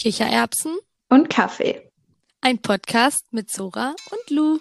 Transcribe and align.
Kichererbsen 0.00 0.78
und 1.10 1.28
Kaffee. 1.28 1.82
Ein 2.40 2.56
Podcast 2.62 3.34
mit 3.34 3.50
Zora 3.50 3.94
und 4.10 4.30
Lou. 4.30 4.58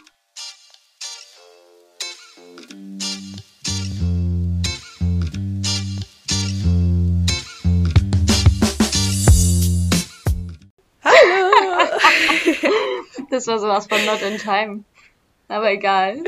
Hallo! 11.05 11.51
das 13.29 13.47
war 13.47 13.59
sowas 13.59 13.87
von 13.87 14.03
Not 14.05 14.21
in 14.21 14.39
Time. 14.39 14.83
Aber 15.47 15.71
egal. 15.71 16.21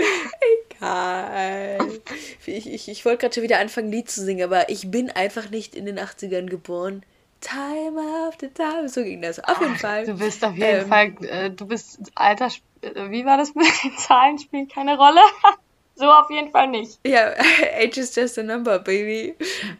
Egal. 0.69 1.99
Ich, 2.45 2.65
ich, 2.65 2.87
ich 2.87 3.03
wollte 3.03 3.17
gerade 3.17 3.33
schon 3.33 3.43
wieder 3.43 3.59
anfangen, 3.59 3.91
Lied 3.91 4.09
zu 4.09 4.23
singen, 4.23 4.45
aber 4.45 4.69
ich 4.69 4.89
bin 4.89 5.09
einfach 5.11 5.49
nicht 5.49 5.75
in 5.75 5.85
den 5.85 5.99
80ern 5.99 6.45
geboren. 6.45 7.03
Time 7.41 7.99
after 8.27 8.53
time. 8.53 8.87
So 8.87 9.03
ging 9.03 9.21
das. 9.21 9.39
Auf 9.39 9.59
jeden 9.59 9.75
Fall. 9.75 10.05
Du 10.05 10.17
bist 10.17 10.45
auf 10.45 10.55
jeden 10.55 10.83
ähm, 10.83 10.87
Fall, 10.87 11.13
äh, 11.21 11.49
du 11.49 11.65
bist 11.65 11.99
alter, 12.15 12.49
äh, 12.81 13.09
wie 13.09 13.25
war 13.25 13.37
das 13.37 13.55
mit 13.55 13.65
den 13.83 13.97
Zahlen? 13.97 14.37
Spielen 14.37 14.67
keine 14.67 14.95
Rolle. 14.95 15.21
so 15.95 16.05
auf 16.05 16.29
jeden 16.29 16.51
Fall 16.51 16.67
nicht. 16.67 16.99
Ja, 17.05 17.33
age 17.79 17.97
is 17.97 18.15
just 18.15 18.37
a 18.37 18.43
number, 18.43 18.79
baby. 18.79 19.35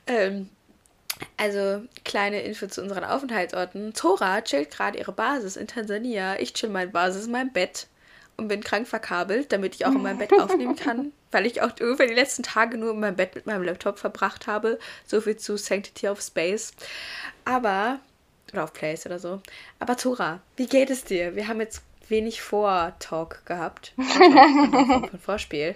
Ähm, 0.07 0.49
also, 1.37 1.83
kleine 2.03 2.41
Info 2.41 2.67
zu 2.67 2.81
unseren 2.81 3.03
Aufenthaltsorten. 3.03 3.93
Zora 3.93 4.41
chillt 4.41 4.71
gerade 4.71 4.97
ihre 4.97 5.11
Basis 5.11 5.55
in 5.55 5.67
Tansania. 5.67 6.39
Ich 6.39 6.53
chill 6.53 6.69
meine 6.69 6.89
Basis 6.89 7.27
in 7.27 7.31
meinem 7.31 7.53
Bett 7.53 7.87
und 8.37 8.47
bin 8.47 8.63
krank 8.63 8.87
verkabelt, 8.87 9.51
damit 9.51 9.75
ich 9.75 9.85
auch 9.85 9.91
in 9.91 10.01
meinem 10.01 10.17
Bett 10.17 10.33
aufnehmen 10.39 10.75
kann, 10.75 11.11
weil 11.31 11.45
ich 11.45 11.61
auch 11.61 11.71
ungefähr 11.79 12.07
die 12.07 12.13
letzten 12.13 12.43
Tage 12.43 12.77
nur 12.77 12.91
in 12.91 12.99
meinem 12.99 13.15
Bett 13.15 13.35
mit 13.35 13.45
meinem 13.45 13.63
Laptop 13.63 13.99
verbracht 13.99 14.47
habe. 14.47 14.79
So 15.05 15.21
viel 15.21 15.37
zu 15.37 15.57
Sanctity 15.57 16.07
of 16.07 16.21
Space. 16.21 16.73
Aber, 17.45 17.99
oder 18.51 18.63
auf 18.63 18.73
Place 18.73 19.05
oder 19.05 19.19
so. 19.19 19.41
Aber 19.79 19.97
Tora, 19.97 20.41
wie 20.55 20.67
geht 20.67 20.89
es 20.89 21.03
dir? 21.03 21.35
Wir 21.35 21.47
haben 21.47 21.59
jetzt 21.59 21.83
wenig 22.09 22.41
Vor-Talk 22.41 23.45
gehabt. 23.45 23.93
Von 23.95 25.19
Vorspiel. 25.19 25.75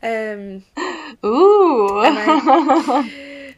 Ähm, 0.00 0.62
uh. 1.22 2.02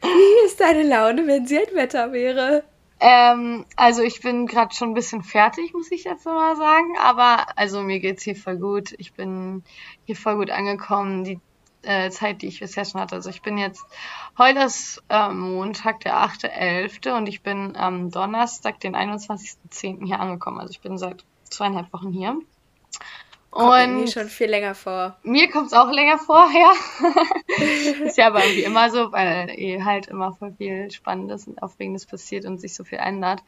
wie 0.02 0.46
ist 0.46 0.60
deine 0.60 0.82
Laune, 0.82 1.26
wenn 1.26 1.46
sie 1.46 1.58
ein 1.58 1.74
Wetter 1.74 2.12
wäre? 2.12 2.64
Ähm, 2.98 3.66
also 3.76 4.02
ich 4.02 4.20
bin 4.20 4.46
gerade 4.46 4.74
schon 4.74 4.90
ein 4.90 4.94
bisschen 4.94 5.22
fertig, 5.22 5.72
muss 5.74 5.90
ich 5.90 6.04
jetzt 6.04 6.24
mal 6.24 6.56
sagen. 6.56 6.96
Aber 7.02 7.46
also 7.56 7.82
mir 7.82 8.00
geht's 8.00 8.22
hier 8.22 8.36
voll 8.36 8.56
gut. 8.58 8.94
Ich 8.98 9.12
bin 9.12 9.64
hier 10.04 10.16
voll 10.16 10.36
gut 10.36 10.50
angekommen. 10.50 11.24
Die 11.24 11.40
äh, 11.82 12.10
Zeit, 12.10 12.42
die 12.42 12.48
ich 12.48 12.60
bisher 12.60 12.84
schon 12.84 13.00
hatte. 13.00 13.14
Also 13.14 13.30
ich 13.30 13.42
bin 13.42 13.58
jetzt, 13.58 13.84
heute 14.38 14.60
ist 14.60 15.02
äh, 15.08 15.28
Montag, 15.30 16.00
der 16.00 16.16
8.11. 16.16 17.16
und 17.16 17.28
ich 17.28 17.42
bin 17.42 17.76
am 17.76 18.10
Donnerstag, 18.10 18.80
den 18.80 18.96
21.10. 18.96 20.04
hier 20.04 20.20
angekommen. 20.20 20.58
Also 20.58 20.72
ich 20.72 20.80
bin 20.80 20.98
seit 20.98 21.24
zweieinhalb 21.44 21.92
Wochen 21.92 22.12
hier. 22.12 22.38
Kommt 23.56 23.72
und 23.72 24.00
mir 24.00 24.08
schon 24.08 24.28
viel 24.28 24.48
länger 24.48 24.74
vor. 24.74 25.16
Mir 25.22 25.50
kommt 25.50 25.68
es 25.68 25.72
auch 25.72 25.90
länger 25.90 26.18
vor, 26.18 26.46
ja. 26.54 28.04
ist 28.04 28.18
ja 28.18 28.26
aber 28.26 28.44
irgendwie 28.44 28.64
immer 28.64 28.90
so, 28.90 29.12
weil 29.12 29.50
eh 29.50 29.82
halt 29.82 30.08
immer 30.08 30.32
voll 30.32 30.52
viel 30.52 30.90
Spannendes 30.90 31.46
und 31.46 31.62
Aufregendes 31.62 32.06
passiert 32.06 32.44
und 32.44 32.58
sich 32.58 32.74
so 32.74 32.84
viel 32.84 32.98
ändert. 32.98 33.42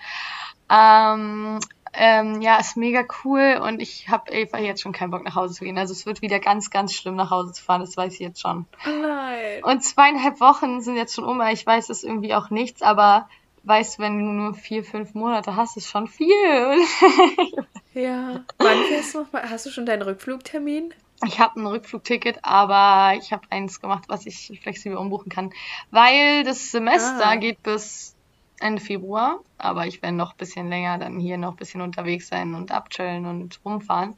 Ähm, 0.71 1.61
ähm, 1.93 2.41
ja, 2.43 2.59
ist 2.59 2.77
mega 2.77 3.05
cool 3.25 3.61
und 3.63 3.81
ich 3.81 4.09
habe 4.09 4.33
einfach 4.33 4.59
jetzt 4.59 4.83
schon 4.83 4.93
keinen 4.93 5.11
Bock 5.11 5.25
nach 5.25 5.35
Hause 5.35 5.55
zu 5.55 5.65
gehen. 5.65 5.79
Also 5.79 5.93
es 5.93 6.07
wird 6.07 6.23
wieder 6.23 6.39
ganz, 6.39 6.71
ganz 6.71 6.95
schlimm 6.95 7.17
nach 7.17 7.31
Hause 7.31 7.53
zu 7.53 7.63
fahren, 7.63 7.81
das 7.81 7.97
weiß 7.97 8.15
ich 8.15 8.21
jetzt 8.21 8.41
schon. 8.41 8.67
Oh 8.87 8.91
nein. 8.91 9.63
Und 9.63 9.83
zweieinhalb 9.85 10.41
Wochen 10.41 10.81
sind 10.81 10.97
jetzt 10.97 11.15
schon 11.15 11.25
um. 11.25 11.41
Ich 11.53 11.67
weiß, 11.67 11.87
das 11.87 11.99
ist 11.99 12.05
irgendwie 12.05 12.35
auch 12.35 12.51
nichts, 12.51 12.83
aber 12.83 13.29
weißt, 13.65 13.99
wenn 13.99 14.19
du 14.19 14.25
nur 14.25 14.55
vier, 14.55 14.85
fünf 14.85 15.15
Monate 15.15 15.57
hast, 15.57 15.77
ist 15.77 15.89
schon 15.89 16.07
viel. 16.07 16.29
ja. 17.95 18.45
Wann 18.59 18.85
fährst 18.89 19.15
du 19.15 19.23
noch 19.23 19.33
mal? 19.33 19.49
Hast 19.49 19.67
du 19.67 19.71
schon 19.71 19.87
deinen 19.87 20.03
Rückflugtermin? 20.03 20.95
Ich 21.27 21.41
habe 21.41 21.61
ein 21.61 21.67
Rückflugticket, 21.67 22.39
aber 22.43 23.17
ich 23.19 23.33
habe 23.33 23.43
eins 23.51 23.81
gemacht, 23.81 24.05
was 24.09 24.25
ich 24.27 24.61
flexibel 24.63 24.97
umbuchen 24.97 25.31
kann. 25.31 25.53
Weil 25.91 26.45
das 26.45 26.71
Semester 26.71 27.27
ah. 27.27 27.37
geht 27.37 27.63
bis 27.63 28.15
Ende 28.61 28.81
Februar, 28.81 29.41
aber 29.57 29.87
ich 29.87 30.01
werde 30.03 30.17
noch 30.17 30.33
ein 30.33 30.37
bisschen 30.37 30.69
länger 30.69 30.99
dann 30.99 31.19
hier 31.19 31.39
noch 31.39 31.53
ein 31.53 31.57
bisschen 31.57 31.81
unterwegs 31.81 32.29
sein 32.29 32.55
und 32.55 32.71
abchillen 32.73 33.27
und 33.27 33.61
rumfahren. 33.65 34.15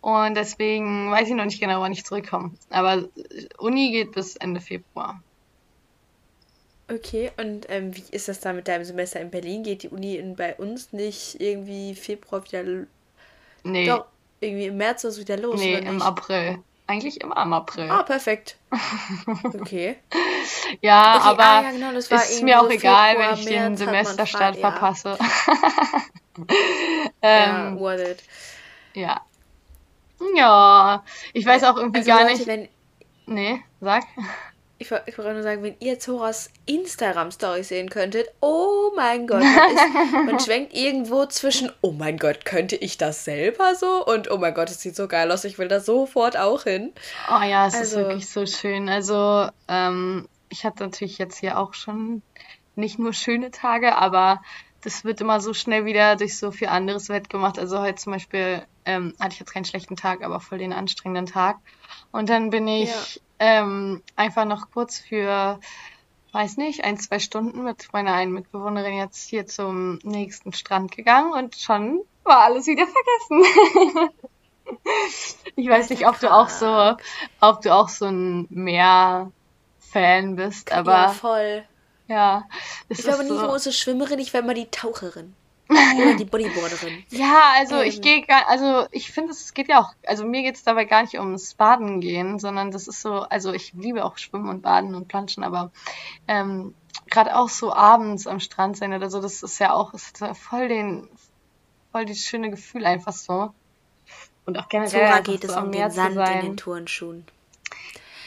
Und 0.00 0.36
deswegen 0.36 1.10
weiß 1.10 1.28
ich 1.28 1.34
noch 1.34 1.46
nicht 1.46 1.60
genau, 1.60 1.80
wann 1.80 1.92
ich 1.92 2.04
zurückkomme. 2.04 2.52
Aber 2.70 3.04
Uni 3.58 3.90
geht 3.90 4.12
bis 4.12 4.36
Ende 4.36 4.60
Februar. 4.60 5.20
Okay, 6.88 7.32
und 7.36 7.66
ähm, 7.68 7.96
wie 7.96 8.04
ist 8.12 8.28
das 8.28 8.40
da 8.40 8.52
mit 8.52 8.68
deinem 8.68 8.84
Semester 8.84 9.20
in 9.20 9.30
Berlin? 9.30 9.64
Geht 9.64 9.82
die 9.82 9.88
Uni 9.88 10.16
in, 10.16 10.36
bei 10.36 10.54
uns 10.54 10.92
nicht 10.92 11.40
irgendwie 11.40 11.94
Februar 11.96 12.44
wieder. 12.44 12.62
Nee. 13.64 13.86
Doch, 13.86 14.06
irgendwie 14.40 14.66
im 14.66 14.76
März 14.76 15.02
ist 15.04 15.14
es 15.14 15.20
wieder 15.20 15.36
los. 15.36 15.58
Nee, 15.58 15.78
im 15.78 16.00
April. 16.00 16.58
Eigentlich 16.86 17.20
immer 17.20 17.42
im 17.42 17.52
April. 17.52 17.90
Ah, 17.90 18.02
perfekt. 18.02 18.56
Okay. 19.60 19.96
ja, 20.80 21.16
okay, 21.16 21.28
aber 21.28 21.42
ah, 21.42 21.62
ja, 21.62 21.70
genau, 21.72 21.90
ist 21.90 22.42
mir 22.42 22.60
auch 22.60 22.70
egal, 22.70 23.16
Februar, 23.16 23.32
wenn 23.32 23.38
ich 23.38 23.44
März 23.46 23.64
den 23.64 23.76
Semesterstart 23.76 24.56
ja. 24.56 24.60
verpasse. 24.60 25.18
ähm, 27.22 27.74
ja, 27.74 27.80
worth 27.80 28.00
it. 28.00 28.22
Ja. 28.94 29.20
Ja, 30.36 31.04
ich 31.32 31.44
weiß 31.44 31.64
auch 31.64 31.76
irgendwie 31.76 31.98
also 31.98 32.10
gar 32.10 32.22
Leute, 32.22 32.34
nicht. 32.34 32.46
Wenn... 32.46 32.68
Nee, 33.26 33.62
sag. 33.80 34.04
Ich, 34.78 34.90
ich 34.90 35.16
wollte 35.16 35.32
nur 35.32 35.42
sagen, 35.42 35.62
wenn 35.62 35.76
ihr 35.80 35.98
Zoras 35.98 36.50
Instagram-Story 36.66 37.64
sehen 37.64 37.88
könntet, 37.88 38.28
oh 38.40 38.92
mein 38.94 39.26
Gott, 39.26 39.40
man, 39.40 39.70
ist, 39.70 40.12
man 40.26 40.40
schwenkt 40.44 40.74
irgendwo 40.74 41.24
zwischen, 41.26 41.72
oh 41.80 41.92
mein 41.92 42.18
Gott, 42.18 42.44
könnte 42.44 42.76
ich 42.76 42.98
das 42.98 43.24
selber 43.24 43.74
so? 43.74 44.04
Und 44.04 44.30
oh 44.30 44.36
mein 44.36 44.52
Gott, 44.52 44.68
es 44.70 44.80
sieht 44.80 44.94
so 44.94 45.08
geil 45.08 45.32
aus, 45.32 45.44
ich 45.44 45.58
will 45.58 45.68
da 45.68 45.80
sofort 45.80 46.36
auch 46.36 46.64
hin. 46.64 46.92
Oh 47.30 47.42
ja, 47.42 47.66
es 47.66 47.74
also, 47.74 48.00
ist 48.00 48.06
wirklich 48.06 48.28
so 48.28 48.44
schön. 48.44 48.90
Also, 48.90 49.48
ähm, 49.68 50.28
ich 50.50 50.64
hatte 50.64 50.82
natürlich 50.82 51.16
jetzt 51.16 51.38
hier 51.38 51.58
auch 51.58 51.72
schon 51.72 52.22
nicht 52.74 52.98
nur 52.98 53.14
schöne 53.14 53.50
Tage, 53.50 53.96
aber 53.96 54.42
das 54.82 55.04
wird 55.04 55.20
immer 55.20 55.40
so 55.40 55.54
schnell 55.54 55.84
wieder 55.84 56.16
durch 56.16 56.36
so 56.36 56.50
viel 56.50 56.68
anderes 56.68 57.08
wettgemacht. 57.08 57.58
Also 57.58 57.80
heute 57.80 57.96
zum 57.96 58.12
Beispiel 58.12 58.62
ähm, 58.84 59.14
hatte 59.18 59.32
ich 59.32 59.40
jetzt 59.40 59.52
keinen 59.52 59.64
schlechten 59.64 59.96
Tag, 59.96 60.22
aber 60.22 60.38
voll 60.38 60.58
den 60.58 60.72
anstrengenden 60.72 61.26
Tag. 61.26 61.56
Und 62.12 62.28
dann 62.28 62.50
bin 62.50 62.68
ich 62.68 63.20
ähm, 63.38 64.02
einfach 64.16 64.44
noch 64.44 64.70
kurz 64.70 64.98
für, 64.98 65.60
weiß 66.32 66.56
nicht, 66.56 66.84
ein, 66.84 66.98
zwei 66.98 67.18
Stunden 67.18 67.62
mit 67.64 67.92
meiner 67.92 68.14
einen 68.14 68.32
Mitbewohnerin 68.32 68.94
jetzt 68.94 69.28
hier 69.28 69.46
zum 69.46 69.98
nächsten 70.02 70.52
Strand 70.52 70.92
gegangen 70.92 71.32
und 71.32 71.56
schon 71.56 72.00
war 72.24 72.40
alles 72.40 72.66
wieder 72.66 72.86
vergessen. 72.86 74.10
ich 75.56 75.68
weiß 75.68 75.90
nicht, 75.90 76.06
ob 76.06 76.18
du 76.20 76.32
auch 76.32 76.48
so, 76.48 76.96
ob 77.40 77.62
du 77.62 77.72
auch 77.72 77.88
so 77.88 78.06
ein 78.06 78.46
Meer-Fan 78.50 80.36
bist, 80.36 80.72
aber. 80.72 80.92
Ja, 80.92 81.08
voll. 81.08 81.64
Ja. 82.08 82.44
Ich 82.88 82.98
glaube 82.98 83.24
so. 83.24 83.32
nicht 83.32 83.42
nur 83.42 83.52
unsere 83.52 83.72
Schwimmerin, 83.72 84.18
ich 84.18 84.32
wäre 84.32 84.44
mal 84.44 84.54
die 84.54 84.70
Taucherin. 84.70 85.34
Oder 85.68 86.14
die 86.18 86.24
Bodyboarderin. 86.24 87.04
Ja, 87.10 87.52
also 87.56 87.76
ähm. 87.80 87.88
ich 87.88 88.00
gehe 88.00 88.22
gar, 88.22 88.48
also 88.48 88.86
ich 88.92 89.10
finde, 89.10 89.32
es 89.32 89.54
geht 89.54 89.68
ja 89.68 89.80
auch, 89.80 89.92
also 90.06 90.24
mir 90.24 90.42
geht 90.42 90.56
es 90.56 90.62
dabei 90.62 90.84
gar 90.84 91.02
nicht 91.02 91.18
ums 91.18 91.54
Baden 91.54 92.00
gehen, 92.00 92.38
sondern 92.38 92.70
das 92.70 92.88
ist 92.88 93.02
so, 93.02 93.22
also 93.22 93.52
ich 93.52 93.72
liebe 93.72 94.04
auch 94.04 94.18
Schwimmen 94.18 94.48
und 94.48 94.62
Baden 94.62 94.94
und 94.94 95.08
Planschen, 95.08 95.42
aber 95.42 95.72
ähm, 96.28 96.74
gerade 97.10 97.36
auch 97.36 97.48
so 97.48 97.72
abends 97.72 98.26
am 98.26 98.40
Strand 98.40 98.76
sein 98.76 98.92
oder 98.92 99.10
so, 99.10 99.20
das 99.20 99.42
ist 99.42 99.58
ja 99.58 99.72
auch, 99.72 99.94
ist 99.94 100.20
ja 100.20 100.34
voll 100.34 100.68
den, 100.68 101.08
voll 101.92 102.04
das 102.04 102.18
schöne 102.18 102.50
Gefühl 102.50 102.84
einfach 102.84 103.12
so. 103.12 103.52
Und 104.44 104.58
auch 104.58 104.68
generell 104.68 105.08
Zora 105.08 105.20
geht 105.20 105.42
so 105.42 105.48
es 105.48 105.56
um 105.56 105.72
den 105.72 105.90
Sand 105.90 106.16
in 106.16 106.40
den 106.42 106.56
Turnschuhen. 106.56 107.26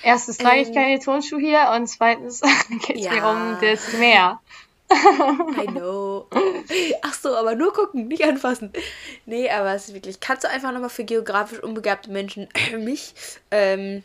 Erstens 0.03 0.37
trage 0.37 0.61
ich 0.61 0.69
ähm. 0.69 0.75
keine 0.75 0.99
Turnschuhe 0.99 1.39
hier 1.39 1.71
und 1.75 1.87
zweitens 1.87 2.41
geht 2.87 2.97
es 2.97 3.05
ja. 3.05 3.13
mir 3.13 3.27
um 3.27 3.57
das 3.61 3.93
Meer. 3.93 4.39
I 4.91 5.67
know. 5.71 6.27
Ach 7.03 7.13
so, 7.13 7.35
aber 7.35 7.55
nur 7.55 7.73
gucken, 7.73 8.07
nicht 8.07 8.23
anfassen. 8.23 8.71
Nee, 9.25 9.49
aber 9.49 9.73
es 9.73 9.89
ist 9.89 9.93
wirklich. 9.93 10.19
Kannst 10.19 10.43
du 10.43 10.49
einfach 10.49 10.71
nochmal 10.71 10.89
für 10.89 11.03
geografisch 11.03 11.61
unbegabte 11.61 12.09
Menschen 12.09 12.47
mich 12.79 13.13
ähm, 13.51 14.03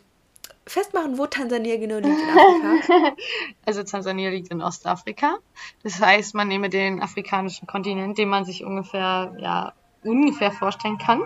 festmachen, 0.67 1.19
wo 1.19 1.26
Tansania 1.26 1.76
genau 1.76 1.97
liegt 1.97 2.20
in 2.20 2.38
Afrika? 2.38 3.17
Also 3.67 3.82
Tansania 3.82 4.31
liegt 4.31 4.50
in 4.50 4.61
Ostafrika. 4.61 5.38
Das 5.82 6.00
heißt, 6.00 6.35
man 6.35 6.49
nehme 6.49 6.69
den 6.69 7.03
afrikanischen 7.03 7.67
Kontinent, 7.67 8.19
den 8.19 8.29
man 8.29 8.44
sich 8.44 8.64
ungefähr, 8.64 9.35
ja, 9.38 9.73
ungefähr 10.03 10.53
vorstellen 10.53 10.99
kann. 10.99 11.23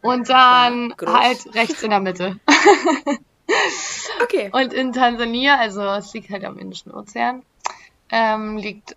Und 0.00 0.28
dann 0.28 0.94
ja, 1.00 1.20
halt 1.20 1.54
rechts 1.54 1.82
in 1.82 1.90
der 1.90 2.00
Mitte. 2.00 2.38
okay. 4.22 4.50
Und 4.52 4.72
in 4.72 4.92
Tansania, 4.92 5.56
also 5.58 5.82
es 5.82 6.12
liegt 6.14 6.30
halt 6.30 6.44
am 6.44 6.56
Indischen 6.56 6.92
Ozean, 6.92 7.42
ähm, 8.10 8.56
liegt, 8.56 8.96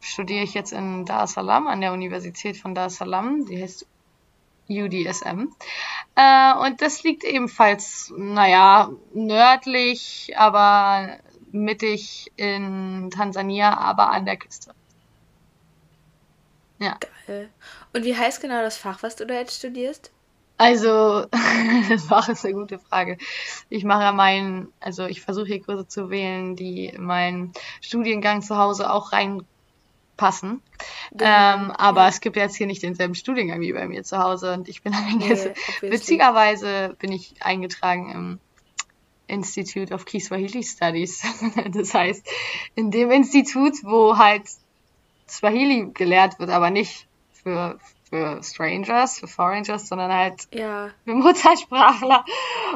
studiere 0.00 0.44
ich 0.44 0.54
jetzt 0.54 0.72
in 0.72 1.04
Dar 1.04 1.24
es 1.24 1.32
Salaam, 1.32 1.66
an 1.66 1.80
der 1.80 1.92
Universität 1.92 2.56
von 2.56 2.74
Dar 2.74 2.86
es 2.86 2.96
Salaam. 2.96 3.46
Die 3.46 3.62
heißt 3.62 3.86
UDSM. 4.68 5.48
Äh, 6.14 6.54
und 6.54 6.80
das 6.80 7.02
liegt 7.02 7.24
ebenfalls, 7.24 8.12
naja, 8.16 8.90
nördlich, 9.12 10.32
aber 10.36 11.18
mittig 11.52 12.30
in 12.36 13.10
Tansania, 13.10 13.76
aber 13.76 14.10
an 14.10 14.24
der 14.24 14.36
Küste. 14.36 14.72
Ja. 16.78 16.96
Geil. 17.26 17.50
Und 17.92 18.04
wie 18.04 18.16
heißt 18.16 18.40
genau 18.40 18.62
das 18.62 18.76
Fach, 18.76 19.02
was 19.02 19.16
du 19.16 19.26
da 19.26 19.34
jetzt 19.34 19.58
studierst? 19.58 20.12
Also, 20.60 21.24
das 21.88 22.10
war 22.10 22.28
ist 22.28 22.44
eine 22.44 22.52
gute 22.52 22.78
Frage. 22.78 23.16
Ich 23.70 23.82
mache 23.82 24.02
ja 24.02 24.12
meinen, 24.12 24.70
also 24.78 25.06
ich 25.06 25.22
versuche 25.22 25.46
hier 25.46 25.62
Kurse 25.62 25.88
zu 25.88 26.10
wählen, 26.10 26.54
die 26.54 26.84
in 26.84 27.02
meinen 27.02 27.54
Studiengang 27.80 28.42
zu 28.42 28.58
Hause 28.58 28.92
auch 28.92 29.10
reinpassen. 29.14 30.60
Ähm, 31.18 31.70
aber 31.70 32.08
es 32.08 32.20
gibt 32.20 32.36
jetzt 32.36 32.56
hier 32.56 32.66
nicht 32.66 32.82
denselben 32.82 33.14
Studiengang 33.14 33.62
wie 33.62 33.72
bei 33.72 33.88
mir 33.88 34.04
zu 34.04 34.18
Hause 34.18 34.52
und 34.52 34.68
ich 34.68 34.82
bin 34.82 34.94
Nee, 35.16 35.34
witzigerweise 35.80 36.94
bin 36.98 37.10
ich 37.10 37.36
eingetragen 37.40 38.10
im 38.10 38.38
Institute 39.28 39.94
of 39.94 40.04
Kiswahili 40.04 40.62
Studies. 40.62 41.22
Das 41.72 41.94
heißt, 41.94 42.28
in 42.74 42.90
dem 42.90 43.10
Institut, 43.10 43.82
wo 43.82 44.18
halt 44.18 44.42
Swahili 45.26 45.90
gelehrt 45.94 46.38
wird, 46.38 46.50
aber 46.50 46.68
nicht 46.68 47.06
für, 47.32 47.78
für 48.10 48.42
Strangers, 48.42 49.20
für 49.20 49.28
Foreigners, 49.28 49.88
sondern 49.88 50.12
halt 50.12 50.48
Ja. 50.52 50.90
für 51.04 51.14
Muttersprachler. 51.14 52.24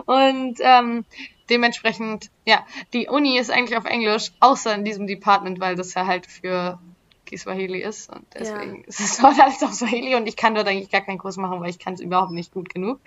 Und 0.06 0.58
ähm, 0.60 1.04
dementsprechend, 1.50 2.30
ja, 2.46 2.64
die 2.92 3.08
Uni 3.08 3.38
ist 3.38 3.50
eigentlich 3.50 3.76
auf 3.76 3.84
Englisch, 3.84 4.32
außer 4.40 4.74
in 4.74 4.84
diesem 4.84 5.06
Department, 5.06 5.60
weil 5.60 5.76
das 5.76 5.92
ja 5.94 6.06
halt 6.06 6.26
für 6.26 6.78
Kiswahili 7.26 7.82
ist. 7.82 8.10
Und 8.10 8.26
deswegen 8.34 8.84
ist 8.84 9.00
es 9.00 9.16
dort 9.20 9.38
alles 9.40 9.62
auf 9.62 9.74
Swahili 9.74 10.14
und 10.14 10.26
ich 10.26 10.36
kann 10.36 10.54
dort 10.54 10.68
eigentlich 10.68 10.90
gar 10.90 11.00
keinen 11.00 11.18
Kurs 11.18 11.36
machen, 11.36 11.60
weil 11.60 11.70
ich 11.70 11.78
kann 11.78 11.94
es 11.94 12.00
überhaupt 12.00 12.32
nicht 12.32 12.52
gut 12.52 12.72
genug. 12.72 13.00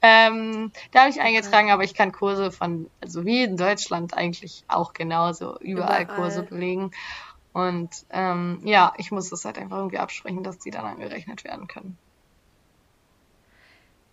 Ähm, 0.00 0.72
da 0.90 1.00
habe 1.00 1.10
ich 1.10 1.20
eingetragen, 1.20 1.70
aber 1.70 1.84
ich 1.84 1.94
kann 1.94 2.10
Kurse 2.10 2.50
von, 2.50 2.90
also 3.00 3.24
wie 3.24 3.44
in 3.44 3.56
Deutschland 3.56 4.14
eigentlich 4.14 4.64
auch 4.66 4.94
genauso, 4.94 5.58
überall, 5.60 6.02
Überall. 6.02 6.06
Kurse 6.06 6.42
belegen. 6.42 6.90
Und 7.52 7.90
ähm, 8.10 8.60
ja, 8.64 8.94
ich 8.96 9.10
muss 9.10 9.28
das 9.30 9.44
halt 9.44 9.58
einfach 9.58 9.76
irgendwie 9.78 9.98
absprechen, 9.98 10.42
dass 10.42 10.58
die 10.58 10.70
dann 10.70 10.84
angerechnet 10.86 11.44
werden 11.44 11.66
können. 11.68 11.98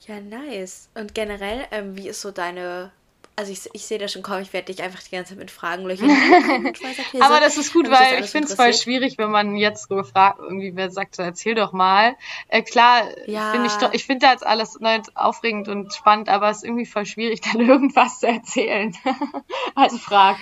Ja, 0.08 0.20
nice. 0.20 0.90
Und 0.96 1.14
generell, 1.14 1.66
ähm, 1.72 1.96
wie 1.96 2.08
ist 2.08 2.22
so 2.22 2.32
deine. 2.32 2.92
Also 3.36 3.54
ich, 3.54 3.70
ich 3.72 3.86
sehe 3.86 3.98
das 3.98 4.12
schon 4.12 4.22
kommen, 4.22 4.42
ich 4.42 4.52
werde 4.52 4.66
dich 4.74 4.84
einfach 4.84 5.02
die 5.02 5.12
ganze 5.12 5.30
Zeit 5.30 5.38
mit 5.40 5.50
Fragen 5.50 5.86
löchern. 5.86 6.10
Aber 7.22 7.40
das 7.40 7.56
ist 7.56 7.72
gut, 7.72 7.90
weil 7.90 8.22
ich 8.22 8.30
finde 8.32 8.50
es 8.50 8.56
voll 8.56 8.74
schwierig, 8.74 9.18
wenn 9.18 9.32
man 9.32 9.56
jetzt 9.56 9.88
so 9.88 9.96
gefragt, 9.96 10.40
irgendwie 10.42 10.76
wer 10.76 10.92
sagt, 10.92 11.16
so 11.16 11.24
erzähl 11.24 11.56
doch 11.56 11.72
mal. 11.72 12.18
Äh, 12.50 12.64
klar, 12.64 13.04
Ja. 13.30 13.52
finde 13.52 13.68
ich, 13.68 13.76
doch- 13.78 13.94
ich 13.94 14.06
finde 14.06 14.28
das 14.28 14.44
alles 14.44 14.78
neu 14.82 15.00
aufregend 15.16 15.70
und 15.70 15.94
spannend, 15.94 16.28
aber 16.28 16.50
es 16.50 16.58
ist 16.58 16.64
irgendwie 16.66 16.86
voll 16.86 17.06
schwierig, 17.06 17.40
dann 17.54 17.62
irgendwas 17.62 18.20
zu 18.20 18.28
erzählen. 18.28 18.94
also 19.76 19.98
frag. 20.00 20.36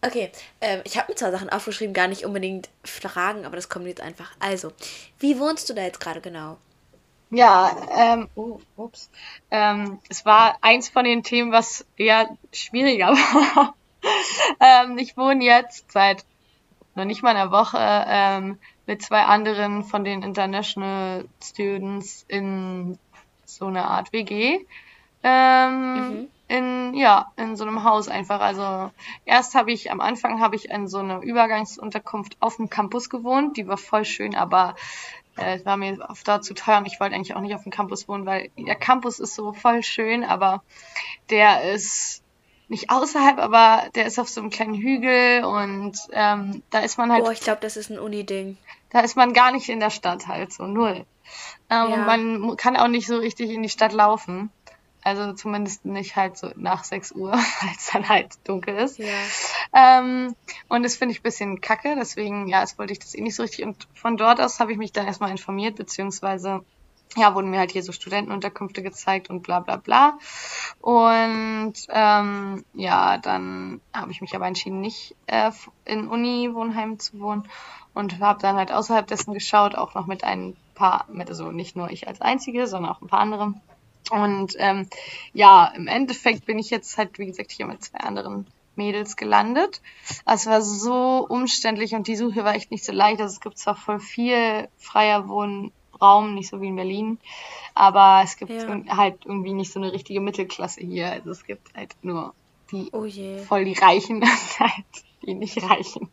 Okay, 0.00 0.30
ähm, 0.60 0.80
ich 0.84 0.96
habe 0.96 1.10
mir 1.10 1.16
zwar 1.16 1.32
Sachen 1.32 1.50
aufgeschrieben, 1.50 1.92
gar 1.92 2.06
nicht 2.08 2.24
unbedingt 2.24 2.68
Fragen, 2.84 3.44
aber 3.44 3.56
das 3.56 3.68
kommt 3.68 3.86
jetzt 3.86 4.00
einfach. 4.00 4.30
Also, 4.38 4.72
wie 5.18 5.38
wohnst 5.40 5.68
du 5.68 5.74
da 5.74 5.82
jetzt 5.82 6.00
gerade 6.00 6.20
genau? 6.20 6.58
Ja, 7.30 7.76
ähm, 7.94 8.28
oh, 8.36 8.60
ups. 8.76 9.10
Ähm, 9.50 10.00
es 10.08 10.24
war 10.24 10.56
eins 10.62 10.88
von 10.88 11.04
den 11.04 11.22
Themen, 11.22 11.52
was 11.52 11.84
eher 11.96 12.28
schwieriger 12.52 13.08
war. 13.12 13.74
ähm, 14.60 14.96
ich 14.98 15.16
wohne 15.16 15.44
jetzt 15.44 15.90
seit 15.92 16.24
noch 16.94 17.04
nicht 17.04 17.22
mal 17.22 17.30
einer 17.36 17.50
Woche 17.50 17.78
ähm, 17.80 18.58
mit 18.86 19.02
zwei 19.02 19.22
anderen 19.24 19.84
von 19.84 20.04
den 20.04 20.22
International 20.22 21.26
Students 21.42 22.24
in 22.28 22.98
so 23.44 23.66
einer 23.66 23.90
Art 23.90 24.12
WG. 24.12 24.60
Ähm, 25.22 26.20
Mhm. 26.22 26.28
In, 26.48 26.94
ja, 26.94 27.30
in 27.36 27.56
so 27.56 27.64
einem 27.64 27.84
Haus 27.84 28.08
einfach. 28.08 28.40
Also 28.40 28.90
erst 29.24 29.54
habe 29.54 29.70
ich, 29.70 29.90
am 29.90 30.00
Anfang 30.00 30.40
habe 30.40 30.56
ich 30.56 30.70
in 30.70 30.88
so 30.88 30.98
einer 30.98 31.20
Übergangsunterkunft 31.20 32.36
auf 32.40 32.56
dem 32.56 32.70
Campus 32.70 33.10
gewohnt. 33.10 33.56
Die 33.56 33.68
war 33.68 33.76
voll 33.76 34.04
schön, 34.04 34.34
aber 34.34 34.74
äh, 35.36 35.56
es 35.56 35.66
war 35.66 35.76
mir 35.76 35.98
oft 36.08 36.26
da 36.26 36.40
zu 36.40 36.54
teuer 36.54 36.78
und 36.78 36.86
ich 36.86 37.00
wollte 37.00 37.14
eigentlich 37.14 37.34
auch 37.34 37.40
nicht 37.40 37.54
auf 37.54 37.62
dem 37.62 37.72
Campus 37.72 38.08
wohnen, 38.08 38.26
weil 38.26 38.50
der 38.56 38.76
Campus 38.76 39.20
ist 39.20 39.34
so 39.34 39.52
voll 39.52 39.82
schön, 39.82 40.24
aber 40.24 40.62
der 41.30 41.70
ist 41.72 42.22
nicht 42.68 42.90
außerhalb, 42.90 43.38
aber 43.38 43.84
der 43.94 44.06
ist 44.06 44.18
auf 44.18 44.28
so 44.28 44.40
einem 44.40 44.50
kleinen 44.50 44.74
Hügel 44.74 45.44
und 45.44 45.96
ähm, 46.12 46.62
da 46.70 46.80
ist 46.80 46.98
man 46.98 47.10
halt 47.10 47.24
Boah, 47.24 47.32
ich 47.32 47.40
glaube, 47.40 47.60
das 47.62 47.76
ist 47.76 47.90
ein 47.90 47.98
Uni-Ding. 47.98 48.58
da 48.90 49.00
ist 49.00 49.16
man 49.16 49.32
gar 49.32 49.52
nicht 49.52 49.68
in 49.68 49.80
der 49.80 49.90
Stadt 49.90 50.26
halt 50.26 50.52
so 50.52 50.66
null. 50.66 51.06
Ähm, 51.70 51.90
Ja. 51.90 51.96
Man 51.96 52.56
kann 52.56 52.76
auch 52.76 52.88
nicht 52.88 53.06
so 53.06 53.18
richtig 53.18 53.50
in 53.50 53.62
die 53.62 53.68
Stadt 53.68 53.92
laufen. 53.92 54.50
Also 55.02 55.32
zumindest 55.32 55.84
nicht 55.84 56.16
halt 56.16 56.36
so 56.36 56.50
nach 56.56 56.84
6 56.84 57.12
Uhr, 57.12 57.32
weil 57.32 57.70
es 57.76 57.90
dann 57.92 58.08
halt 58.08 58.34
dunkel 58.44 58.76
ist. 58.76 58.98
Ja. 58.98 59.06
Ähm, 59.74 60.34
und 60.68 60.82
das 60.82 60.96
finde 60.96 61.12
ich 61.12 61.20
ein 61.20 61.22
bisschen 61.22 61.60
kacke, 61.60 61.94
deswegen, 61.98 62.48
ja, 62.48 62.60
jetzt 62.60 62.78
wollte 62.78 62.92
ich 62.92 62.98
das 62.98 63.14
eh 63.14 63.20
nicht 63.20 63.36
so 63.36 63.42
richtig. 63.42 63.64
Und 63.64 63.86
von 63.94 64.16
dort 64.16 64.40
aus 64.40 64.60
habe 64.60 64.72
ich 64.72 64.78
mich 64.78 64.92
dann 64.92 65.06
erstmal 65.06 65.30
informiert, 65.30 65.76
beziehungsweise, 65.76 66.64
ja, 67.16 67.34
wurden 67.34 67.50
mir 67.50 67.58
halt 67.58 67.70
hier 67.70 67.82
so 67.82 67.92
Studentenunterkünfte 67.92 68.82
gezeigt 68.82 69.30
und 69.30 69.42
bla 69.42 69.60
bla 69.60 69.76
bla. 69.76 70.18
Und 70.80 71.74
ähm, 71.88 72.64
ja, 72.74 73.18
dann 73.18 73.80
habe 73.94 74.10
ich 74.10 74.20
mich 74.20 74.34
aber 74.34 74.46
entschieden, 74.46 74.80
nicht 74.80 75.14
äh, 75.26 75.50
in 75.84 76.08
Uni-Wohnheim 76.08 76.98
zu 76.98 77.20
wohnen 77.20 77.48
und 77.94 78.20
habe 78.20 78.40
dann 78.40 78.56
halt 78.56 78.72
außerhalb 78.72 79.06
dessen 79.06 79.32
geschaut, 79.32 79.74
auch 79.74 79.94
noch 79.94 80.06
mit 80.06 80.24
ein 80.24 80.56
paar, 80.74 81.06
mit, 81.10 81.28
also 81.28 81.50
nicht 81.50 81.76
nur 81.76 81.90
ich 81.90 82.06
als 82.08 82.20
Einzige, 82.20 82.66
sondern 82.66 82.92
auch 82.92 83.00
ein 83.00 83.08
paar 83.08 83.20
andere. 83.20 83.54
Und 84.10 84.54
ähm, 84.58 84.88
ja, 85.32 85.66
im 85.76 85.86
Endeffekt 85.86 86.46
bin 86.46 86.58
ich 86.58 86.70
jetzt 86.70 86.96
halt, 86.96 87.18
wie 87.18 87.26
gesagt, 87.26 87.52
hier 87.52 87.66
mit 87.66 87.84
zwei 87.84 87.98
anderen 88.00 88.46
Mädels 88.74 89.16
gelandet. 89.16 89.82
Es 90.24 90.46
war 90.46 90.62
so 90.62 91.26
umständlich 91.28 91.94
und 91.94 92.06
die 92.06 92.16
Suche 92.16 92.44
war 92.44 92.54
echt 92.54 92.70
nicht 92.70 92.84
so 92.84 92.92
leicht. 92.92 93.20
Also 93.20 93.34
es 93.34 93.40
gibt 93.40 93.58
zwar 93.58 93.74
voll 93.76 94.00
viel 94.00 94.68
freier 94.78 95.28
Wohnraum, 95.28 96.34
nicht 96.34 96.48
so 96.48 96.60
wie 96.60 96.68
in 96.68 96.76
Berlin, 96.76 97.18
aber 97.74 98.20
es 98.24 98.36
gibt 98.36 98.52
Ja. 98.52 98.96
halt 98.96 99.24
irgendwie 99.26 99.52
nicht 99.52 99.72
so 99.72 99.80
eine 99.80 99.92
richtige 99.92 100.20
Mittelklasse 100.20 100.80
hier. 100.80 101.10
Also 101.10 101.30
es 101.32 101.44
gibt 101.44 101.74
halt 101.74 101.94
nur 102.02 102.34
die 102.70 102.88
Oh 102.92 103.06
voll 103.46 103.64
die 103.64 103.72
Reichen 103.74 104.16
und 104.22 104.24
halt 104.60 104.84
die 105.22 105.34
nicht 105.34 105.62
reichen. 105.62 106.12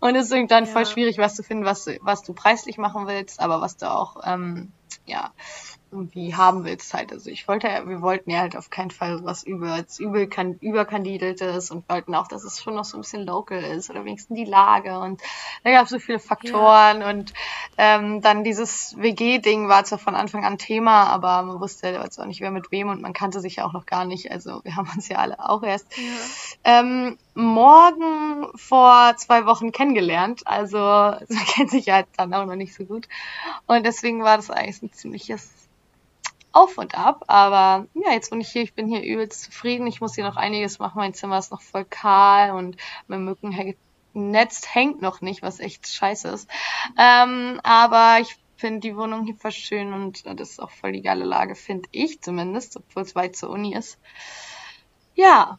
Und 0.00 0.14
es 0.16 0.26
ist 0.26 0.32
irgendwann 0.32 0.66
voll 0.66 0.82
Ja. 0.82 0.88
schwierig, 0.88 1.18
was 1.18 1.36
zu 1.36 1.42
finden, 1.42 1.64
was, 1.64 1.84
du- 1.84 1.98
was 2.02 2.22
du 2.22 2.32
preislich 2.34 2.76
machen 2.78 3.06
willst, 3.06 3.38
aber 3.40 3.60
was 3.60 3.76
du 3.76 3.90
auch, 3.90 4.16
ähm, 4.24 4.72
ja, 5.06 5.32
irgendwie 5.90 6.34
haben 6.34 6.64
willst 6.64 6.92
halt. 6.94 7.12
Also 7.12 7.30
ich 7.30 7.48
wollte, 7.48 7.68
ja- 7.68 7.88
wir 7.88 8.02
wollten 8.02 8.30
ja 8.30 8.40
halt 8.40 8.56
auf 8.56 8.70
keinen 8.70 8.90
Fall 8.90 9.24
was 9.24 9.42
über, 9.42 9.84
übel 9.98 10.28
kan 10.28 10.54
überkandideltes 10.60 11.70
und 11.70 11.88
wollten 11.88 12.14
auch, 12.14 12.28
dass 12.28 12.44
es 12.44 12.62
schon 12.62 12.74
noch 12.74 12.84
so 12.84 12.98
ein 12.98 13.00
bisschen 13.00 13.24
local 13.26 13.62
ist 13.62 13.88
oder 13.90 14.04
wenigstens 14.04 14.36
die 14.36 14.44
Lage 14.44 14.98
und 14.98 15.22
da 15.64 15.70
gab 15.72 15.84
es 15.84 15.90
so 15.90 15.98
viele 15.98 16.18
Faktoren 16.18 17.02
und 17.02 17.32
ähm, 17.76 18.20
dann 18.20 18.44
dieses 18.44 18.94
WG-Ding 18.98 19.68
war 19.68 19.84
zwar 19.84 19.98
von 19.98 20.14
Anfang 20.14 20.44
an 20.44 20.58
Thema, 20.58 21.04
aber 21.06 21.42
man 21.42 21.60
wusste 21.60 21.88
jetzt 21.88 22.18
auch 22.20 22.26
nicht, 22.26 22.40
wer 22.40 22.50
mit 22.50 22.70
wem 22.70 22.88
und 22.88 23.00
man 23.00 23.12
kannte 23.12 23.40
sich 23.40 23.56
ja 23.56 23.64
auch 23.66 23.72
noch 23.72 23.86
gar 23.86 24.04
nicht. 24.04 24.30
Also 24.30 24.60
wir 24.64 24.76
haben 24.76 24.90
uns 24.94 25.08
ja 25.08 25.18
alle 25.18 25.38
auch 25.38 25.62
erst 25.62 25.86
ähm, 26.64 27.18
morgen 27.34 28.46
vor 28.56 29.14
zwei 29.16 29.46
Wochen 29.46 29.72
kennengelernt. 29.72 30.42
Also 30.46 30.78
man 30.78 31.44
kennt 31.46 31.70
sich 31.70 31.86
ja 31.86 32.04
dann 32.16 32.34
auch 32.34 32.46
noch 32.46 32.56
nicht 32.56 32.74
so 32.74 32.84
gut. 32.84 33.08
Und 33.66 33.86
deswegen 33.86 34.22
war 34.22 34.36
das 34.36 34.50
eigentlich 34.50 34.82
ein 34.82 34.92
ziemliches 34.92 35.50
Auf 36.58 36.76
und 36.76 36.96
Ab. 36.96 37.24
Aber 37.28 37.86
ja, 37.94 38.12
jetzt 38.12 38.30
bin 38.30 38.40
ich 38.40 38.48
hier, 38.48 38.62
ich 38.62 38.74
bin 38.74 38.88
hier 38.88 39.02
übelst 39.02 39.42
zufrieden. 39.42 39.86
Ich 39.86 40.00
muss 40.00 40.16
hier 40.16 40.24
noch 40.24 40.36
einiges 40.36 40.80
machen. 40.80 40.98
Mein 40.98 41.14
Zimmer 41.14 41.38
ist 41.38 41.52
noch 41.52 41.62
voll 41.62 41.84
kahl 41.84 42.50
und 42.50 42.76
mein 43.06 43.24
Mückennetz 43.24 44.74
hängt 44.74 45.00
noch 45.00 45.20
nicht, 45.20 45.42
was 45.42 45.60
echt 45.60 45.86
scheiße 45.86 46.28
ist. 46.28 46.50
Ähm, 46.98 47.60
aber 47.62 48.18
ich 48.20 48.36
finde 48.56 48.80
die 48.80 48.96
Wohnung 48.96 49.24
hier 49.24 49.36
voll 49.36 49.52
schön 49.52 49.92
und 49.92 50.26
das 50.26 50.50
ist 50.50 50.60
auch 50.60 50.70
voll 50.70 50.92
die 50.92 51.02
geile 51.02 51.24
Lage, 51.24 51.54
finde 51.54 51.88
ich 51.92 52.20
zumindest, 52.20 52.76
obwohl 52.76 53.04
es 53.04 53.14
weit 53.14 53.36
zur 53.36 53.50
Uni 53.50 53.74
ist. 53.74 53.98
Ja, 55.14 55.58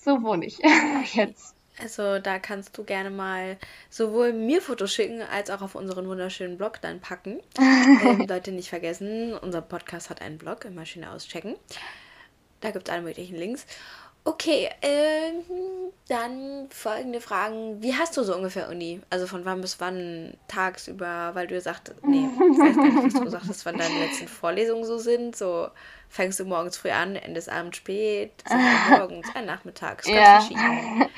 so 0.00 0.22
wohne 0.22 0.46
ich 0.46 0.58
jetzt. 1.14 1.55
Also 1.80 2.18
da 2.18 2.38
kannst 2.38 2.76
du 2.78 2.84
gerne 2.84 3.10
mal 3.10 3.58
sowohl 3.90 4.32
mir 4.32 4.62
Fotos 4.62 4.92
schicken, 4.92 5.20
als 5.20 5.50
auch 5.50 5.60
auf 5.60 5.74
unseren 5.74 6.08
wunderschönen 6.08 6.56
Blog 6.56 6.80
dann 6.80 7.00
packen. 7.00 7.40
ähm, 7.58 8.26
Leute 8.26 8.52
nicht 8.52 8.70
vergessen, 8.70 9.34
unser 9.34 9.60
Podcast 9.60 10.08
hat 10.08 10.22
einen 10.22 10.38
Blog, 10.38 10.64
immer 10.64 10.86
schön 10.86 11.04
auschecken. 11.04 11.56
Da 12.60 12.70
gibt 12.70 12.88
es 12.88 12.94
alle 12.94 13.02
möglichen 13.02 13.36
Links. 13.36 13.66
Okay, 14.24 14.68
ähm, 14.82 15.44
dann 16.08 16.68
folgende 16.70 17.20
Fragen. 17.20 17.80
Wie 17.80 17.94
hast 17.94 18.16
du 18.16 18.24
so 18.24 18.34
ungefähr 18.34 18.68
Uni? 18.68 19.00
Also 19.08 19.28
von 19.28 19.44
wann 19.44 19.60
bis 19.60 19.78
wann 19.78 20.34
tagsüber, 20.48 21.30
weil 21.34 21.46
du 21.46 21.54
ja 21.54 21.60
sagtest, 21.60 22.04
nee, 22.04 22.26
ich 22.26 22.58
weiß 22.58 22.74
gar 22.74 22.84
nicht, 22.86 23.04
was 23.04 23.12
du 23.12 23.24
gesagt 23.24 23.44
hast, 23.48 23.64
wann 23.66 23.78
deine 23.78 24.00
letzten 24.00 24.26
Vorlesungen 24.26 24.84
so 24.84 24.98
sind. 24.98 25.36
So 25.36 25.68
fängst 26.08 26.40
du 26.40 26.44
morgens 26.44 26.76
früh 26.76 26.90
an, 26.90 27.16
endest 27.16 27.48
abends 27.48 27.76
spät, 27.76 28.32
morgens, 28.90 29.34
ein 29.34 29.46
Nachmittag. 29.46 30.00
Ist 30.00 30.06
ganz 30.06 30.16
Ja. 30.16 30.40
verschieden. 30.40 31.10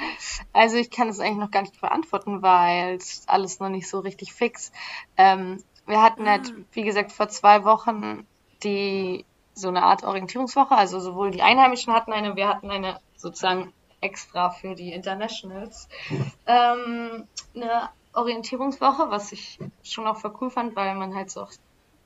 Also 0.53 0.77
ich 0.77 0.91
kann 0.91 1.09
es 1.09 1.21
eigentlich 1.21 1.39
noch 1.39 1.51
gar 1.53 1.63
nicht 1.63 1.81
beantworten, 1.81 2.43
weil 2.43 2.97
es 2.97 3.23
alles 3.29 3.61
noch 3.61 3.69
nicht 3.69 3.89
so 3.89 4.01
richtig 4.01 4.33
fix. 4.33 4.73
Ähm, 5.17 5.63
wir 5.87 6.03
hatten 6.03 6.29
halt, 6.29 6.53
wie 6.73 6.83
gesagt, 6.83 7.13
vor 7.13 7.29
zwei 7.29 7.65
Wochen 7.65 8.27
die 8.63 9.25
so 9.55 9.69
eine 9.69 9.83
Art 9.85 10.05
Orientierungswoche. 10.05 10.75
Also 10.77 10.99
sowohl 11.01 11.31
die 11.31 11.43
Einheimischen 11.43 11.93
hatten 11.93 12.13
eine, 12.13 12.35
wir 12.37 12.49
hatten 12.49 12.71
eine 12.71 12.99
sozusagen 13.17 13.73
extra 14.01 14.51
für 14.51 14.75
die 14.75 14.93
Internationals. 14.93 15.89
Ähm, 16.47 17.29
eine 17.55 17.89
Orientierungswoche, 18.13 19.11
was 19.11 19.33
ich 19.33 19.59
schon 19.83 20.07
auch 20.07 20.17
voll 20.19 20.35
cool 20.41 20.51
fand, 20.51 20.75
weil 20.77 20.95
man 20.95 21.15
halt 21.15 21.31
so 21.31 21.43
auch 21.43 21.53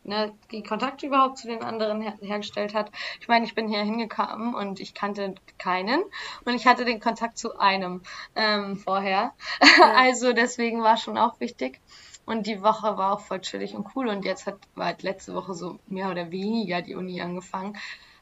ne, 0.05 0.33
die 0.51 0.63
Kontakte 0.63 1.07
überhaupt 1.07 1.39
zu 1.39 1.47
den 1.47 1.63
anderen 1.63 2.01
her 2.01 2.15
hergestellt 2.21 2.75
hat. 2.75 2.91
Ich 3.21 3.29
meine, 3.29 3.45
ich 3.45 3.55
bin 3.55 3.69
hier 3.69 3.83
hingekommen 3.83 4.55
und 4.55 4.81
ich 4.81 4.95
kannte 4.95 5.35
keinen 5.59 6.03
und 6.45 6.55
ich 6.55 6.67
hatte 6.67 6.85
den 6.85 7.01
Kontakt 7.01 7.39
zu 7.39 7.59
einem 7.59 8.03
ähm, 8.35 8.77
vorher. 8.77 9.13
Ja. 9.13 9.33
Also 10.03 10.33
deswegen 10.33 10.83
war 10.83 10.97
schon 10.97 11.19
auch 11.19 11.39
wichtig. 11.41 11.81
Und 12.25 12.47
die 12.47 12.63
Woche 12.63 12.97
war 12.97 13.13
auch 13.13 13.21
voll 13.21 13.41
chillig 13.41 13.75
und 13.75 13.87
cool. 13.95 14.09
Und 14.09 14.25
jetzt 14.25 14.47
hat 14.47 14.57
war 14.75 14.87
halt 14.87 15.03
letzte 15.03 15.35
Woche 15.35 15.55
so 15.55 15.79
mehr 15.87 16.11
oder 16.11 16.31
weniger 16.31 16.83
die 16.83 16.95
Uni 16.95 17.21
angefangen. 17.21 17.77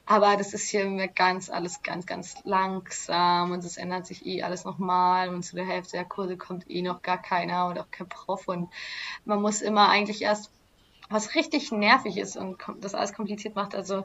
Aber 0.07 0.37
das 0.37 0.55
ist 0.55 0.69
hier 0.69 1.07
ganz 1.09 1.51
alles 1.51 1.83
ganz, 1.83 2.05
ganz 2.05 2.35
langsam 2.45 3.53
und 3.53 3.65
es 3.65 3.77
ändert 3.77 4.07
sich 4.07 4.27
eh 4.27 4.43
alles 4.43 4.65
nochmal 4.65 5.29
und 5.29 5.45
zu 5.45 5.55
der 5.55 5.67
Hälfte 5.67 5.93
der 5.93 6.05
Kurse 6.05 6.37
kommt 6.37 6.69
eh 6.69 6.83
noch 6.83 7.03
gar 7.03 7.23
keiner 7.23 7.67
und 7.67 7.79
auch 7.79 7.91
kein 7.93 8.09
Prof 8.09 8.49
und 8.49 8.71
man 9.25 9.41
muss 9.41 9.63
immer 9.63 9.89
eigentlich 9.89 10.23
erst 10.23 10.51
was 11.11 11.35
richtig 11.35 11.73
nervig 11.73 12.17
ist 12.17 12.37
und 12.37 12.59
das 12.81 12.95
alles 12.95 13.13
kompliziert 13.13 13.57
macht. 13.57 13.75
Also 13.75 14.05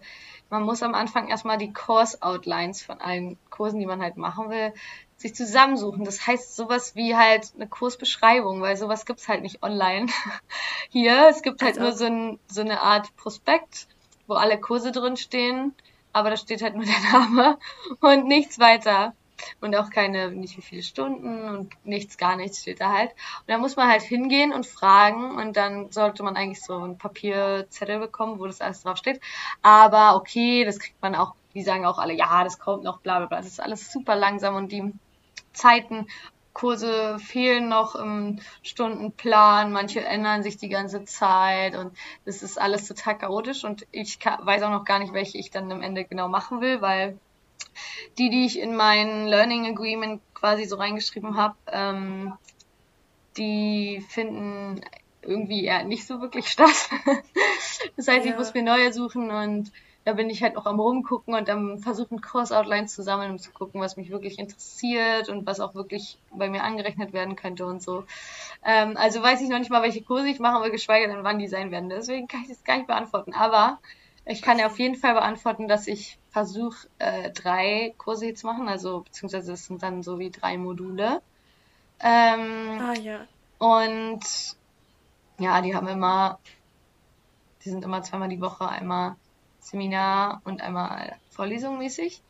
man 0.49 0.63
muss 0.63 0.81
am 0.81 0.95
Anfang 0.95 1.27
erstmal 1.27 1.57
die 1.57 1.71
Course-Outlines 1.71 2.83
von 2.83 2.99
allen 2.99 3.37
Kursen, 3.51 3.79
die 3.79 3.85
man 3.85 4.01
halt 4.01 4.17
machen 4.17 4.49
will, 4.49 4.73
sich 5.15 5.35
zusammensuchen. 5.35 6.03
Das 6.03 6.25
heißt 6.25 6.55
sowas 6.55 6.95
wie 6.95 7.15
halt 7.15 7.53
eine 7.55 7.67
Kursbeschreibung, 7.67 8.61
weil 8.61 8.75
sowas 8.75 9.05
gibt's 9.05 9.27
halt 9.27 9.43
nicht 9.43 9.61
online 9.61 10.07
hier. 10.89 11.27
Es 11.29 11.43
gibt 11.43 11.61
halt 11.61 11.77
also. 11.77 11.81
nur 11.81 11.91
so, 11.93 12.05
ein, 12.05 12.39
so 12.47 12.61
eine 12.61 12.81
Art 12.81 13.15
Prospekt, 13.15 13.87
wo 14.27 14.33
alle 14.33 14.59
Kurse 14.59 14.91
drin 14.91 15.15
stehen, 15.15 15.75
aber 16.11 16.31
da 16.31 16.37
steht 16.37 16.63
halt 16.63 16.75
nur 16.75 16.85
der 16.85 16.99
Name 17.11 17.59
und 18.01 18.25
nichts 18.25 18.57
weiter 18.57 19.13
und 19.61 19.75
auch 19.75 19.89
keine, 19.89 20.31
nicht 20.31 20.57
wie 20.57 20.61
viele 20.61 20.83
Stunden 20.83 21.47
und 21.49 21.73
nichts, 21.85 22.17
gar 22.17 22.35
nichts 22.35 22.61
steht 22.61 22.81
da 22.81 22.91
halt. 22.91 23.11
Und 23.11 23.49
da 23.49 23.57
muss 23.57 23.75
man 23.75 23.87
halt 23.87 24.01
hingehen 24.01 24.53
und 24.53 24.65
fragen 24.65 25.35
und 25.35 25.57
dann 25.57 25.91
sollte 25.91 26.23
man 26.23 26.35
eigentlich 26.35 26.63
so 26.63 26.77
ein 26.77 26.97
Papierzettel 26.97 27.99
bekommen, 27.99 28.39
wo 28.39 28.45
das 28.45 28.61
alles 28.61 28.83
drauf 28.83 28.97
steht. 28.97 29.21
Aber 29.61 30.15
okay, 30.15 30.65
das 30.65 30.79
kriegt 30.79 31.01
man 31.01 31.15
auch, 31.15 31.33
die 31.53 31.63
sagen 31.63 31.85
auch 31.85 31.99
alle, 31.99 32.13
ja, 32.13 32.43
das 32.43 32.59
kommt 32.59 32.83
noch, 32.83 32.99
bla 32.99 33.19
bla 33.19 33.27
bla. 33.27 33.37
Das 33.37 33.47
ist 33.47 33.61
alles 33.61 33.91
super 33.91 34.15
langsam 34.15 34.55
und 34.55 34.71
die 34.71 34.93
Zeiten 35.53 36.07
Kurse 36.55 37.19
fehlen 37.19 37.67
noch 37.67 37.95
im 37.95 38.39
Stundenplan, 38.63 39.73
manche 39.73 40.05
ändern 40.05 40.41
sich 40.41 40.55
die 40.55 40.69
ganze 40.69 41.03
Zeit 41.03 41.75
und 41.75 41.95
das 42.23 42.43
ist 42.43 42.57
alles 42.57 42.87
total 42.87 43.17
chaotisch 43.17 43.65
und 43.65 43.85
ich 43.91 44.17
weiß 44.23 44.63
auch 44.63 44.69
noch 44.69 44.85
gar 44.85 44.99
nicht, 44.99 45.11
welche 45.11 45.37
ich 45.37 45.51
dann 45.51 45.69
am 45.69 45.81
Ende 45.81 46.05
genau 46.05 46.29
machen 46.29 46.61
will, 46.61 46.81
weil 46.81 47.19
die, 48.17 48.29
die 48.29 48.45
ich 48.45 48.59
in 48.59 48.75
mein 48.75 49.27
Learning 49.27 49.65
Agreement 49.65 50.21
quasi 50.33 50.65
so 50.65 50.75
reingeschrieben 50.75 51.37
habe, 51.37 51.55
ähm, 51.71 52.33
die 53.37 54.05
finden 54.09 54.81
irgendwie 55.21 55.65
eher 55.65 55.83
nicht 55.83 56.05
so 56.05 56.21
wirklich 56.21 56.47
statt. 56.51 56.89
das 57.95 58.07
heißt, 58.07 58.25
ja. 58.25 58.31
ich 58.31 58.37
muss 58.37 58.53
mir 58.53 58.63
neue 58.63 58.93
suchen 58.93 59.31
und 59.31 59.71
da 60.05 60.13
bin 60.13 60.29
ich 60.29 60.43
halt 60.43 60.53
noch 60.53 60.67
am 60.67 60.79
rumgucken 60.79 61.33
und 61.33 61.49
am 61.49 61.79
versuchen, 61.79 62.21
Course-Outlines 62.21 62.93
zu 62.93 63.01
sammeln, 63.01 63.31
um 63.31 63.39
zu 63.39 63.51
gucken, 63.51 63.81
was 63.81 63.97
mich 63.97 64.11
wirklich 64.11 64.37
interessiert 64.37 65.29
und 65.29 65.47
was 65.47 65.59
auch 65.59 65.73
wirklich 65.73 66.19
bei 66.31 66.47
mir 66.47 66.63
angerechnet 66.63 67.11
werden 67.11 67.35
könnte 67.35 67.65
und 67.65 67.81
so. 67.81 68.05
Ähm, 68.63 68.97
also 68.97 69.23
weiß 69.23 69.41
ich 69.41 69.49
noch 69.49 69.57
nicht 69.57 69.71
mal, 69.71 69.81
welche 69.81 70.03
Kurse 70.03 70.29
ich 70.29 70.39
machen 70.39 70.61
will, 70.63 70.69
geschweige 70.69 71.07
denn, 71.07 71.23
wann 71.23 71.39
die 71.39 71.47
sein 71.47 71.71
werden. 71.71 71.89
Deswegen 71.89 72.27
kann 72.27 72.41
ich 72.43 72.49
das 72.49 72.63
gar 72.63 72.77
nicht 72.77 72.85
beantworten. 72.85 73.33
Aber 73.33 73.79
ich 74.25 74.41
kann 74.41 74.59
ja 74.59 74.65
auf 74.65 74.79
jeden 74.79 74.95
Fall 74.95 75.13
beantworten, 75.13 75.67
dass 75.67 75.87
ich 75.87 76.17
versuche, 76.29 76.87
äh, 76.97 77.29
drei 77.31 77.93
Kurse 77.97 78.33
zu 78.33 78.47
machen, 78.47 78.67
also 78.67 79.01
beziehungsweise 79.01 79.53
es 79.53 79.65
sind 79.65 79.83
dann 79.83 80.03
so 80.03 80.19
wie 80.19 80.31
drei 80.31 80.57
Module. 80.57 81.21
Ähm, 81.99 82.79
ah 82.81 82.93
ja. 82.93 83.27
Und 83.59 84.21
ja, 85.37 85.61
die 85.61 85.75
haben 85.75 85.87
immer, 85.87 86.39
die 87.63 87.69
sind 87.69 87.83
immer 87.83 88.01
zweimal 88.01 88.29
die 88.29 88.41
Woche, 88.41 88.67
einmal 88.67 89.15
Seminar 89.59 90.41
und 90.43 90.61
einmal 90.61 91.15
Vorlesung 91.29 91.77
mäßig. 91.77 92.21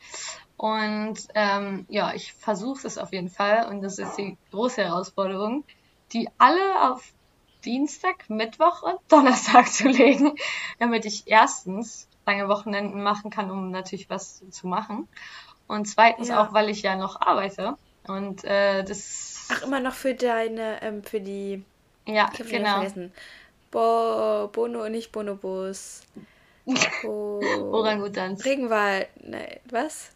Und 0.56 1.18
ähm, 1.34 1.86
ja, 1.88 2.14
ich 2.14 2.32
versuche 2.32 2.86
es 2.86 2.98
auf 2.98 3.12
jeden 3.12 3.28
Fall 3.28 3.68
und 3.68 3.82
das 3.82 3.98
ist 3.98 4.16
die 4.16 4.38
große 4.50 4.84
Herausforderung, 4.84 5.64
die 6.12 6.28
alle 6.38 6.90
auf 6.90 7.12
Dienstag, 7.66 8.30
Mittwoch 8.30 8.82
und 8.82 8.98
Donnerstag 9.08 9.68
zu 9.68 9.88
legen, 9.88 10.36
damit 10.78 11.04
ich 11.04 11.24
erstens 11.26 12.08
lange 12.24 12.48
Wochenenden 12.48 13.02
machen 13.02 13.30
kann, 13.30 13.50
um 13.50 13.70
natürlich 13.70 14.08
was 14.08 14.42
zu 14.50 14.66
machen. 14.66 15.08
Und 15.68 15.86
zweitens 15.86 16.28
ja. 16.28 16.42
auch, 16.42 16.52
weil 16.52 16.70
ich 16.70 16.82
ja 16.82 16.96
noch 16.96 17.20
arbeite. 17.20 17.76
Und 18.06 18.44
äh, 18.44 18.84
das. 18.84 19.48
Ach, 19.52 19.62
immer 19.62 19.80
noch 19.80 19.94
für 19.94 20.14
deine, 20.14 20.80
ähm, 20.82 21.02
für 21.02 21.20
die. 21.20 21.64
Ja, 22.06 22.30
ich 22.32 22.48
genau. 22.48 22.76
Vergessen. 22.76 23.12
Bo, 23.70 24.48
Bono 24.52 24.84
und 24.84 24.92
nicht 24.92 25.10
Bonobos. 25.10 26.02
Bo, 27.02 27.40
Orangutans. 27.72 28.44
Regenwald. 28.44 29.08
Ne, 29.24 29.60
was? 29.68 30.10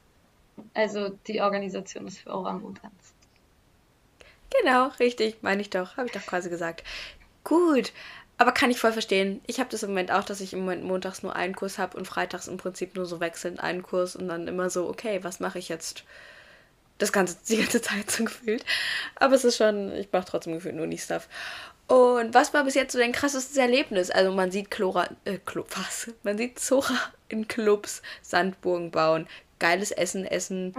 Also 0.74 1.08
die 1.26 1.40
Organisation 1.40 2.06
ist 2.06 2.18
für 2.18 2.30
Orangutans. 2.30 3.14
Genau, 4.60 4.88
richtig, 4.98 5.42
meine 5.42 5.62
ich 5.62 5.70
doch. 5.70 5.96
Habe 5.96 6.06
ich 6.06 6.12
doch 6.12 6.26
quasi 6.26 6.48
gesagt. 6.48 6.84
Gut, 7.44 7.92
aber 8.40 8.52
kann 8.52 8.70
ich 8.70 8.78
voll 8.78 8.92
verstehen. 8.92 9.42
Ich 9.46 9.60
habe 9.60 9.70
das 9.70 9.82
im 9.82 9.90
Moment 9.90 10.10
auch, 10.10 10.24
dass 10.24 10.40
ich 10.40 10.52
im 10.52 10.60
Moment 10.60 10.84
montags 10.84 11.22
nur 11.22 11.36
einen 11.36 11.54
Kurs 11.54 11.78
habe 11.78 11.96
und 11.96 12.06
freitags 12.06 12.48
im 12.48 12.56
Prinzip 12.56 12.96
nur 12.96 13.04
so 13.04 13.20
wechselnd 13.20 13.60
einen 13.60 13.82
Kurs 13.82 14.16
und 14.16 14.28
dann 14.28 14.48
immer 14.48 14.70
so, 14.70 14.88
okay, 14.88 15.20
was 15.22 15.40
mache 15.40 15.58
ich 15.58 15.68
jetzt? 15.68 16.04
Das 16.98 17.12
ganze, 17.12 17.36
die 17.48 17.58
ganze 17.58 17.82
Zeit 17.82 18.10
so 18.10 18.24
gefühlt. 18.24 18.64
Aber 19.16 19.34
es 19.34 19.44
ist 19.44 19.56
schon, 19.56 19.92
ich 19.94 20.08
mache 20.12 20.24
trotzdem 20.26 20.54
gefühlt 20.54 20.74
nur 20.74 20.86
nicht 20.86 21.04
Stuff. 21.04 21.28
Und 21.86 22.32
was 22.34 22.54
war 22.54 22.64
bis 22.64 22.74
jetzt 22.74 22.92
so 22.92 22.98
dein 22.98 23.12
krassestes 23.12 23.56
Erlebnis? 23.56 24.10
Also 24.10 24.32
man 24.32 24.50
sieht 24.50 24.70
Chlora, 24.70 25.08
äh, 25.24 25.38
Club, 25.44 25.68
was? 25.76 26.10
Man 26.22 26.38
sieht 26.38 26.58
Zora 26.58 26.94
in 27.28 27.48
Clubs, 27.48 28.00
Sandburgen 28.22 28.90
bauen, 28.90 29.26
geiles 29.58 29.90
Essen 29.90 30.24
essen 30.24 30.74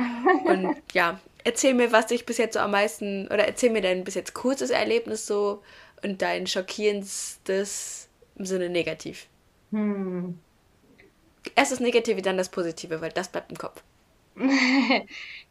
und 0.45 0.75
ja, 0.93 1.19
erzähl 1.43 1.73
mir, 1.73 1.91
was 1.91 2.07
dich 2.07 2.25
bis 2.25 2.37
jetzt 2.37 2.53
so 2.53 2.59
am 2.59 2.71
meisten, 2.71 3.27
oder 3.27 3.45
erzähl 3.45 3.69
mir 3.69 3.81
dein 3.81 4.03
bis 4.03 4.15
jetzt 4.15 4.33
kurzes 4.33 4.69
Erlebnis 4.69 5.25
so, 5.25 5.61
und 6.03 6.21
dein 6.21 6.47
schockierendstes 6.47 8.09
im 8.35 8.45
Sinne 8.45 8.69
negativ? 8.69 9.27
Hm. 9.71 10.39
Erst 11.55 11.71
das 11.71 11.79
Negative, 11.79 12.21
dann 12.21 12.37
das 12.37 12.49
Positive, 12.49 13.01
weil 13.01 13.11
das 13.11 13.29
bleibt 13.29 13.51
im 13.51 13.57
Kopf. 13.57 13.83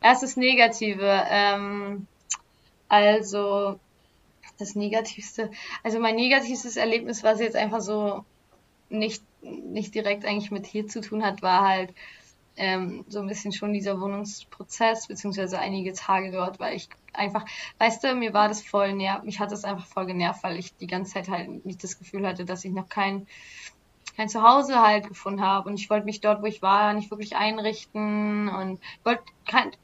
Erst 0.00 0.23
das 0.23 0.37
Negative. 0.37 1.25
Ähm, 1.28 2.07
also 2.88 3.78
das 4.59 4.75
Negativste. 4.75 5.50
Also 5.83 5.99
mein 5.99 6.16
negativstes 6.16 6.76
Erlebnis, 6.76 7.23
was 7.23 7.40
jetzt 7.40 7.57
einfach 7.57 7.80
so 7.80 8.25
nicht, 8.88 9.23
nicht 9.42 9.95
direkt 9.95 10.25
eigentlich 10.25 10.50
mit 10.50 10.66
hier 10.66 10.87
zu 10.87 11.00
tun 11.00 11.25
hat, 11.25 11.42
war 11.42 11.66
halt 11.66 11.95
ähm, 12.60 13.06
so 13.08 13.20
ein 13.20 13.26
bisschen 13.26 13.52
schon 13.52 13.72
dieser 13.72 13.98
Wohnungsprozess, 13.98 15.08
beziehungsweise 15.08 15.58
einige 15.58 15.94
Tage 15.94 16.30
dort, 16.30 16.60
weil 16.60 16.76
ich 16.76 16.90
einfach, 17.14 17.46
weißt 17.78 18.04
du, 18.04 18.14
mir 18.14 18.34
war 18.34 18.48
das 18.48 18.62
voll 18.62 18.92
nervt, 18.92 19.24
mich 19.24 19.40
hat 19.40 19.50
das 19.50 19.64
einfach 19.64 19.86
voll 19.86 20.04
genervt, 20.04 20.42
weil 20.42 20.58
ich 20.58 20.76
die 20.76 20.86
ganze 20.86 21.14
Zeit 21.14 21.30
halt 21.30 21.64
nicht 21.64 21.82
das 21.82 21.98
Gefühl 21.98 22.26
hatte, 22.26 22.44
dass 22.44 22.62
ich 22.66 22.72
noch 22.72 22.90
kein, 22.90 23.26
kein 24.14 24.28
Zuhause 24.28 24.82
halt 24.82 25.08
gefunden 25.08 25.40
habe. 25.40 25.70
Und 25.70 25.80
ich 25.80 25.88
wollte 25.88 26.04
mich 26.04 26.20
dort, 26.20 26.42
wo 26.42 26.46
ich 26.46 26.60
war, 26.60 26.92
nicht 26.92 27.10
wirklich 27.10 27.34
einrichten 27.34 28.50
und 28.50 28.78
wollte 29.04 29.22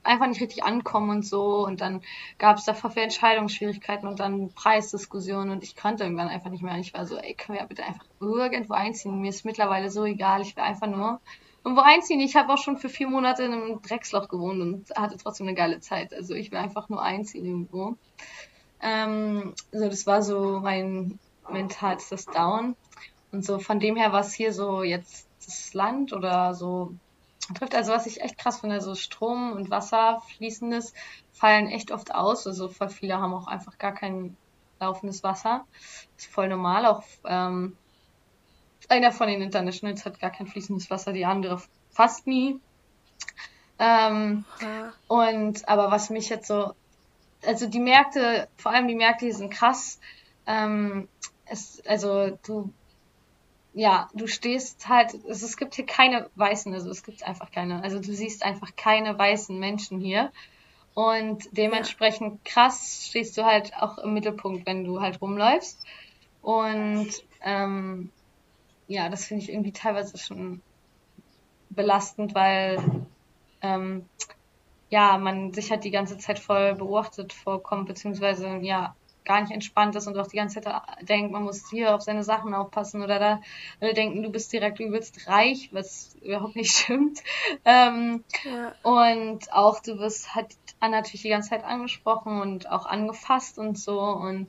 einfach 0.02 0.26
nicht 0.26 0.42
richtig 0.42 0.62
ankommen 0.62 1.08
und 1.08 1.24
so. 1.24 1.64
Und 1.64 1.80
dann 1.80 2.02
gab 2.36 2.58
es 2.58 2.66
da 2.66 2.74
voll 2.74 2.92
Entscheidungsschwierigkeiten 2.94 4.06
und 4.06 4.20
dann 4.20 4.52
Preisdiskussionen 4.52 5.48
und 5.48 5.64
ich 5.64 5.76
konnte 5.76 6.04
irgendwann 6.04 6.28
einfach 6.28 6.50
nicht 6.50 6.62
mehr. 6.62 6.74
Und 6.74 6.80
ich 6.80 6.92
war 6.92 7.06
so, 7.06 7.16
ey, 7.16 7.32
können 7.32 7.58
wir 7.58 7.66
bitte 7.66 7.84
einfach 7.86 8.04
irgendwo 8.20 8.74
einziehen, 8.74 9.22
mir 9.22 9.30
ist 9.30 9.46
mittlerweile 9.46 9.90
so 9.90 10.04
egal, 10.04 10.42
ich 10.42 10.54
will 10.56 10.64
einfach 10.64 10.88
nur 10.88 11.20
irgendwo 11.66 11.82
einziehen. 11.82 12.20
Ich 12.20 12.36
habe 12.36 12.52
auch 12.52 12.58
schon 12.58 12.76
für 12.76 12.88
vier 12.88 13.08
Monate 13.08 13.42
in 13.42 13.52
einem 13.52 13.82
Drecksloch 13.82 14.28
gewohnt 14.28 14.60
und 14.60 14.90
hatte 14.94 15.16
trotzdem 15.16 15.48
eine 15.48 15.56
geile 15.56 15.80
Zeit. 15.80 16.14
Also 16.14 16.32
ich 16.32 16.52
will 16.52 16.58
einfach 16.58 16.88
nur 16.88 17.02
einziehen 17.02 17.44
irgendwo. 17.44 17.96
Ähm, 18.80 19.52
also 19.72 19.88
das 19.88 20.06
war 20.06 20.22
so 20.22 20.60
mein 20.60 21.18
mentalstes 21.50 22.26
Down. 22.26 22.76
Und 23.32 23.44
so 23.44 23.58
von 23.58 23.80
dem 23.80 23.96
her, 23.96 24.12
was 24.12 24.32
hier 24.32 24.52
so 24.52 24.84
jetzt 24.84 25.28
das 25.44 25.74
Land 25.74 26.12
oder 26.12 26.54
so 26.54 26.94
trifft, 27.58 27.74
also 27.74 27.92
was 27.92 28.06
ich 28.06 28.20
echt 28.20 28.38
krass 28.38 28.60
finde, 28.60 28.80
so 28.80 28.94
Strom 28.94 29.50
und 29.50 29.68
Wasser, 29.68 30.22
fließendes, 30.36 30.94
fallen 31.32 31.66
echt 31.66 31.90
oft 31.90 32.14
aus. 32.14 32.46
Also 32.46 32.68
voll 32.68 32.90
viele 32.90 33.18
haben 33.18 33.34
auch 33.34 33.48
einfach 33.48 33.76
gar 33.78 33.92
kein 33.92 34.36
laufendes 34.78 35.24
Wasser. 35.24 35.66
Ist 36.16 36.28
voll 36.28 36.48
normal. 36.48 36.86
Auch 36.86 37.02
ähm, 37.24 37.76
einer 38.88 39.12
von 39.12 39.28
den 39.28 39.42
Internationals 39.42 40.04
hat 40.04 40.20
gar 40.20 40.30
kein 40.30 40.46
fließendes 40.46 40.90
Wasser, 40.90 41.12
die 41.12 41.24
andere 41.24 41.60
fast 41.90 42.26
nie. 42.26 42.60
Ähm, 43.78 44.44
ja. 44.60 44.92
Und 45.08 45.68
aber 45.68 45.90
was 45.90 46.10
mich 46.10 46.28
jetzt 46.28 46.48
so, 46.48 46.72
also 47.44 47.66
die 47.68 47.80
Märkte, 47.80 48.48
vor 48.56 48.72
allem 48.72 48.88
die 48.88 48.94
Märkte, 48.94 49.26
die 49.26 49.32
sind 49.32 49.50
krass. 49.50 49.98
Ähm, 50.46 51.08
es, 51.46 51.82
also 51.86 52.38
du, 52.46 52.72
ja, 53.74 54.08
du 54.14 54.26
stehst 54.26 54.88
halt, 54.88 55.14
also 55.28 55.46
es 55.46 55.56
gibt 55.56 55.74
hier 55.74 55.86
keine 55.86 56.30
Weißen, 56.36 56.72
also 56.72 56.90
es 56.90 57.02
gibt 57.02 57.22
einfach 57.24 57.50
keine, 57.50 57.82
also 57.82 58.00
du 58.00 58.14
siehst 58.14 58.42
einfach 58.42 58.74
keine 58.76 59.18
weißen 59.18 59.58
Menschen 59.58 60.00
hier. 60.00 60.32
Und 60.94 61.44
dementsprechend 61.50 62.40
ja. 62.46 62.52
krass 62.52 63.06
stehst 63.08 63.36
du 63.36 63.44
halt 63.44 63.74
auch 63.76 63.98
im 63.98 64.14
Mittelpunkt, 64.14 64.64
wenn 64.64 64.84
du 64.84 65.02
halt 65.02 65.20
rumläufst. 65.20 65.78
Und 66.40 67.10
ähm, 67.42 68.10
ja, 68.88 69.08
das 69.08 69.26
finde 69.26 69.42
ich 69.42 69.50
irgendwie 69.50 69.72
teilweise 69.72 70.16
schon 70.18 70.60
belastend, 71.70 72.34
weil 72.34 72.78
ähm, 73.62 74.08
ja, 74.88 75.18
man 75.18 75.52
sich 75.52 75.70
halt 75.70 75.84
die 75.84 75.90
ganze 75.90 76.18
Zeit 76.18 76.38
voll 76.38 76.74
beobachtet 76.74 77.32
vorkommt, 77.32 77.88
beziehungsweise 77.88 78.58
ja, 78.58 78.94
gar 79.26 79.40
nicht 79.40 79.52
entspannt 79.52 79.94
ist 79.96 80.06
und 80.06 80.16
auch 80.16 80.28
die 80.28 80.36
ganze 80.36 80.60
Zeit 80.60 80.80
denkt, 81.02 81.32
man 81.32 81.42
muss 81.42 81.68
hier 81.68 81.94
auf 81.94 82.02
seine 82.02 82.22
Sachen 82.22 82.54
aufpassen 82.54 83.02
oder 83.02 83.18
da 83.18 83.40
alle 83.80 83.92
denken, 83.92 84.22
du 84.22 84.30
bist 84.30 84.52
direkt 84.52 84.80
übelst 84.80 85.26
reich, 85.26 85.68
was 85.72 86.14
überhaupt 86.22 86.56
nicht 86.56 86.70
stimmt. 86.76 87.22
Ähm, 87.64 88.24
ja. 88.44 88.72
Und 88.82 89.52
auch 89.52 89.80
du 89.80 89.98
wirst 89.98 90.34
halt 90.34 90.54
natürlich 90.80 91.22
die 91.22 91.28
ganze 91.28 91.50
Zeit 91.50 91.64
angesprochen 91.64 92.40
und 92.40 92.70
auch 92.70 92.86
angefasst 92.86 93.58
und 93.58 93.78
so 93.78 94.00
und 94.00 94.48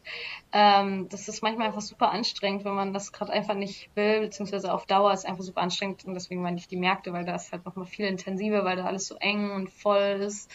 ähm, 0.52 1.08
das 1.10 1.28
ist 1.28 1.42
manchmal 1.42 1.68
einfach 1.68 1.82
super 1.82 2.12
anstrengend, 2.12 2.66
wenn 2.66 2.76
man 2.76 2.94
das 2.94 3.12
gerade 3.12 3.32
einfach 3.32 3.56
nicht 3.56 3.90
will, 3.96 4.22
beziehungsweise 4.22 4.74
auf 4.74 4.86
Dauer 4.86 5.14
ist 5.14 5.26
einfach 5.26 5.44
super 5.44 5.62
anstrengend 5.62 6.06
und 6.06 6.14
deswegen 6.14 6.42
meine 6.42 6.58
ich 6.58 6.68
die 6.68 6.78
Märkte, 6.78 7.14
weil 7.14 7.26
da 7.26 7.36
ist 7.36 7.52
halt 7.52 7.66
nochmal 7.66 7.86
viel 7.86 8.06
intensiver, 8.06 8.66
weil 8.66 8.78
da 8.78 8.86
alles 8.86 9.08
so 9.08 9.16
eng 9.16 9.52
und 9.52 9.70
voll 9.70 10.20
ist 10.22 10.52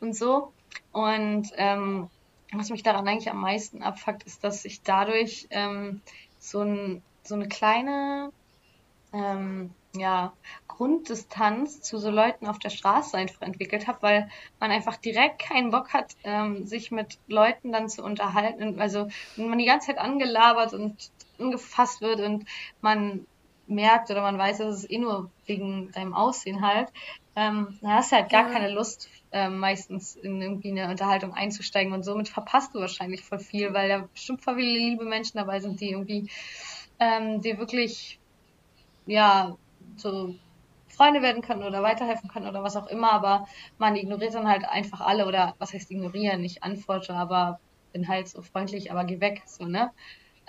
und 0.00 0.14
so. 0.14 0.52
Und 0.92 1.50
ähm, 1.56 2.08
was 2.52 2.70
mich 2.70 2.82
daran 2.82 3.06
eigentlich 3.08 3.30
am 3.30 3.40
meisten 3.40 3.82
abfuckt, 3.82 4.22
ist, 4.24 4.44
dass 4.44 4.64
ich 4.64 4.82
dadurch 4.82 5.46
ähm, 5.50 6.00
so, 6.38 6.62
ein, 6.62 7.02
so 7.24 7.34
eine 7.34 7.48
kleine 7.48 8.30
ähm, 9.12 9.70
ja, 9.98 10.32
Grunddistanz 10.68 11.80
zu 11.80 11.98
so 11.98 12.10
Leuten 12.10 12.46
auf 12.46 12.58
der 12.58 12.70
Straße 12.70 13.16
einfach 13.16 13.42
entwickelt 13.42 13.86
habe, 13.86 14.02
weil 14.02 14.30
man 14.60 14.70
einfach 14.70 14.96
direkt 14.96 15.40
keinen 15.40 15.70
Bock 15.70 15.92
hat, 15.92 16.14
ähm, 16.24 16.66
sich 16.66 16.90
mit 16.90 17.18
Leuten 17.28 17.72
dann 17.72 17.88
zu 17.88 18.02
unterhalten. 18.02 18.80
Also 18.80 19.08
wenn 19.36 19.48
man 19.48 19.58
die 19.58 19.64
ganze 19.64 19.88
Zeit 19.88 19.98
angelabert 19.98 20.74
und 20.74 21.10
angefasst 21.38 22.00
wird 22.00 22.20
und 22.20 22.44
man 22.80 23.26
merkt 23.66 24.10
oder 24.10 24.22
man 24.22 24.38
weiß, 24.38 24.58
dass 24.58 24.74
es 24.74 24.90
eh 24.90 24.98
nur 24.98 25.30
wegen 25.46 25.90
deinem 25.92 26.14
Aussehen 26.14 26.60
halt, 26.64 26.88
ähm, 27.34 27.78
dann 27.80 27.92
hast 27.92 28.12
du 28.12 28.16
halt 28.16 28.30
gar 28.30 28.46
ja. 28.46 28.52
keine 28.52 28.70
Lust, 28.70 29.08
ähm, 29.32 29.58
meistens 29.58 30.16
in 30.16 30.40
irgendwie 30.40 30.70
eine 30.70 30.90
Unterhaltung 30.90 31.34
einzusteigen 31.34 31.92
und 31.92 32.02
somit 32.02 32.28
verpasst 32.28 32.74
du 32.74 32.80
wahrscheinlich 32.80 33.22
voll 33.22 33.38
viel, 33.38 33.74
weil 33.74 33.88
da 33.88 34.08
bestimmt 34.12 34.42
viele 34.44 34.60
liebe 34.60 35.04
Menschen 35.04 35.38
dabei 35.38 35.60
sind, 35.60 35.80
die 35.80 35.90
irgendwie 35.90 36.30
ähm, 36.98 37.42
dir 37.42 37.58
wirklich, 37.58 38.18
ja, 39.06 39.56
so 40.00 40.34
Freunde 40.88 41.22
werden 41.22 41.42
können 41.42 41.62
oder 41.64 41.82
weiterhelfen 41.82 42.28
können 42.28 42.46
oder 42.46 42.62
was 42.62 42.76
auch 42.76 42.86
immer, 42.86 43.12
aber 43.12 43.46
man 43.78 43.96
ignoriert 43.96 44.34
dann 44.34 44.48
halt 44.48 44.64
einfach 44.64 45.00
alle 45.00 45.26
oder 45.26 45.54
was 45.58 45.72
heißt 45.72 45.90
ignorieren, 45.90 46.40
nicht 46.40 46.62
antworte, 46.62 47.14
aber 47.14 47.60
bin 47.92 48.08
halt 48.08 48.28
so 48.28 48.42
freundlich, 48.42 48.90
aber 48.90 49.04
geh 49.04 49.20
weg, 49.20 49.42
so, 49.46 49.64
ne? 49.64 49.90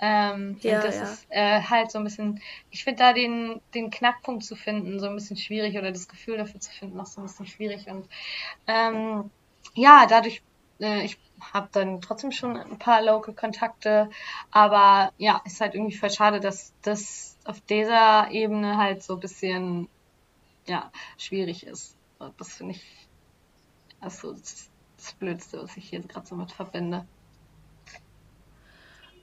Ähm, 0.00 0.58
ja, 0.60 0.74
und 0.76 0.84
das 0.84 0.96
ja. 0.96 1.02
ist 1.02 1.26
äh, 1.30 1.60
halt 1.62 1.90
so 1.90 1.98
ein 1.98 2.04
bisschen, 2.04 2.40
ich 2.70 2.84
finde 2.84 3.00
da 3.00 3.12
den, 3.12 3.60
den 3.74 3.90
Knackpunkt 3.90 4.44
zu 4.44 4.54
finden, 4.54 5.00
so 5.00 5.08
ein 5.08 5.14
bisschen 5.16 5.36
schwierig 5.36 5.76
oder 5.76 5.90
das 5.90 6.06
Gefühl 6.08 6.36
dafür 6.38 6.60
zu 6.60 6.70
finden, 6.70 7.00
auch 7.00 7.06
so 7.06 7.20
ein 7.20 7.24
bisschen 7.24 7.46
schwierig. 7.46 7.88
Und 7.88 8.08
ähm, 8.68 9.30
ja, 9.74 10.06
dadurch, 10.08 10.42
äh, 10.80 11.04
ich 11.04 11.18
habe 11.52 11.68
dann 11.72 12.00
trotzdem 12.00 12.32
schon 12.32 12.56
ein 12.56 12.78
paar 12.78 13.02
Local-Kontakte, 13.02 14.08
aber 14.52 15.12
ja, 15.18 15.42
ist 15.44 15.60
halt 15.60 15.74
irgendwie 15.74 15.96
voll 15.96 16.10
schade, 16.10 16.40
dass 16.40 16.74
das 16.82 17.37
auf 17.48 17.62
dieser 17.62 18.30
Ebene 18.30 18.76
halt 18.76 19.02
so 19.02 19.14
ein 19.14 19.20
bisschen 19.20 19.88
ja, 20.66 20.92
schwierig 21.16 21.66
ist. 21.66 21.96
Das 22.36 22.52
finde 22.52 22.74
ich 22.74 23.08
also 24.00 24.34
das, 24.34 24.68
Blödste, 25.18 25.62
was 25.62 25.76
ich 25.76 25.88
hier 25.88 26.00
gerade 26.00 26.26
so 26.26 26.34
mit 26.34 26.52
verbinde. 26.52 27.06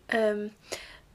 Ähm, 0.08 0.50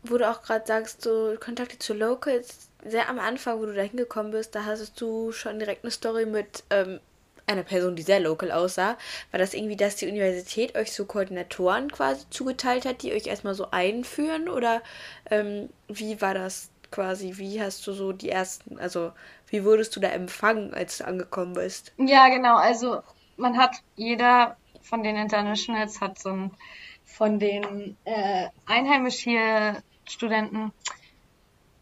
wo 0.05 0.19
du 0.19 0.31
auch 0.31 0.43
gerade 0.43 0.65
sagst, 0.65 1.03
so 1.03 1.35
Kontakte 1.41 1.79
zu 1.79 1.95
Locals, 1.95 2.69
sehr 2.85 3.09
am 3.09 3.19
Anfang, 3.19 3.59
wo 3.59 3.67
du 3.67 3.75
da 3.75 3.83
hingekommen 3.83 4.31
bist, 4.31 4.55
da 4.55 4.65
hattest 4.65 5.01
du 5.01 5.33
schon 5.33 5.59
direkt 5.59 5.83
eine 5.83 5.91
Story 5.91 6.27
mit 6.27 6.63
ähm, 6.71 7.01
einer 7.47 7.65
Person, 7.65 7.97
die 7.97 8.03
sehr 8.03 8.21
local 8.21 8.53
aussah. 8.53 8.97
War 9.33 9.39
das 9.39 9.55
irgendwie, 9.55 9.77
dass 9.77 9.97
die 9.97 10.07
Universität 10.07 10.77
euch 10.77 10.93
so 10.93 11.07
Koordinatoren 11.07 11.91
quasi 11.91 12.25
zugeteilt 12.31 12.85
hat, 12.85 13.03
die 13.03 13.13
euch 13.13 13.27
erstmal 13.27 13.55
so 13.55 13.73
einführen? 13.73 14.49
Oder 14.49 14.83
ähm, 15.31 15.71
wie 15.89 16.21
war 16.21 16.35
das 16.35 16.70
quasi? 16.91 17.37
Wie 17.37 17.63
hast 17.63 17.87
du 17.87 17.93
so 17.93 18.13
die 18.13 18.31
ersten, 18.31 18.79
also 18.79 19.13
wie 19.49 19.65
wurdest 19.65 19.95
du 19.97 20.01
da 20.01 20.09
empfangen, 20.09 20.75
als 20.75 20.99
du 20.99 21.07
angekommen 21.07 21.55
bist? 21.55 21.93
Ja, 21.99 22.29
genau. 22.29 22.57
Also 22.57 23.03
man 23.37 23.57
hat, 23.57 23.77
jeder 23.97 24.57
von 24.83 25.03
den 25.03 25.17
Internationals 25.17 26.01
hat 26.01 26.19
so 26.19 26.31
ein 26.31 26.51
von 27.05 27.39
den 27.39 27.97
äh, 28.05 28.49
einheimisch 28.67 29.17
hier 29.17 29.83
Studenten 30.05 30.73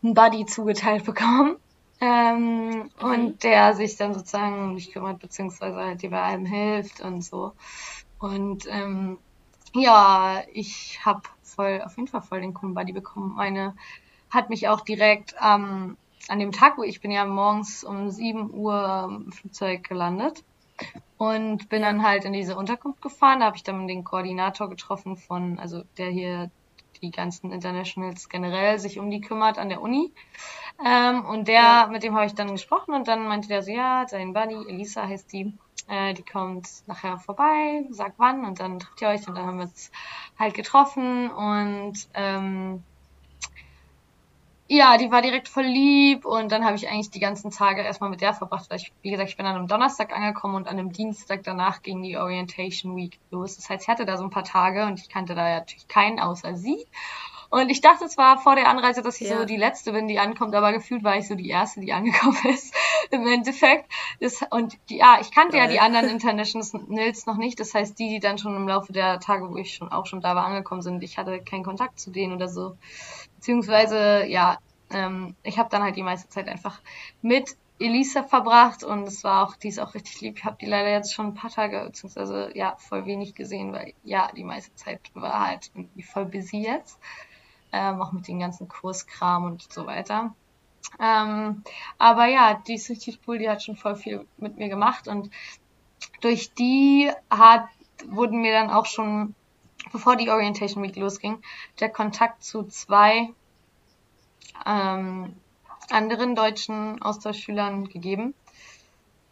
einen 0.03 0.15
Buddy 0.15 0.47
zugeteilt 0.47 1.05
bekommen. 1.05 1.57
Ähm, 2.01 2.69
mhm. 2.69 2.91
Und 3.01 3.43
der 3.43 3.75
sich 3.75 3.97
dann 3.97 4.15
sozusagen 4.15 4.63
um 4.63 4.75
mich 4.75 4.93
kümmert, 4.93 5.19
beziehungsweise 5.19 5.79
halt 5.79 6.01
dir 6.01 6.11
bei 6.11 6.23
allem 6.23 6.47
hilft 6.47 7.01
und 7.01 7.23
so. 7.23 7.55
Und 8.21 8.67
ähm, 8.71 9.19
ja, 9.75 10.45
ich 10.53 11.05
habe 11.05 11.23
voll, 11.43 11.83
auf 11.85 11.97
jeden 11.97 12.07
Fall 12.07 12.23
voll 12.23 12.41
den 12.41 12.55
coolen 12.55 12.75
Buddy 12.75 12.93
bekommen. 12.93 13.35
Meine 13.35 13.75
hat 14.31 14.51
mich 14.51 14.69
auch 14.69 14.81
direkt 14.81 15.35
ähm, 15.43 15.97
an 16.29 16.39
dem 16.39 16.53
Tag, 16.53 16.79
wo 16.79 16.83
ich 16.83 17.01
bin 17.01 17.11
ja 17.11 17.25
morgens 17.25 17.85
um 17.85 18.11
7 18.11 18.53
Uhr 18.53 19.09
im 19.09 19.33
Flugzeug 19.33 19.89
gelandet 19.89 20.45
und 21.17 21.69
bin 21.69 21.83
dann 21.83 22.03
halt 22.03 22.25
in 22.25 22.33
diese 22.33 22.57
Unterkunft 22.57 23.03
gefahren. 23.03 23.41
Da 23.41 23.47
habe 23.47 23.57
ich 23.57 23.65
dann 23.65 23.89
den 23.89 24.05
Koordinator 24.05 24.69
getroffen 24.69 25.17
von, 25.17 25.59
also 25.59 25.83
der 25.97 26.11
hier 26.11 26.51
die 27.03 27.11
ganzen 27.11 27.53
Internationals 27.53 28.29
generell 28.29 28.79
sich 28.79 28.99
um 28.99 29.11
die 29.11 29.21
kümmert 29.21 29.59
an 29.59 29.69
der 29.69 29.81
Uni. 29.81 30.13
Ähm, 30.85 31.25
und 31.25 31.49
der, 31.49 31.63
ja. 31.63 31.89
mit 31.91 32.03
dem 32.03 32.15
habe 32.15 32.27
ich 32.27 32.35
dann 32.35 32.53
gesprochen 32.53 32.95
und 32.95 33.09
dann 33.09 33.27
meinte 33.27 33.49
der 33.49 33.63
so, 33.63 33.71
ja, 33.71 34.07
sein 34.09 34.33
Buddy, 34.33 34.69
Elisa 34.69 35.07
heißt 35.07 35.33
die, 35.33 35.53
äh, 35.89 36.15
die 36.15 36.23
kommt 36.23 36.69
nachher 36.87 37.19
vorbei, 37.19 37.85
sagt 37.91 38.15
wann 38.19 38.45
und 38.45 38.61
dann 38.61 38.79
trifft 38.79 39.03
ihr 39.03 39.09
euch 39.09 39.27
und 39.27 39.37
dann 39.37 39.47
haben 39.47 39.59
wir 39.59 39.65
uns 39.65 39.91
halt 40.39 40.55
getroffen 40.55 41.31
und 41.31 42.09
ähm, 42.15 42.83
ja, 44.69 44.99
die 44.99 45.11
war 45.11 45.23
direkt 45.23 45.49
voll 45.49 45.65
lieb 45.65 46.27
und 46.27 46.53
dann 46.53 46.65
habe 46.65 46.77
ich 46.77 46.89
eigentlich 46.89 47.11
die 47.11 47.21
ganzen 47.21 47.51
Tage 47.51 47.81
erstmal 47.81 48.11
mit 48.11 48.21
der 48.21 48.35
verbracht, 48.35 48.69
weil 48.69 48.77
ich, 48.77 48.93
wie 49.01 49.11
gesagt, 49.11 49.31
ich 49.31 49.37
bin 49.37 49.47
dann 49.47 49.57
am 49.57 49.67
Donnerstag 49.67 50.15
angekommen 50.15 50.57
und 50.57 50.69
an 50.69 50.77
dem 50.77 50.93
Dienstag 50.93 51.43
danach 51.43 51.81
ging 51.81 52.03
die 52.03 52.19
Orientation 52.19 52.95
Week 52.95 53.19
los. 53.31 53.57
Das 53.57 53.71
heißt, 53.71 53.85
ich 53.85 53.89
hatte 53.89 54.05
da 54.05 54.19
so 54.19 54.25
ein 54.25 54.31
paar 54.31 54.45
Tage 54.45 54.85
und 54.85 55.01
ich 55.01 55.09
kannte 55.09 55.35
da 55.35 55.49
ja 55.49 55.59
natürlich 55.61 55.89
keinen 55.89 56.21
außer 56.21 56.55
sie. 56.57 56.87
Und 57.51 57.71
ich 57.71 57.81
dachte 57.81 58.09
zwar 58.09 58.39
vor 58.39 58.57
der 58.57 58.69
Anreise, 58.69 59.01
dass 59.01 59.21
ich 59.23 59.31
ja. 59.31 59.39
so 59.39 59.47
die 59.47 59.57
Letzte 59.57 59.93
bin, 59.93 60.07
die 60.07 60.19
ankommt, 60.19 60.55
aber 60.55 60.73
gefühlt 60.73 61.03
war 61.03 61.17
ich 61.17 61.27
so 61.27 61.35
die 61.35 61.49
Erste, 61.49 61.81
die 61.81 61.93
angekommen 61.95 62.37
ist. 62.45 62.75
Im 63.11 63.27
Endeffekt. 63.27 63.91
Das, 64.21 64.41
und 64.51 64.77
die, 64.91 64.99
ja, 64.99 65.19
ich 65.21 65.31
kannte 65.31 65.57
Geil. 65.57 65.67
ja 65.67 65.73
die 65.73 65.81
anderen 65.81 66.09
Internationals 66.11 66.75
noch 66.75 67.37
nicht. 67.39 67.59
Das 67.59 67.73
heißt, 67.73 67.99
die, 67.99 68.11
die 68.11 68.21
dann 68.21 68.37
schon 68.37 68.55
im 68.55 68.69
Laufe 68.69 68.93
der 68.93 69.19
Tage, 69.19 69.49
wo 69.51 69.57
ich 69.57 69.75
schon 69.75 69.91
auch 69.91 70.05
schon 70.05 70.21
da 70.21 70.37
war, 70.37 70.45
angekommen 70.45 70.83
sind, 70.83 71.03
ich 71.03 71.17
hatte 71.17 71.41
keinen 71.41 71.65
Kontakt 71.65 71.99
zu 71.99 72.11
denen 72.11 72.35
oder 72.35 72.49
so. 72.49 72.77
Beziehungsweise, 73.39 74.27
ja, 74.27 74.59
ähm, 74.91 75.37
ich 75.45 75.59
habe 75.59 75.69
dann 75.71 75.83
halt 75.83 75.95
die 75.95 76.03
meiste 76.03 76.29
Zeit 76.29 76.49
einfach 76.49 76.81
mit 77.23 77.57
Elisa 77.79 78.25
verbracht 78.25 78.83
und 78.83 79.05
es 79.05 79.23
war 79.23 79.47
auch, 79.47 79.55
die 79.55 79.69
ist 79.69 79.79
auch 79.79 79.95
richtig 79.95 80.21
lieb. 80.21 80.39
Ich 80.39 80.45
habe 80.45 80.57
die 80.61 80.67
leider 80.67 80.91
jetzt 80.91 81.15
schon 81.15 81.27
ein 81.27 81.35
paar 81.35 81.51
Tage, 81.51 81.81
beziehungsweise 81.87 82.51
ja, 82.55 82.75
voll 82.79 83.07
wenig 83.07 83.37
gesehen, 83.37 83.73
weil 83.73 83.95
ja, 84.03 84.29
die 84.37 84.43
meiste 84.43 84.75
Zeit 84.75 85.01
war 85.15 85.47
halt 85.47 85.71
irgendwie 85.73 86.03
voll 86.03 86.27
busy 86.27 86.59
jetzt. 86.59 86.99
Ähm, 87.71 88.03
auch 88.03 88.11
mit 88.13 88.27
den 88.27 88.41
ganzen 88.41 88.67
Kurskram 88.67 89.45
und 89.45 89.73
so 89.73 89.87
weiter. 89.87 90.35
Ähm, 90.99 91.63
aber 91.99 92.27
ja, 92.27 92.55
die 92.55 92.75
ist 92.75 92.91
richtig 92.91 93.21
cool, 93.29 93.39
die 93.39 93.49
hat 93.49 93.63
schon 93.63 93.77
voll 93.77 93.95
viel 93.95 94.27
mit 94.39 94.57
mir 94.57 94.69
gemacht 94.69 95.07
und 95.07 95.31
durch 96.21 96.53
die 96.55 97.13
hat, 97.31 97.69
wurden 98.07 98.41
mir 98.41 98.53
dann 98.53 98.71
auch 98.71 98.87
schon 98.87 99.35
bevor 99.93 100.17
die 100.17 100.31
Orientation 100.31 100.83
Week 100.83 100.97
losging, 100.97 101.43
der 101.81 101.89
Kontakt 101.89 102.45
zu 102.45 102.65
zwei 102.65 103.31
ähm, 104.67 105.35
anderen 105.91 106.35
deutschen 106.35 107.01
Austauschschülern 107.03 107.89
gegeben. 107.89 108.35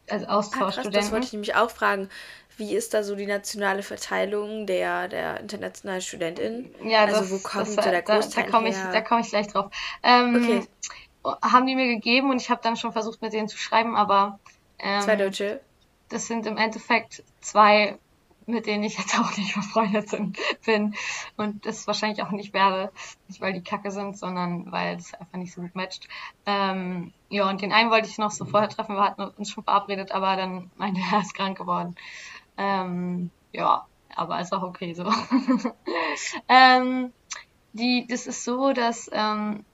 Also 0.09 0.27
Austauschstudenten. 0.27 0.97
Ah, 0.97 1.01
das 1.01 1.13
wollte 1.13 1.27
ich 1.27 1.33
nämlich 1.33 1.55
auch 1.55 1.71
fragen. 1.71 2.09
Wie 2.57 2.75
ist 2.75 2.95
da 2.95 3.03
so 3.03 3.17
die 3.17 3.27
nationale 3.27 3.83
Verteilung 3.83 4.67
der, 4.67 5.09
der 5.09 5.41
internationalen 5.41 6.01
Studentinnen? 6.01 6.75
Ja, 6.83 7.05
also 7.05 7.21
das, 7.21 7.31
wo 7.31 7.39
kommt 7.39 7.77
das, 7.77 7.85
der 7.85 8.03
Großteil 8.03 8.45
Da, 8.45 8.51
da 8.51 8.57
komme 8.57 8.69
ich, 8.71 8.77
da 8.77 9.01
komm 9.03 9.19
ich 9.19 9.29
gleich 9.29 9.49
drauf. 9.49 9.71
Ähm, 10.03 10.37
okay. 11.23 11.37
Haben 11.43 11.67
die 11.67 11.75
mir 11.75 11.89
gegeben 11.89 12.31
und 12.31 12.41
ich 12.41 12.49
habe 12.51 12.61
dann 12.63 12.77
schon 12.77 12.93
versucht, 12.93 13.21
mit 13.21 13.33
denen 13.33 13.49
zu 13.49 13.59
schreiben, 13.59 13.97
aber... 13.97 14.39
Ähm, 14.79 15.01
zwei 15.03 15.17
Deutsche? 15.17 15.61
Das 16.09 16.29
sind 16.29 16.47
im 16.47 16.57
Endeffekt 16.57 17.25
zwei 17.41 17.99
mit 18.47 18.67
denen 18.67 18.85
ich 18.85 18.97
jetzt 18.97 19.19
auch 19.19 19.37
nicht 19.37 19.55
befreundet 19.55 20.11
bin 20.65 20.95
und 21.37 21.67
das 21.67 21.87
wahrscheinlich 21.87 22.23
auch 22.23 22.31
nicht 22.31 22.55
werde. 22.55 22.91
Nicht 23.29 23.41
weil 23.41 23.53
die 23.53 23.63
kacke 23.63 23.91
sind, 23.91 24.17
sondern 24.17 24.71
weil 24.73 24.97
es 24.97 25.13
einfach 25.15 25.39
nicht 25.39 25.53
so 25.53 25.61
gut 25.61 25.75
matcht. 25.75 26.09
Ähm, 26.47 27.13
ja, 27.29 27.49
und 27.49 27.61
den 27.61 27.73
einen 27.73 27.91
wollte 27.91 28.09
ich 28.09 28.19
noch 28.19 28.31
so 28.31 28.45
vorher 28.45 28.69
treffen, 28.69 28.97
wir 28.97 29.03
hatten 29.03 29.23
uns 29.23 29.51
schon 29.51 29.65
verabredet, 29.65 30.13
aber 30.13 30.37
dann 30.37 30.71
meinte 30.77 31.01
er, 31.13 31.21
ist 31.21 31.35
krank 31.35 31.59
geworden. 31.59 31.97
Ähm, 32.57 33.31
ja, 33.53 33.87
aber 34.15 34.41
ist 34.41 34.53
auch 34.53 34.63
okay 34.63 34.95
so. 34.95 35.05
ähm, 36.49 37.13
die, 37.73 38.07
das 38.09 38.27
ist 38.27 38.45
so, 38.45 38.73
dass 38.73 39.11
ähm, 39.13 39.65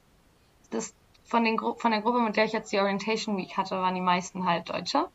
das 0.71 0.95
von, 1.25 1.45
den 1.45 1.57
Gru 1.57 1.75
von 1.75 1.93
der 1.93 2.03
Gruppe, 2.03 2.21
mit 2.21 2.37
der 2.37 2.45
ich 2.45 2.53
jetzt 2.53 2.73
die 2.73 2.81
Orientation 2.81 3.37
Week 3.37 3.57
hatte, 3.57 3.77
waren 3.77 3.95
die 3.95 4.01
meisten 4.01 4.45
halt 4.45 4.69
Deutsche. 4.69 5.09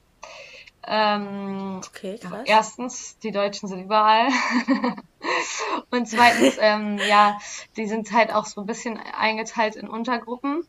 Ähm, 0.88 1.82
okay, 1.86 2.18
krass. 2.18 2.44
Erstens, 2.46 3.18
die 3.20 3.32
Deutschen 3.32 3.68
sind 3.68 3.84
überall. 3.84 4.30
und 5.92 6.08
zweitens, 6.08 6.58
ähm, 6.62 6.98
ja, 7.10 7.38
die 7.76 7.88
sind 7.88 8.12
halt 8.14 8.34
auch 8.34 8.46
so 8.46 8.62
ein 8.62 8.68
bisschen 8.68 8.98
eingeteilt 8.98 9.76
in 9.76 9.90
Untergruppen, 9.90 10.64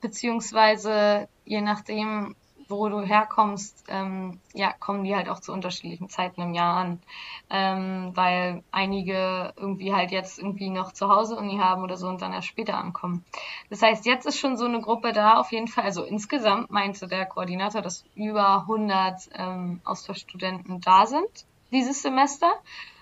beziehungsweise 0.00 1.28
je 1.44 1.60
nachdem, 1.60 2.36
wo 2.76 2.88
du 2.88 3.00
herkommst, 3.00 3.84
ähm, 3.88 4.40
ja, 4.52 4.72
kommen 4.72 5.04
die 5.04 5.14
halt 5.14 5.28
auch 5.28 5.40
zu 5.40 5.52
unterschiedlichen 5.52 6.08
Zeiten 6.08 6.40
im 6.40 6.54
Jahr 6.54 6.76
an. 6.76 7.02
Ähm, 7.50 8.12
weil 8.14 8.62
einige 8.72 9.52
irgendwie 9.56 9.94
halt 9.94 10.10
jetzt 10.10 10.38
irgendwie 10.38 10.70
noch 10.70 10.92
zu 10.92 11.08
Hause 11.08 11.36
Uni 11.36 11.58
haben 11.58 11.82
oder 11.82 11.96
so 11.96 12.08
und 12.08 12.22
dann 12.22 12.32
erst 12.32 12.48
später 12.48 12.76
ankommen. 12.76 13.24
Das 13.70 13.82
heißt, 13.82 14.06
jetzt 14.06 14.26
ist 14.26 14.38
schon 14.38 14.56
so 14.56 14.64
eine 14.64 14.80
Gruppe 14.80 15.12
da, 15.12 15.38
auf 15.38 15.52
jeden 15.52 15.68
Fall. 15.68 15.84
Also 15.84 16.04
insgesamt 16.04 16.70
meinte 16.70 17.06
der 17.06 17.26
Koordinator, 17.26 17.82
dass 17.82 18.04
über 18.14 18.62
100 18.62 19.28
ähm, 19.34 19.80
Austauschstudenten 19.84 20.80
da 20.80 21.06
sind 21.06 21.46
dieses 21.74 22.02
Semester. 22.02 22.50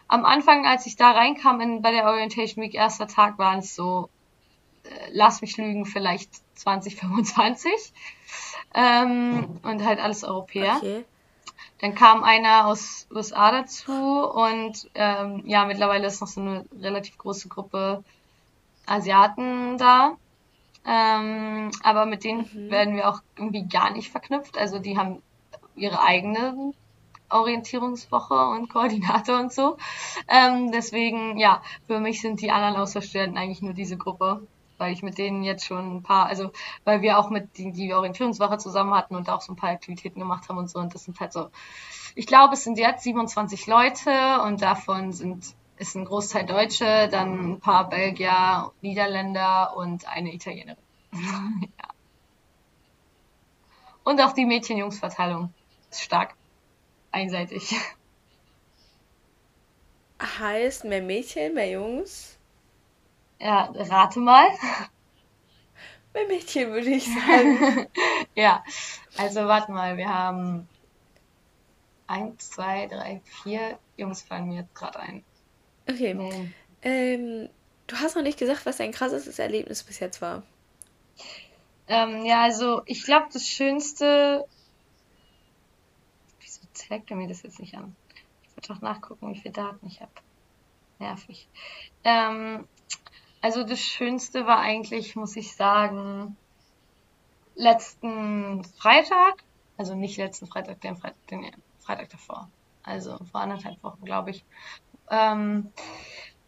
Am 0.08 0.24
Anfang, 0.24 0.66
als 0.66 0.86
ich 0.86 0.96
da 0.96 1.12
reinkam 1.12 1.60
in, 1.60 1.82
bei 1.82 1.92
der 1.92 2.06
Orientation 2.06 2.64
Week, 2.64 2.74
erster 2.74 3.06
Tag, 3.06 3.38
waren 3.38 3.60
es 3.60 3.74
so, 3.74 4.10
äh, 4.84 4.88
lass 5.12 5.40
mich 5.40 5.56
lügen, 5.56 5.86
vielleicht 5.86 6.30
20, 6.58 6.96
25 6.96 7.70
ähm, 8.74 9.60
und 9.62 9.84
halt 9.84 10.00
alles 10.00 10.24
Europäer. 10.24 10.76
Okay. 10.76 11.04
Dann 11.80 11.94
kam 11.94 12.22
einer 12.22 12.66
aus 12.66 13.08
USA 13.12 13.50
dazu 13.50 13.92
und 13.92 14.88
ähm, 14.94 15.42
ja, 15.46 15.64
mittlerweile 15.64 16.06
ist 16.06 16.20
noch 16.20 16.28
so 16.28 16.40
eine 16.40 16.64
relativ 16.80 17.18
große 17.18 17.48
Gruppe 17.48 18.04
Asiaten 18.86 19.78
da. 19.78 20.16
Ähm, 20.84 21.70
aber 21.82 22.06
mit 22.06 22.24
denen 22.24 22.48
mhm. 22.52 22.70
werden 22.70 22.96
wir 22.96 23.08
auch 23.08 23.20
irgendwie 23.36 23.66
gar 23.66 23.90
nicht 23.90 24.10
verknüpft. 24.10 24.56
Also 24.56 24.78
die 24.78 24.96
haben 24.96 25.22
ihre 25.74 26.02
eigene 26.02 26.72
Orientierungswoche 27.30 28.34
und 28.34 28.68
Koordinator 28.68 29.40
und 29.40 29.52
so. 29.52 29.76
Ähm, 30.28 30.70
deswegen, 30.70 31.38
ja, 31.38 31.62
für 31.86 31.98
mich 31.98 32.20
sind 32.20 32.40
die 32.40 32.50
anderen 32.50 32.76
Austauschstudenten 32.76 33.38
eigentlich 33.38 33.62
nur 33.62 33.74
diese 33.74 33.96
Gruppe 33.96 34.46
weil 34.82 34.92
ich 34.92 35.02
mit 35.02 35.16
denen 35.16 35.44
jetzt 35.44 35.64
schon 35.64 35.96
ein 35.96 36.02
paar, 36.02 36.26
also 36.26 36.50
weil 36.84 37.02
wir 37.02 37.18
auch 37.18 37.30
mit 37.30 37.56
die, 37.56 37.70
die 37.70 37.94
Orientierungswoche 37.94 38.58
zusammen 38.58 38.94
hatten 38.94 39.14
und 39.14 39.30
auch 39.30 39.40
so 39.40 39.52
ein 39.52 39.56
paar 39.56 39.70
Aktivitäten 39.70 40.18
gemacht 40.18 40.48
haben 40.48 40.58
und 40.58 40.68
so. 40.68 40.80
Und 40.80 40.92
das 40.92 41.04
sind 41.04 41.20
halt 41.20 41.32
so, 41.32 41.50
ich 42.16 42.26
glaube, 42.26 42.54
es 42.54 42.64
sind 42.64 42.78
jetzt 42.78 43.04
27 43.04 43.68
Leute 43.68 44.42
und 44.44 44.60
davon 44.60 45.12
sind 45.12 45.54
ist 45.78 45.96
ein 45.96 46.04
Großteil 46.04 46.46
Deutsche, 46.46 47.08
dann 47.10 47.52
ein 47.52 47.60
paar 47.60 47.88
Belgier, 47.88 48.70
Niederländer 48.82 49.76
und 49.76 50.06
eine 50.06 50.32
Italienerin. 50.32 50.76
ja. 51.12 51.88
Und 54.04 54.20
auch 54.20 54.32
die 54.32 54.44
Mädchen-Jungs-Verteilung 54.44 55.52
ist 55.90 56.02
stark 56.02 56.34
einseitig. 57.10 57.74
Heißt 60.38 60.84
mehr 60.84 61.02
Mädchen, 61.02 61.54
mehr 61.54 61.70
Jungs? 61.70 62.31
Ja, 63.42 63.72
rate 63.74 64.20
mal. 64.20 64.46
Bei 66.12 66.24
Mädchen 66.26 66.70
würde 66.70 66.90
ich 66.90 67.06
sagen. 67.06 67.88
ja, 68.36 68.62
also 69.16 69.48
warte 69.48 69.72
mal, 69.72 69.96
wir 69.96 70.08
haben 70.08 70.68
eins, 72.06 72.50
zwei, 72.50 72.86
drei, 72.86 73.20
vier 73.42 73.80
Jungs 73.96 74.22
fallen 74.22 74.46
mir 74.48 74.60
jetzt 74.60 74.74
gerade 74.76 75.00
ein. 75.00 75.24
Okay. 75.90 76.14
Nee. 76.14 76.52
Ähm, 76.82 77.48
du 77.88 77.96
hast 77.96 78.14
noch 78.14 78.22
nicht 78.22 78.38
gesagt, 78.38 78.64
was 78.64 78.76
dein 78.76 78.92
krassestes 78.92 79.40
Erlebnis 79.40 79.82
bis 79.82 79.98
jetzt 79.98 80.22
war. 80.22 80.44
Ähm, 81.88 82.24
ja, 82.24 82.42
also 82.44 82.82
ich 82.86 83.02
glaube, 83.02 83.26
das 83.32 83.48
Schönste. 83.48 84.46
Wieso 86.40 86.60
zeigt 86.74 87.10
er 87.10 87.16
mir 87.16 87.26
das 87.26 87.42
jetzt 87.42 87.58
nicht 87.58 87.74
an? 87.74 87.96
Ich 88.44 88.56
würde 88.56 88.68
doch 88.68 88.82
nachgucken, 88.82 89.34
wie 89.34 89.40
viele 89.40 89.52
Daten 89.52 89.84
ich 89.84 90.00
habe. 90.00 90.12
Nervig. 91.00 91.48
Ähm, 92.04 92.68
also 93.42 93.64
das 93.64 93.80
Schönste 93.80 94.46
war 94.46 94.60
eigentlich, 94.60 95.16
muss 95.16 95.36
ich 95.36 95.54
sagen, 95.54 96.36
letzten 97.56 98.64
Freitag, 98.64 99.42
also 99.76 99.94
nicht 99.94 100.16
letzten 100.16 100.46
Freitag, 100.46 100.80
den 100.80 100.96
Freitag, 100.96 101.26
den 101.26 101.50
Freitag 101.80 102.10
davor, 102.10 102.48
also 102.84 103.18
vor 103.30 103.40
anderthalb 103.40 103.82
Wochen, 103.82 104.04
glaube 104.04 104.30
ich. 104.30 104.44
Ähm, 105.10 105.72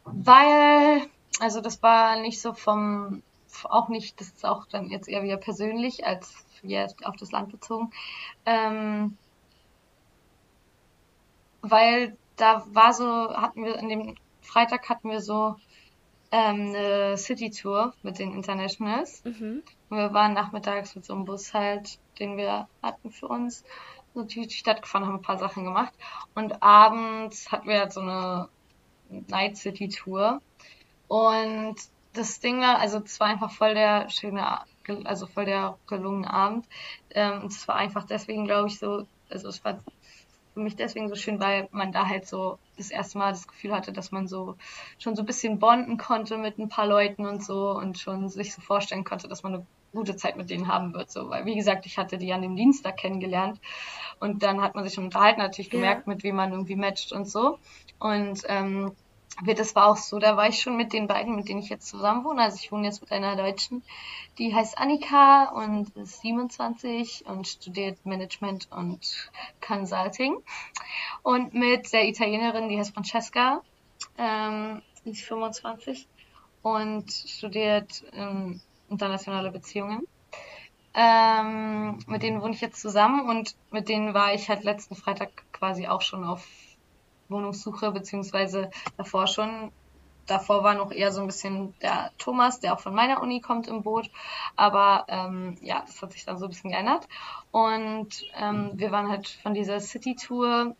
weil, 0.04 1.06
also 1.40 1.60
das 1.60 1.82
war 1.82 2.16
nicht 2.20 2.40
so 2.40 2.54
vom, 2.54 3.22
auch 3.64 3.88
nicht, 3.88 4.20
das 4.20 4.28
ist 4.28 4.46
auch 4.46 4.66
dann 4.66 4.88
jetzt 4.88 5.08
eher 5.08 5.22
wieder 5.24 5.36
persönlich 5.36 6.06
als 6.06 6.44
jetzt 6.62 7.04
auf 7.04 7.16
das 7.16 7.32
Land 7.32 7.50
bezogen, 7.50 7.92
ähm, 8.46 9.18
weil 11.60 12.16
da 12.36 12.64
war 12.72 12.92
so, 12.92 13.04
hatten 13.36 13.64
wir, 13.64 13.78
an 13.78 13.88
dem 13.88 14.16
Freitag 14.42 14.88
hatten 14.88 15.10
wir 15.10 15.20
so 15.20 15.56
ähm, 16.34 16.74
eine 16.74 17.16
City-Tour 17.16 17.94
mit 18.02 18.18
den 18.18 18.34
Internationals. 18.34 19.22
Mhm. 19.24 19.62
Und 19.88 19.96
wir 19.96 20.12
waren 20.12 20.32
nachmittags 20.32 20.96
mit 20.96 21.04
so 21.04 21.14
einem 21.14 21.26
Bus 21.26 21.54
halt, 21.54 22.00
den 22.18 22.36
wir 22.36 22.66
hatten 22.82 23.12
für 23.12 23.28
uns, 23.28 23.62
so 24.14 24.22
durch 24.22 24.48
die 24.48 24.50
Stadt 24.50 24.82
gefahren, 24.82 25.06
haben 25.06 25.14
ein 25.14 25.22
paar 25.22 25.38
Sachen 25.38 25.64
gemacht. 25.64 25.92
Und 26.34 26.60
abends 26.60 27.52
hatten 27.52 27.68
wir 27.68 27.78
halt 27.78 27.92
so 27.92 28.00
eine 28.00 28.48
Night 29.28 29.56
City 29.56 29.88
Tour. 29.88 30.42
Und 31.06 31.76
das 32.14 32.40
Ding 32.40 32.60
war, 32.60 32.80
also 32.80 32.98
es 32.98 33.20
war 33.20 33.28
einfach 33.28 33.52
voll 33.52 33.74
der 33.74 34.10
schöne, 34.10 34.58
also 35.04 35.26
voll 35.26 35.44
der 35.44 35.78
gelungene 35.86 36.32
Abend. 36.32 36.66
Ähm, 37.10 37.42
und 37.42 37.52
es 37.52 37.68
war 37.68 37.76
einfach 37.76 38.06
deswegen, 38.06 38.44
glaube 38.44 38.66
ich, 38.66 38.80
so, 38.80 39.06
also 39.30 39.48
es 39.48 39.64
war 39.64 39.78
für 40.54 40.60
mich 40.60 40.76
deswegen 40.76 41.08
so 41.08 41.16
schön, 41.16 41.40
weil 41.40 41.68
man 41.72 41.92
da 41.92 42.06
halt 42.08 42.26
so 42.26 42.58
das 42.76 42.90
erste 42.90 43.18
Mal 43.18 43.30
das 43.30 43.46
Gefühl 43.46 43.74
hatte, 43.74 43.92
dass 43.92 44.12
man 44.12 44.28
so 44.28 44.56
schon 44.98 45.16
so 45.16 45.22
ein 45.22 45.26
bisschen 45.26 45.58
bonden 45.58 45.98
konnte 45.98 46.38
mit 46.38 46.58
ein 46.58 46.68
paar 46.68 46.86
Leuten 46.86 47.26
und 47.26 47.44
so 47.44 47.70
und 47.72 47.98
schon 47.98 48.28
sich 48.28 48.54
so 48.54 48.62
vorstellen 48.62 49.04
konnte, 49.04 49.28
dass 49.28 49.42
man 49.42 49.54
eine 49.54 49.66
gute 49.92 50.16
Zeit 50.16 50.36
mit 50.36 50.50
denen 50.50 50.68
haben 50.68 50.94
wird. 50.94 51.10
So, 51.10 51.28
weil 51.28 51.44
wie 51.44 51.56
gesagt, 51.56 51.86
ich 51.86 51.98
hatte 51.98 52.18
die 52.18 52.32
an 52.32 52.42
dem 52.42 52.56
Dienstag 52.56 52.96
kennengelernt 52.96 53.60
und 54.20 54.42
dann 54.42 54.62
hat 54.62 54.74
man 54.74 54.84
sich 54.84 54.94
schon 54.94 55.04
unterhalten, 55.04 55.40
natürlich 55.40 55.70
gemerkt, 55.70 56.06
ja. 56.06 56.12
mit 56.12 56.22
wem 56.22 56.36
man 56.36 56.52
irgendwie 56.52 56.76
matcht 56.76 57.12
und 57.12 57.28
so. 57.28 57.58
Und 57.98 58.42
ähm, 58.48 58.92
das 59.42 59.74
war 59.74 59.86
auch 59.86 59.96
so, 59.96 60.18
da 60.18 60.36
war 60.36 60.48
ich 60.48 60.60
schon 60.60 60.76
mit 60.76 60.92
den 60.92 61.08
beiden, 61.08 61.34
mit 61.34 61.48
denen 61.48 61.60
ich 61.60 61.68
jetzt 61.68 61.88
zusammen 61.88 62.24
wohne. 62.24 62.42
Also 62.42 62.58
ich 62.60 62.70
wohne 62.70 62.86
jetzt 62.86 63.00
mit 63.00 63.10
einer 63.10 63.34
Deutschen, 63.36 63.82
die 64.38 64.54
heißt 64.54 64.78
Annika 64.78 65.50
und 65.50 65.94
ist 65.96 66.20
27 66.20 67.26
und 67.26 67.48
studiert 67.48 68.04
Management 68.06 68.70
und 68.70 69.30
Consulting. 69.60 70.36
Und 71.22 71.52
mit 71.52 71.92
der 71.92 72.06
Italienerin, 72.06 72.68
die 72.68 72.78
heißt 72.78 72.94
Francesca, 72.94 73.62
ähm, 74.18 74.82
die 75.04 75.10
ist 75.10 75.22
25 75.22 76.06
und 76.62 77.10
studiert 77.10 78.04
ähm, 78.12 78.60
internationale 78.88 79.50
Beziehungen. 79.50 80.06
Ähm, 80.94 81.98
mit 82.06 82.22
denen 82.22 82.40
wohne 82.40 82.54
ich 82.54 82.60
jetzt 82.60 82.80
zusammen 82.80 83.28
und 83.28 83.56
mit 83.72 83.88
denen 83.88 84.14
war 84.14 84.32
ich 84.32 84.48
halt 84.48 84.62
letzten 84.62 84.94
Freitag 84.94 85.30
quasi 85.52 85.88
auch 85.88 86.02
schon 86.02 86.22
auf 86.22 86.46
Wohnungssuche, 87.28 87.90
beziehungsweise 87.90 88.70
davor 88.96 89.26
schon. 89.26 89.72
Davor 90.26 90.64
war 90.64 90.74
noch 90.74 90.90
eher 90.90 91.12
so 91.12 91.20
ein 91.20 91.26
bisschen 91.26 91.74
der 91.82 92.10
Thomas, 92.16 92.58
der 92.58 92.72
auch 92.72 92.80
von 92.80 92.94
meiner 92.94 93.20
Uni 93.20 93.42
kommt, 93.42 93.68
im 93.68 93.82
Boot. 93.82 94.10
Aber 94.56 95.04
ähm, 95.08 95.58
ja, 95.60 95.82
das 95.86 96.00
hat 96.00 96.12
sich 96.12 96.24
dann 96.24 96.38
so 96.38 96.46
ein 96.46 96.48
bisschen 96.48 96.70
geändert. 96.70 97.06
Und 97.50 98.24
ähm, 98.34 98.70
wir 98.74 98.90
waren 98.90 99.10
halt 99.10 99.28
von 99.28 99.52
dieser 99.52 99.80
City-Tour 99.80 100.74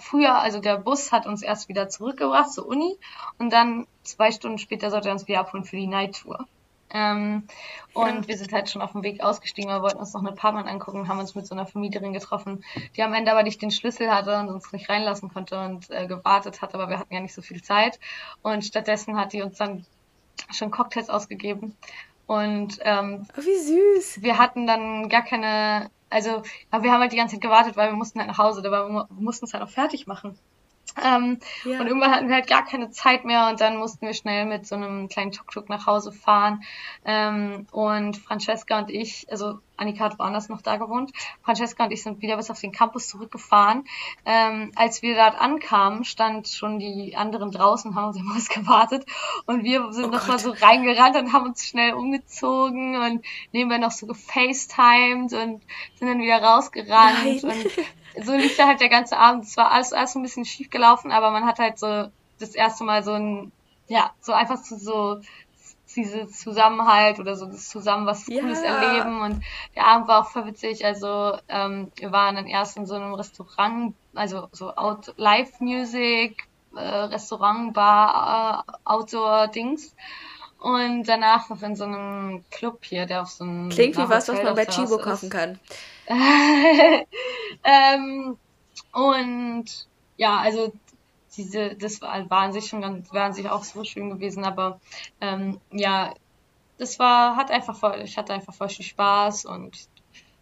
früher, 0.00 0.34
also 0.36 0.60
der 0.60 0.76
Bus 0.76 1.12
hat 1.12 1.26
uns 1.26 1.42
erst 1.42 1.68
wieder 1.68 1.88
zurückgebracht 1.88 2.52
zur 2.52 2.66
Uni 2.66 2.96
und 3.38 3.52
dann 3.52 3.86
zwei 4.02 4.30
Stunden 4.30 4.58
später 4.58 4.90
sollte 4.90 5.08
er 5.08 5.14
uns 5.14 5.26
wieder 5.26 5.40
abholen 5.40 5.64
für 5.64 5.76
die 5.76 5.86
Night 5.86 6.20
Tour. 6.22 6.46
Ähm, 6.90 7.44
und 7.92 8.22
ja. 8.22 8.28
wir 8.28 8.38
sind 8.38 8.52
halt 8.52 8.70
schon 8.70 8.82
auf 8.82 8.92
dem 8.92 9.02
Weg 9.02 9.22
ausgestiegen, 9.22 9.70
wir 9.70 9.82
wollten 9.82 9.98
uns 9.98 10.14
noch 10.14 10.20
eine 10.20 10.30
Apartment 10.30 10.68
angucken, 10.68 11.08
haben 11.08 11.18
uns 11.18 11.34
mit 11.34 11.46
so 11.46 11.54
einer 11.54 11.66
Vermieterin 11.66 12.12
getroffen, 12.12 12.64
die 12.96 13.02
am 13.02 13.12
Ende 13.12 13.30
aber 13.30 13.42
nicht 13.42 13.60
den 13.60 13.70
Schlüssel 13.70 14.10
hatte 14.10 14.38
und 14.38 14.48
uns 14.48 14.72
nicht 14.72 14.88
reinlassen 14.88 15.28
konnte 15.28 15.60
und 15.60 15.90
äh, 15.90 16.06
gewartet 16.06 16.62
hat, 16.62 16.74
aber 16.74 16.88
wir 16.88 16.98
hatten 16.98 17.12
ja 17.12 17.20
nicht 17.20 17.34
so 17.34 17.42
viel 17.42 17.62
Zeit. 17.62 17.98
Und 18.42 18.64
stattdessen 18.64 19.18
hat 19.18 19.32
die 19.32 19.42
uns 19.42 19.58
dann 19.58 19.84
schon 20.50 20.70
Cocktails 20.70 21.10
ausgegeben. 21.10 21.76
Und 22.26 22.78
ähm, 22.82 23.26
oh, 23.36 23.42
wie 23.42 23.58
süß. 23.58 24.22
Wir 24.22 24.38
hatten 24.38 24.66
dann 24.66 25.08
gar 25.08 25.22
keine, 25.22 25.90
also, 26.10 26.42
aber 26.70 26.84
wir 26.84 26.92
haben 26.92 27.00
halt 27.00 27.12
die 27.12 27.16
ganze 27.16 27.36
Zeit 27.36 27.42
gewartet, 27.42 27.76
weil 27.76 27.90
wir 27.90 27.96
mussten 27.96 28.18
halt 28.18 28.28
nach 28.28 28.38
Hause, 28.38 28.60
aber 28.66 28.88
wir 28.88 29.08
mussten 29.10 29.46
es 29.46 29.54
halt 29.54 29.64
auch 29.64 29.70
fertig 29.70 30.06
machen. 30.06 30.38
Ähm, 31.02 31.38
ja. 31.64 31.80
Und 31.80 31.86
irgendwann 31.86 32.10
hatten 32.10 32.28
wir 32.28 32.34
halt 32.34 32.48
gar 32.48 32.64
keine 32.64 32.90
Zeit 32.90 33.24
mehr 33.24 33.48
und 33.48 33.60
dann 33.60 33.76
mussten 33.76 34.06
wir 34.06 34.14
schnell 34.14 34.46
mit 34.46 34.66
so 34.66 34.74
einem 34.74 35.08
kleinen 35.08 35.32
Tuk-Tuk 35.32 35.68
nach 35.68 35.86
Hause 35.86 36.12
fahren. 36.12 36.62
Ähm, 37.04 37.66
und 37.70 38.16
Francesca 38.16 38.78
und 38.78 38.90
ich, 38.90 39.26
also 39.30 39.58
Annika 39.78 40.04
hat 40.04 40.18
woanders 40.18 40.48
noch 40.48 40.60
da 40.60 40.76
gewohnt, 40.76 41.12
Francesca 41.42 41.84
und 41.84 41.92
ich 41.92 42.02
sind 42.02 42.20
wieder 42.20 42.36
bis 42.36 42.50
auf 42.50 42.60
den 42.60 42.72
Campus 42.72 43.08
zurückgefahren. 43.08 43.84
Ähm, 44.26 44.72
als 44.74 45.02
wir 45.02 45.14
dort 45.14 45.40
ankamen, 45.40 46.04
stand 46.04 46.48
schon 46.48 46.78
die 46.78 47.16
anderen 47.16 47.52
draußen, 47.52 47.94
haben 47.94 48.08
uns 48.08 48.16
im 48.16 48.34
Haus 48.34 48.48
gewartet 48.48 49.06
und 49.46 49.64
wir 49.64 49.92
sind 49.92 50.06
oh 50.06 50.08
noch 50.08 50.20
Gott. 50.20 50.28
mal 50.28 50.38
so 50.38 50.50
reingerannt 50.50 51.16
und 51.16 51.32
haben 51.32 51.46
uns 51.46 51.66
schnell 51.66 51.94
umgezogen 51.94 52.96
und 52.96 53.24
nebenbei 53.52 53.78
noch 53.78 53.92
so 53.92 54.06
gefacetimed 54.06 55.32
und 55.32 55.62
sind 55.94 56.08
dann 56.08 56.20
wieder 56.20 56.42
rausgerannt 56.42 57.42
Nein. 57.42 57.56
und 57.56 57.66
so 58.22 58.34
lief 58.34 58.56
da 58.56 58.66
halt 58.66 58.80
der 58.80 58.88
ganze 58.88 59.16
Abend. 59.16 59.44
Es 59.44 59.56
war 59.56 59.70
alles, 59.70 59.92
alles 59.92 60.14
ein 60.14 60.22
bisschen 60.22 60.44
schief 60.44 60.70
gelaufen, 60.70 61.12
aber 61.12 61.30
man 61.30 61.46
hat 61.46 61.58
halt 61.58 61.78
so 61.78 62.08
das 62.38 62.54
erste 62.54 62.84
Mal 62.84 63.02
so 63.02 63.12
ein, 63.12 63.52
ja, 63.88 64.12
so 64.20 64.32
einfach 64.32 64.58
so, 64.58 64.76
so 64.76 65.20
diese 65.96 66.28
Zusammenhalt 66.28 67.18
oder 67.18 67.34
so 67.34 67.46
das 67.46 67.68
zusammen 67.68 68.06
was 68.06 68.26
ja. 68.28 68.40
Cooles 68.40 68.60
erleben 68.60 69.20
und 69.22 69.42
der 69.74 69.86
Abend 69.86 70.08
war 70.08 70.20
auch 70.20 70.30
voll 70.30 70.46
witzig. 70.46 70.84
Also 70.84 71.36
ähm, 71.48 71.90
wir 71.96 72.12
waren 72.12 72.36
dann 72.36 72.46
erst 72.46 72.76
in 72.76 72.86
so 72.86 72.94
einem 72.94 73.14
Restaurant, 73.14 73.94
also 74.14 74.48
so 74.52 74.74
Out 74.74 75.14
Live 75.16 75.60
Music, 75.60 76.46
äh, 76.76 76.80
Restaurant, 76.80 77.72
Bar, 77.74 78.64
äh, 78.66 78.72
Outdoor 78.84 79.48
Dings. 79.48 79.94
Und 80.58 81.04
danach 81.04 81.48
noch 81.48 81.62
in 81.62 81.76
so 81.76 81.84
einem 81.84 82.44
Club 82.50 82.84
hier, 82.84 83.06
der 83.06 83.22
auf 83.22 83.30
so 83.30 83.44
einem. 83.44 83.68
Klingt 83.68 83.96
wie 83.96 84.08
was, 84.08 84.28
was 84.28 84.42
man 84.42 84.54
bei 84.54 84.66
Chibo 84.66 84.98
kaufen 84.98 85.30
kann. 85.30 85.58
ähm, 87.64 88.36
und 88.92 89.64
ja, 90.16 90.38
also 90.38 90.72
diese, 91.36 91.76
das 91.76 92.02
war, 92.02 92.28
war 92.28 92.42
an 92.42 92.52
sich 92.52 92.66
schon 92.66 92.80
ganz, 92.80 93.12
war 93.12 93.26
an 93.26 93.32
sich 93.32 93.48
auch 93.48 93.62
so 93.62 93.84
schön 93.84 94.10
gewesen, 94.10 94.44
aber 94.44 94.80
ähm, 95.20 95.60
ja, 95.70 96.12
das 96.78 96.98
war, 96.98 97.36
hat 97.36 97.50
einfach 97.50 97.76
voll, 97.76 98.00
ich 98.04 98.18
hatte 98.18 98.34
einfach 98.34 98.54
voll 98.54 98.68
viel 98.68 98.84
Spaß 98.84 99.44
und 99.44 99.88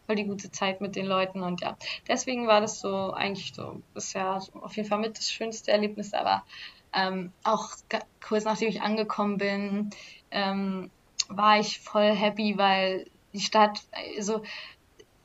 voll 0.07 0.17
die 0.17 0.25
gute 0.25 0.51
Zeit 0.51 0.81
mit 0.81 0.97
den 0.97 1.07
Leuten 1.07 1.43
und 1.43 1.61
ja, 1.61 1.77
deswegen 2.09 2.47
war 2.47 2.61
das 2.61 2.81
so 2.81 3.13
eigentlich 3.13 3.53
so 3.55 3.83
bisher 3.93 4.41
auf 4.61 4.77
jeden 4.77 4.89
Fall 4.89 4.99
mit 4.99 5.19
das 5.19 5.31
schönste 5.31 5.73
Erlebnis, 5.73 6.15
aber 6.15 6.45
ähm, 6.97 7.33
auch 7.45 7.71
kurz 8.27 8.45
nachdem 8.45 8.69
ich 8.69 8.83
angekommen 8.83 9.39
bin, 9.39 9.91
ähm, 10.31 10.91
war 11.29 11.61
ich 11.61 11.81
voll 11.81 12.15
happy, 12.15 12.57
weil 12.57 13.07
die 13.33 13.41
Stadt, 13.41 13.83
also 14.17 14.43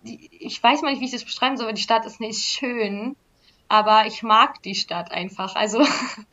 die, 0.04 0.30
ich 0.32 0.62
weiß 0.62 0.82
mal 0.82 0.92
nicht, 0.92 1.00
wie 1.00 1.06
ich 1.06 1.12
das 1.12 1.24
beschreiben 1.24 1.58
soll, 1.58 1.68
aber 1.68 1.74
die 1.74 1.82
Stadt 1.82 2.06
ist 2.06 2.20
nicht 2.20 2.44
schön, 2.44 3.16
aber 3.70 4.06
ich 4.06 4.22
mag 4.22 4.62
die 4.64 4.76
Stadt 4.76 5.12
einfach. 5.12 5.56
Also 5.56 5.82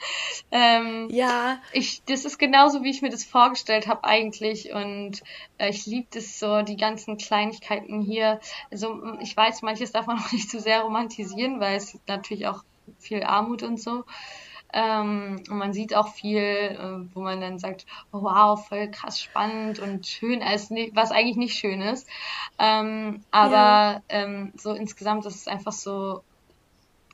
ähm, 0.50 1.08
ja, 1.10 1.60
ich, 1.72 2.02
das 2.04 2.24
ist 2.24 2.38
genauso, 2.38 2.82
wie 2.82 2.90
ich 2.90 3.02
mir 3.02 3.10
das 3.10 3.24
vorgestellt 3.24 3.86
habe 3.86 4.02
eigentlich 4.04 4.72
und 4.72 5.22
äh, 5.58 5.70
ich 5.70 5.86
liebe 5.86 6.08
das 6.12 6.40
so, 6.40 6.62
die 6.62 6.76
ganzen 6.76 7.16
Kleinigkeiten 7.16 8.00
hier. 8.00 8.40
Also 8.72 9.00
ich 9.20 9.36
weiß, 9.36 9.62
manches 9.62 9.92
darf 9.92 10.06
man 10.06 10.18
auch 10.24 10.32
nicht 10.32 10.50
zu 10.50 10.58
sehr 10.58 10.80
romantisieren, 10.80 11.60
weil 11.60 11.76
es 11.76 11.96
natürlich 12.08 12.48
auch 12.48 12.64
viel 12.98 13.22
Armut 13.22 13.62
und 13.62 13.80
so. 13.80 14.04
Ähm, 14.72 15.42
und 15.48 15.56
man 15.56 15.72
sieht 15.72 15.94
auch 15.94 16.08
viel, 16.08 16.42
äh, 16.42 17.14
wo 17.14 17.20
man 17.20 17.40
dann 17.40 17.58
sagt, 17.58 17.86
oh, 18.12 18.22
wow, 18.22 18.66
voll 18.68 18.90
krass 18.90 19.20
spannend 19.20 19.78
und 19.78 20.06
schön, 20.06 20.42
als, 20.42 20.70
was 20.92 21.10
eigentlich 21.10 21.36
nicht 21.36 21.54
schön 21.54 21.80
ist. 21.80 22.06
Ähm, 22.58 23.22
aber 23.30 23.52
ja. 23.52 24.02
ähm, 24.08 24.52
so 24.56 24.72
insgesamt 24.72 25.24
ist 25.26 25.36
es 25.36 25.48
einfach 25.48 25.72
so 25.72 26.22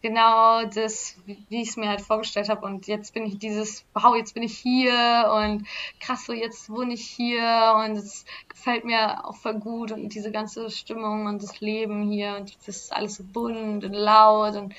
genau 0.05 0.67
das, 0.67 1.17
wie, 1.25 1.39
wie 1.49 1.63
ich 1.63 1.71
es 1.71 1.77
mir 1.79 1.89
halt 1.89 2.03
vorgestellt 2.03 2.51
habe. 2.51 2.67
Und 2.67 2.87
jetzt 2.89 3.15
bin 3.15 3.25
ich 3.25 3.39
dieses, 3.39 3.87
wow, 3.95 4.15
jetzt 4.15 4.35
bin 4.35 4.43
ich 4.43 4.59
hier 4.59 5.33
und 5.35 5.67
krass, 5.99 6.27
so 6.27 6.35
jetzt 6.35 6.69
wohne 6.69 6.93
ich 6.93 7.07
hier 7.07 7.75
und 7.83 7.93
es 7.97 8.27
gefällt 8.47 8.85
mir 8.85 9.25
auch 9.25 9.35
voll 9.37 9.59
gut 9.59 9.93
und 9.93 10.15
diese 10.15 10.31
ganze 10.31 10.69
Stimmung 10.69 11.25
und 11.25 11.43
das 11.43 11.61
Leben 11.61 12.11
hier 12.11 12.37
und 12.39 12.55
das 12.67 12.77
ist 12.77 12.93
alles 12.93 13.15
so 13.15 13.25
bunt 13.25 13.83
und 13.83 13.95
laut 13.95 14.57
und 14.57 14.75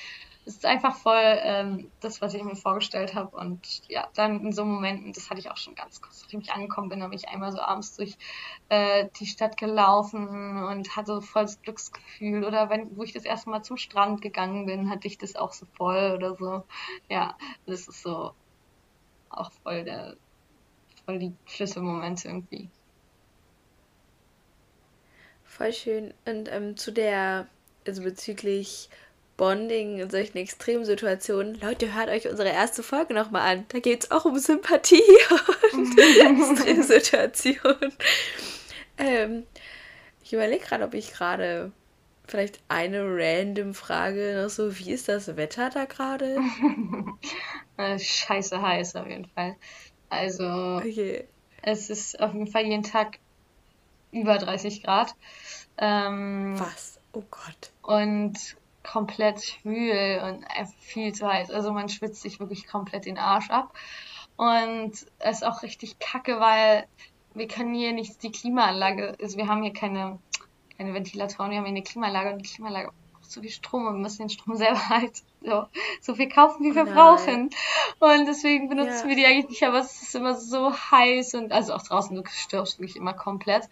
es 0.46 0.54
ist 0.54 0.64
einfach 0.64 0.94
voll 0.94 1.38
ähm, 1.42 1.90
das, 2.00 2.22
was 2.22 2.32
ich 2.32 2.42
mir 2.42 2.54
vorgestellt 2.54 3.14
habe. 3.14 3.36
Und 3.36 3.82
ja, 3.88 4.08
dann 4.14 4.40
in 4.40 4.52
so 4.52 4.64
Momenten, 4.64 5.12
das 5.12 5.28
hatte 5.28 5.40
ich 5.40 5.50
auch 5.50 5.56
schon 5.56 5.74
ganz 5.74 6.00
kurz, 6.00 6.22
nachdem 6.22 6.40
ich 6.40 6.52
angekommen 6.52 6.88
bin, 6.88 7.02
habe 7.02 7.16
ich 7.16 7.28
einmal 7.28 7.50
so 7.50 7.60
abends 7.60 7.96
durch 7.96 8.16
äh, 8.68 9.08
die 9.18 9.26
Stadt 9.26 9.56
gelaufen 9.56 10.62
und 10.62 10.94
hatte 10.94 11.20
voll 11.20 11.42
das 11.42 11.60
Glücksgefühl. 11.62 12.44
Oder 12.44 12.70
wenn, 12.70 12.96
wo 12.96 13.02
ich 13.02 13.12
das 13.12 13.24
erste 13.24 13.50
Mal 13.50 13.62
zum 13.62 13.76
Strand 13.76 14.22
gegangen 14.22 14.66
bin, 14.66 14.88
hatte 14.88 15.08
ich 15.08 15.18
das 15.18 15.34
auch 15.34 15.52
so 15.52 15.66
voll 15.76 16.12
oder 16.14 16.36
so. 16.36 16.62
Ja, 17.08 17.36
das 17.66 17.88
ist 17.88 18.02
so 18.02 18.32
auch 19.30 19.50
voll 19.64 19.82
der, 19.82 20.16
voll 21.04 21.18
die 21.18 21.32
Schlüsselmomente 21.46 22.28
irgendwie. 22.28 22.70
Voll 25.42 25.72
schön. 25.72 26.14
Und 26.24 26.48
ähm, 26.52 26.76
zu 26.76 26.92
der, 26.92 27.48
also 27.84 28.02
bezüglich 28.02 28.90
Bonding 29.36 29.98
in 29.98 30.10
solchen 30.10 30.38
Extremsituationen. 30.38 31.60
Leute, 31.60 31.94
hört 31.94 32.08
euch 32.08 32.28
unsere 32.28 32.48
erste 32.48 32.82
Folge 32.82 33.14
nochmal 33.14 33.56
an. 33.56 33.66
Da 33.68 33.80
geht 33.80 34.04
es 34.04 34.10
auch 34.10 34.24
um 34.24 34.38
Sympathie 34.38 35.02
und 35.72 35.98
Extremsituationen. 35.98 37.92
ähm, 38.98 39.44
ich 40.22 40.32
überlege 40.32 40.64
gerade, 40.64 40.84
ob 40.84 40.94
ich 40.94 41.12
gerade 41.12 41.70
vielleicht 42.26 42.60
eine 42.68 43.04
random 43.04 43.74
Frage 43.74 44.40
noch 44.42 44.50
so, 44.50 44.78
wie 44.78 44.90
ist 44.90 45.08
das 45.08 45.36
Wetter 45.36 45.70
da 45.70 45.84
gerade? 45.84 46.38
Äh, 47.78 47.98
scheiße 47.98 48.62
heiß 48.62 48.96
auf 48.96 49.06
jeden 49.06 49.26
Fall. 49.26 49.54
Also, 50.08 50.78
okay. 50.78 51.28
es 51.60 51.90
ist 51.90 52.18
auf 52.18 52.32
jeden 52.32 52.46
Fall 52.46 52.64
jeden 52.64 52.84
Tag 52.84 53.18
über 54.12 54.38
30 54.38 54.82
Grad. 54.82 55.14
Ähm, 55.76 56.58
Was? 56.58 56.98
Oh 57.12 57.22
Gott. 57.30 57.72
Und 57.82 58.56
komplett 58.86 59.42
schwül 59.42 60.20
und 60.24 60.46
viel 60.78 61.12
zu 61.12 61.26
heiß. 61.26 61.50
Also 61.50 61.72
man 61.72 61.88
schwitzt 61.88 62.22
sich 62.22 62.40
wirklich 62.40 62.66
komplett 62.66 63.06
den 63.06 63.18
Arsch 63.18 63.50
ab. 63.50 63.74
Und 64.36 64.92
es 65.18 65.36
ist 65.36 65.46
auch 65.46 65.62
richtig 65.62 65.98
kacke, 65.98 66.40
weil 66.40 66.86
wir 67.34 67.48
können 67.48 67.74
hier 67.74 67.92
nicht 67.92 68.22
die 68.22 68.30
Klimaanlage, 68.30 69.16
also 69.20 69.36
wir 69.36 69.48
haben 69.48 69.62
hier 69.62 69.72
keine, 69.72 70.18
keine 70.76 70.94
Ventilatoren, 70.94 71.50
wir 71.50 71.58
haben 71.58 71.64
hier 71.64 71.74
eine 71.74 71.82
Klimaanlage 71.82 72.32
und 72.32 72.38
die 72.38 72.48
Klimaanlage 72.48 72.92
zu 73.28 73.40
viel 73.40 73.50
Strom 73.50 73.86
und 73.86 73.94
wir 73.94 74.00
müssen 74.00 74.22
den 74.22 74.30
Strom 74.30 74.56
selber 74.56 74.88
halt 74.88 75.22
so, 75.42 75.66
so 76.00 76.14
viel 76.14 76.28
kaufen, 76.28 76.64
wie 76.64 76.74
wir 76.74 76.84
Nein. 76.84 76.94
brauchen. 76.94 77.50
Und 78.00 78.26
deswegen 78.26 78.68
benutzen 78.68 79.02
ja. 79.02 79.08
wir 79.08 79.16
die 79.16 79.26
eigentlich 79.26 79.48
nicht, 79.50 79.62
aber 79.62 79.78
es 79.78 80.02
ist 80.02 80.14
immer 80.14 80.34
so 80.34 80.72
heiß 80.72 81.34
und 81.34 81.52
also 81.52 81.74
auch 81.74 81.82
draußen, 81.82 82.16
du 82.16 82.22
stirbst 82.28 82.78
wirklich 82.78 82.96
immer 82.96 83.14
komplett. 83.14 83.68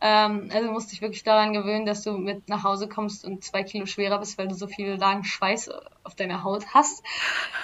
Ähm, 0.00 0.50
also 0.52 0.70
musst 0.70 0.92
dich 0.92 1.02
wirklich 1.02 1.24
daran 1.24 1.52
gewöhnen, 1.52 1.86
dass 1.86 2.02
du 2.02 2.12
mit 2.12 2.48
nach 2.48 2.62
Hause 2.62 2.88
kommst 2.88 3.24
und 3.24 3.44
zwei 3.44 3.62
Kilo 3.62 3.86
schwerer 3.86 4.18
bist, 4.18 4.38
weil 4.38 4.48
du 4.48 4.54
so 4.54 4.66
viel 4.66 4.94
langen 4.94 5.24
Schweiß 5.24 5.70
auf 6.04 6.14
deiner 6.14 6.44
Haut 6.44 6.66
hast. 6.72 7.02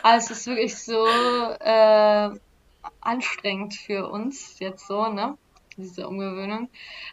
Also 0.02 0.32
es 0.32 0.40
ist 0.40 0.46
wirklich 0.46 0.76
so 0.76 1.06
äh, 1.06 2.30
anstrengend 3.00 3.74
für 3.74 4.08
uns 4.08 4.58
jetzt 4.58 4.86
so, 4.86 5.08
ne? 5.08 5.36
Diese 5.76 6.06
Umgewöhnung. 6.06 6.68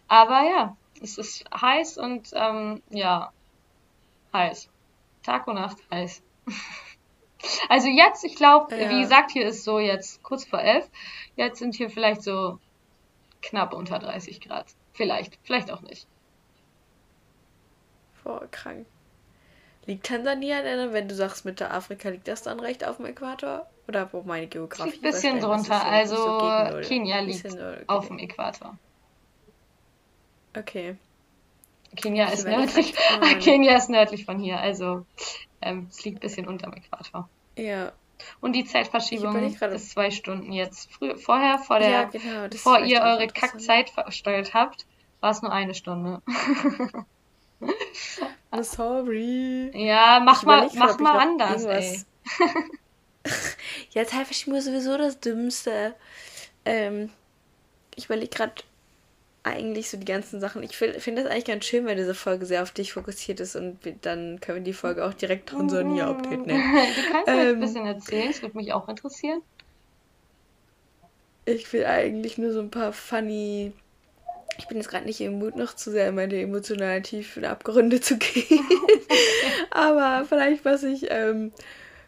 Aber 0.08 0.44
ja, 0.44 0.78
es 1.02 1.18
ist 1.18 1.46
heiß 1.54 1.98
und 1.98 2.30
ähm, 2.34 2.82
ja, 2.90 3.32
heiß. 4.34 4.70
Tag 5.24 5.48
und 5.48 5.56
Nacht 5.56 5.78
heiß. 5.92 6.22
Also 7.70 7.88
jetzt, 7.88 8.24
ich 8.24 8.36
glaube, 8.36 8.76
ja. 8.76 8.90
wie 8.92 9.02
gesagt, 9.02 9.32
hier 9.32 9.48
ist 9.48 9.64
so 9.64 9.80
jetzt 9.80 10.22
kurz 10.22 10.46
vor 10.46 10.62
elf. 10.62 10.88
Jetzt 11.36 11.58
sind 11.58 11.74
hier 11.74 11.90
vielleicht 11.90 12.22
so 12.22 12.60
knapp 13.42 13.74
unter 13.74 13.98
30 13.98 14.42
Grad. 14.42 14.68
Vielleicht, 14.94 15.40
vielleicht 15.44 15.72
auch 15.72 15.82
nicht. 15.82 16.08
Boah, 18.24 18.48
krank. 18.52 18.86
Liegt 19.88 20.06
Tansania 20.06 20.62
denn, 20.62 20.94
wenn 20.94 21.08
du 21.08 21.16
sagst 21.16 21.44
Mitte 21.44 21.72
Afrika, 21.72 22.10
liegt 22.10 22.28
das 22.28 22.44
dann 22.44 22.60
recht 22.60 22.86
auf 22.86 22.98
dem 22.98 23.08
Äquator? 23.08 23.66
Oder 23.88 24.14
wo 24.14 24.22
meine 24.22 24.48
Geografie? 24.48 24.94
Ein 24.94 25.02
bisschen 25.02 25.40
drunter, 25.40 25.84
also 25.84 26.16
so 26.16 26.88
Kenia 26.88 27.20
liegt 27.22 27.48
auf 27.88 28.08
dem 28.08 28.20
Äquator. 28.20 28.78
Okay. 30.56 30.96
Kenia 31.96 32.30
ist, 32.30 32.46
nördlich, 32.46 32.94
Kenia 33.42 33.78
ist 33.78 33.90
nördlich 33.90 34.26
von 34.26 34.40
hier, 34.40 34.60
also 34.60 35.06
ähm, 35.62 35.88
es 35.90 36.04
liegt 36.04 36.18
ein 36.18 36.22
bisschen 36.22 36.48
unterm 36.48 36.74
Äquator. 36.74 37.30
Ja. 37.58 37.92
Und 38.40 38.54
die 38.54 38.66
Zeitverschiebung 38.66 39.36
ist 39.36 39.92
zwei 39.92 40.12
Stunden 40.12 40.52
jetzt. 40.54 40.92
Früh, 40.92 41.18
vorher, 41.18 41.60
vor 41.60 41.80
der, 41.80 41.90
ja, 41.90 42.04
genau, 42.06 42.48
bevor 42.50 42.80
ihr 42.80 43.02
eure 43.02 43.28
Kackzeit 43.28 43.90
versteuert 43.90 44.54
habt, 44.54 44.86
war 45.22 45.32
es 45.32 45.42
nur 45.42 45.52
eine 45.52 45.74
Stunde. 45.74 46.22
oh, 48.52 48.62
sorry. 48.62 49.72
Ja, 49.74 50.22
mach 50.24 50.44
mal, 50.44 50.70
mach 50.76 51.00
mal 51.00 51.20
anders, 51.20 51.66
ey. 51.66 52.04
ja, 53.92 54.06
Zeitverschiebung 54.06 54.60
ist 54.60 54.66
sowieso 54.66 54.98
das 54.98 55.20
Dümmste. 55.20 55.96
Ähm, 56.66 57.10
ich 57.96 58.06
überlege 58.06 58.30
gerade, 58.30 58.54
eigentlich 59.44 59.90
so 59.90 59.98
die 59.98 60.06
ganzen 60.06 60.40
Sachen. 60.40 60.62
Ich 60.62 60.78
finde 60.78 61.24
das 61.24 61.32
eigentlich 61.32 61.46
ganz 61.46 61.66
schön, 61.66 61.86
wenn 61.86 61.98
diese 61.98 62.14
Folge 62.14 62.46
sehr 62.46 62.62
auf 62.62 62.72
dich 62.72 62.94
fokussiert 62.94 63.40
ist 63.40 63.56
und 63.56 63.80
dann 64.02 64.40
können 64.40 64.60
wir 64.60 64.64
die 64.64 64.74
Folge 64.74 65.04
auch 65.04 65.14
direkt 65.14 65.50
Tansania-Update 65.50 66.46
nennen. 66.46 66.64
Du 66.96 67.12
kannst 67.12 67.28
ähm, 67.28 67.56
ein 67.56 67.60
bisschen 67.60 67.86
erzählen, 67.86 68.28
das 68.28 68.42
würde 68.42 68.58
mich 68.58 68.72
auch 68.74 68.88
interessieren. 68.88 69.42
Ich 71.46 71.72
will 71.74 71.86
eigentlich 71.86 72.38
nur 72.38 72.54
so 72.54 72.60
ein 72.60 72.70
paar 72.70 72.94
funny. 72.94 73.74
Ich 74.60 74.68
bin 74.68 74.78
jetzt 74.78 74.90
gerade 74.90 75.06
nicht 75.06 75.20
im 75.22 75.40
Mut, 75.40 75.56
noch 75.56 75.76
zu 75.76 75.90
sehr 75.90 76.10
in 76.10 76.16
meine 76.16 76.40
emotionalen 76.40 77.02
Tiefen 77.02 77.44
Abgründe 77.46 78.00
zu 78.00 78.18
gehen. 78.18 78.64
Aber 79.72 80.24
vielleicht, 80.26 80.66
was 80.66 80.84
ich 80.84 81.08
ähm, 81.10 81.52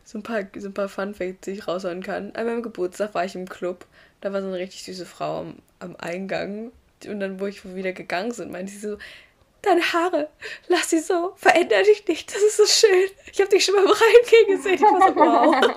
so 0.03 0.19
ein 0.19 0.23
paar, 0.23 0.43
so 0.55 0.67
ein 0.67 0.73
paar 0.73 0.89
Fun 0.89 1.15
Facts, 1.15 1.45
die 1.45 1.51
ich 1.51 1.67
raushauen 1.67 2.03
kann. 2.03 2.35
An 2.35 2.45
meinem 2.45 2.61
Geburtstag 2.61 3.15
war 3.15 3.25
ich 3.25 3.33
im 3.33 3.49
Club. 3.49 3.87
Da 4.21 4.31
war 4.33 4.41
so 4.41 4.49
eine 4.49 4.57
richtig 4.57 4.83
süße 4.83 5.07
Frau 5.07 5.39
am, 5.39 5.55
am 5.79 5.95
Eingang 5.95 6.71
und 7.07 7.19
dann, 7.19 7.39
wo 7.39 7.45
ich 7.45 7.63
wieder 7.75 7.93
gegangen 7.93 8.31
sind, 8.31 8.51
meinte 8.51 8.71
sie 8.71 8.79
so, 8.79 8.97
deine 9.61 9.81
Haare, 9.93 10.29
lass 10.67 10.89
sie 10.89 10.99
so, 10.99 11.33
veränder 11.37 11.83
dich 11.83 12.07
nicht, 12.07 12.33
das 12.33 12.41
ist 12.41 12.57
so 12.57 12.65
schön. 12.65 13.09
Ich 13.31 13.39
habe 13.39 13.49
dich 13.49 13.65
schon 13.65 13.75
mal 13.75 13.85
im 13.85 13.91
Reingehen 13.91 14.57
gesehen. 14.57 14.73
Ich 14.75 14.81
war 14.81 15.09
so, 15.09 15.15
wow. 15.15 15.75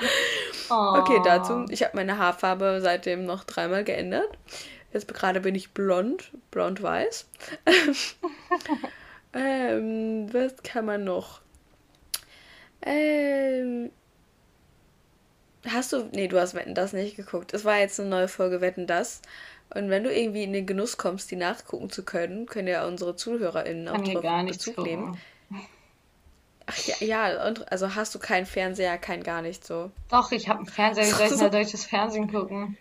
Oh. 0.71 0.99
Okay, 1.01 1.21
dazu, 1.25 1.65
ich 1.71 1.83
habe 1.83 1.97
meine 1.97 2.19
Haarfarbe 2.19 2.81
seitdem 2.83 3.25
noch 3.25 3.45
dreimal 3.45 3.85
geändert. 3.85 4.29
Jetzt 4.93 5.13
gerade 5.13 5.41
bin 5.41 5.55
ich 5.55 5.71
blond, 5.71 6.31
blond-weiß. 6.51 7.27
ähm, 9.35 10.33
was 10.33 10.57
kann 10.63 10.87
man 10.87 11.05
noch? 11.05 11.41
Ähm, 12.83 13.91
hast 15.67 15.93
du, 15.93 16.09
nee, 16.13 16.29
du 16.29 16.41
hast 16.41 16.55
Wetten 16.55 16.75
das 16.75 16.93
nicht 16.93 17.17
geguckt. 17.17 17.55
Es 17.55 17.65
war 17.65 17.79
jetzt 17.79 18.01
eine 18.01 18.09
neue 18.09 18.29
Folge 18.29 18.61
Wetten 18.61 18.87
das. 18.87 19.23
Und 19.75 19.91
wenn 19.91 20.05
du 20.05 20.13
irgendwie 20.13 20.45
in 20.45 20.53
den 20.53 20.67
Genuss 20.67 20.97
kommst, 20.97 21.31
die 21.31 21.37
nachgucken 21.37 21.91
zu 21.91 22.05
können, 22.05 22.47
können 22.47 22.69
ja 22.69 22.87
unsere 22.87 23.17
ZuhörerInnen 23.17 23.89
auch 23.89 24.01
drauf 24.01 24.47
Bezug 24.47 24.79
nehmen. 24.79 25.19
Ach 26.67 26.79
ja, 26.79 26.95
ja, 27.01 27.47
und 27.47 27.71
also 27.71 27.95
hast 27.95 28.15
du 28.15 28.19
keinen 28.19 28.47
Fernseher, 28.47 28.99
kein 28.99 29.23
gar 29.23 29.41
nicht 29.41 29.65
so. 29.65 29.93
Doch, 30.11 30.33
ich 30.33 30.49
habe 30.49 30.61
einen 30.61 30.69
Fernseher, 30.69 31.07
wie 31.07 31.11
soll 31.11 31.27
ich 31.27 31.37
mal 31.41 31.51
deutsches 31.51 31.85
Fernsehen 31.85 32.31
gucken? 32.31 32.77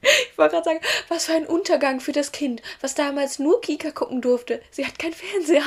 Ich 0.00 0.38
wollte 0.38 0.54
gerade 0.54 0.64
sagen, 0.64 0.80
was 1.08 1.26
für 1.26 1.32
ein 1.32 1.46
Untergang 1.46 2.00
für 2.00 2.12
das 2.12 2.30
Kind, 2.30 2.62
was 2.80 2.94
damals 2.94 3.38
nur 3.38 3.60
Kika 3.60 3.90
gucken 3.90 4.20
durfte. 4.20 4.62
Sie 4.70 4.86
hat 4.86 4.98
keinen 4.98 5.12
Fernseher. 5.12 5.64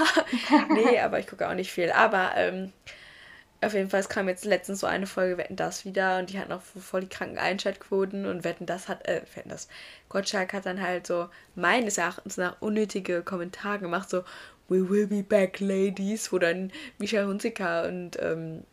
nee, 0.73 0.99
aber 0.99 1.19
ich 1.19 1.27
gucke 1.27 1.49
auch 1.49 1.53
nicht 1.53 1.71
viel. 1.71 1.91
Aber 1.91 2.31
ähm, 2.35 2.71
auf 3.61 3.73
jeden 3.73 3.89
Fall, 3.89 3.99
es 3.99 4.09
kam 4.09 4.27
jetzt 4.27 4.45
letztens 4.45 4.79
so 4.79 4.87
eine 4.87 5.05
Folge 5.05 5.37
Wetten 5.37 5.55
das 5.55 5.85
wieder 5.85 6.17
und 6.17 6.31
die 6.31 6.39
hat 6.39 6.49
noch 6.49 6.61
voll 6.61 7.01
die 7.01 7.09
kranken 7.09 7.37
Einschaltquoten 7.37 8.25
und 8.25 8.43
Wetten 8.43 8.65
das 8.65 8.87
hat, 8.87 9.07
äh, 9.07 9.21
Wetten 9.35 9.49
das. 9.49 9.67
Gottschalk 10.09 10.53
hat 10.53 10.65
dann 10.65 10.81
halt 10.81 11.05
so 11.05 11.29
meines 11.55 11.97
Erachtens 11.97 12.37
nach 12.37 12.59
unnötige 12.61 13.21
Kommentare 13.21 13.79
gemacht, 13.79 14.09
so 14.09 14.23
We 14.67 14.89
will 14.89 15.05
be 15.05 15.21
back, 15.21 15.59
ladies, 15.59 16.31
wo 16.31 16.39
dann 16.39 16.71
Micha 16.97 17.25
Hunziker 17.25 17.87
und, 17.87 18.17
ähm, 18.21 18.63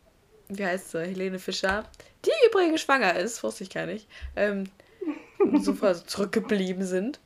wie 0.49 0.65
heißt 0.65 0.93
sie, 0.93 1.01
Helene 1.01 1.39
Fischer, 1.39 1.85
die 2.25 2.31
übrigens 2.49 2.81
schwanger 2.81 3.17
ist, 3.17 3.43
wusste 3.43 3.65
ich 3.65 3.71
gar 3.71 3.87
nicht, 3.87 4.07
ähm, 4.37 4.65
so 5.61 5.75
zurückgeblieben 5.75 6.85
sind. 6.85 7.21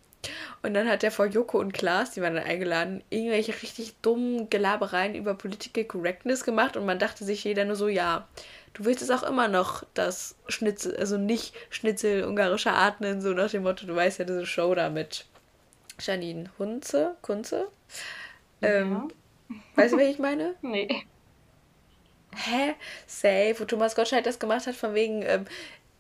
Und 0.63 0.75
dann 0.75 0.89
hat 0.89 1.03
er 1.03 1.11
vor 1.11 1.27
Joko 1.27 1.59
und 1.59 1.73
Klaas, 1.73 2.13
die 2.13 2.23
waren 2.23 2.35
dann 2.35 2.45
eingeladen, 2.45 3.03
irgendwelche 3.11 3.53
richtig 3.63 3.95
dummen 4.03 4.49
Gelabereien 4.51 5.15
über 5.15 5.35
Political 5.35 5.85
Correctness 5.85 6.45
gemacht 6.45 6.77
und 6.77 6.87
man 6.87 6.99
dachte 6.99 7.25
sich 7.25 7.43
jeder 7.45 7.65
nur 7.65 7.77
so, 7.77 7.89
ja, 7.89 8.29
du 8.75 8.85
willst 8.85 9.03
es 9.03 9.11
auch 9.11 9.25
immer 9.25 9.49
noch 9.49 9.85
das 9.95 10.37
Schnitzel, 10.49 10.97
also 10.97 11.19
nicht 11.19 11.55
Schnitzel 11.71 12.25
ungarischer 12.25 12.75
Art 12.75 13.01
nennen, 13.01 13.21
so 13.21 13.31
nach 13.31 13.51
dem 13.51 13.65
Motto, 13.65 13.87
du 13.87 13.97
weißt 13.97 14.21
ja 14.21 14.25
diese 14.25 14.47
Show 14.47 14.75
da 14.75 14.91
mit 14.91 15.27
Janine 16.01 16.51
Hunze, 16.59 17.17
Kunze. 17.23 17.69
Ähm, 18.61 19.11
ja. 19.49 19.57
Weißt 19.77 19.93
du, 19.93 19.99
wer 19.99 20.09
ich 20.09 20.19
meine? 20.19 20.55
Nee. 20.63 21.05
Hä? 22.35 22.75
Safe, 23.07 23.55
wo 23.59 23.65
Thomas 23.67 23.95
Gottschalk 23.95 24.25
das 24.25 24.39
gemacht 24.39 24.67
hat, 24.67 24.75
von 24.75 24.95
wegen, 24.95 25.23
ähm, 25.23 25.45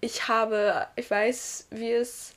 ich 0.00 0.28
habe, 0.28 0.86
ich 0.96 1.10
weiß, 1.10 1.68
wie 1.70 1.92
es 1.92 2.34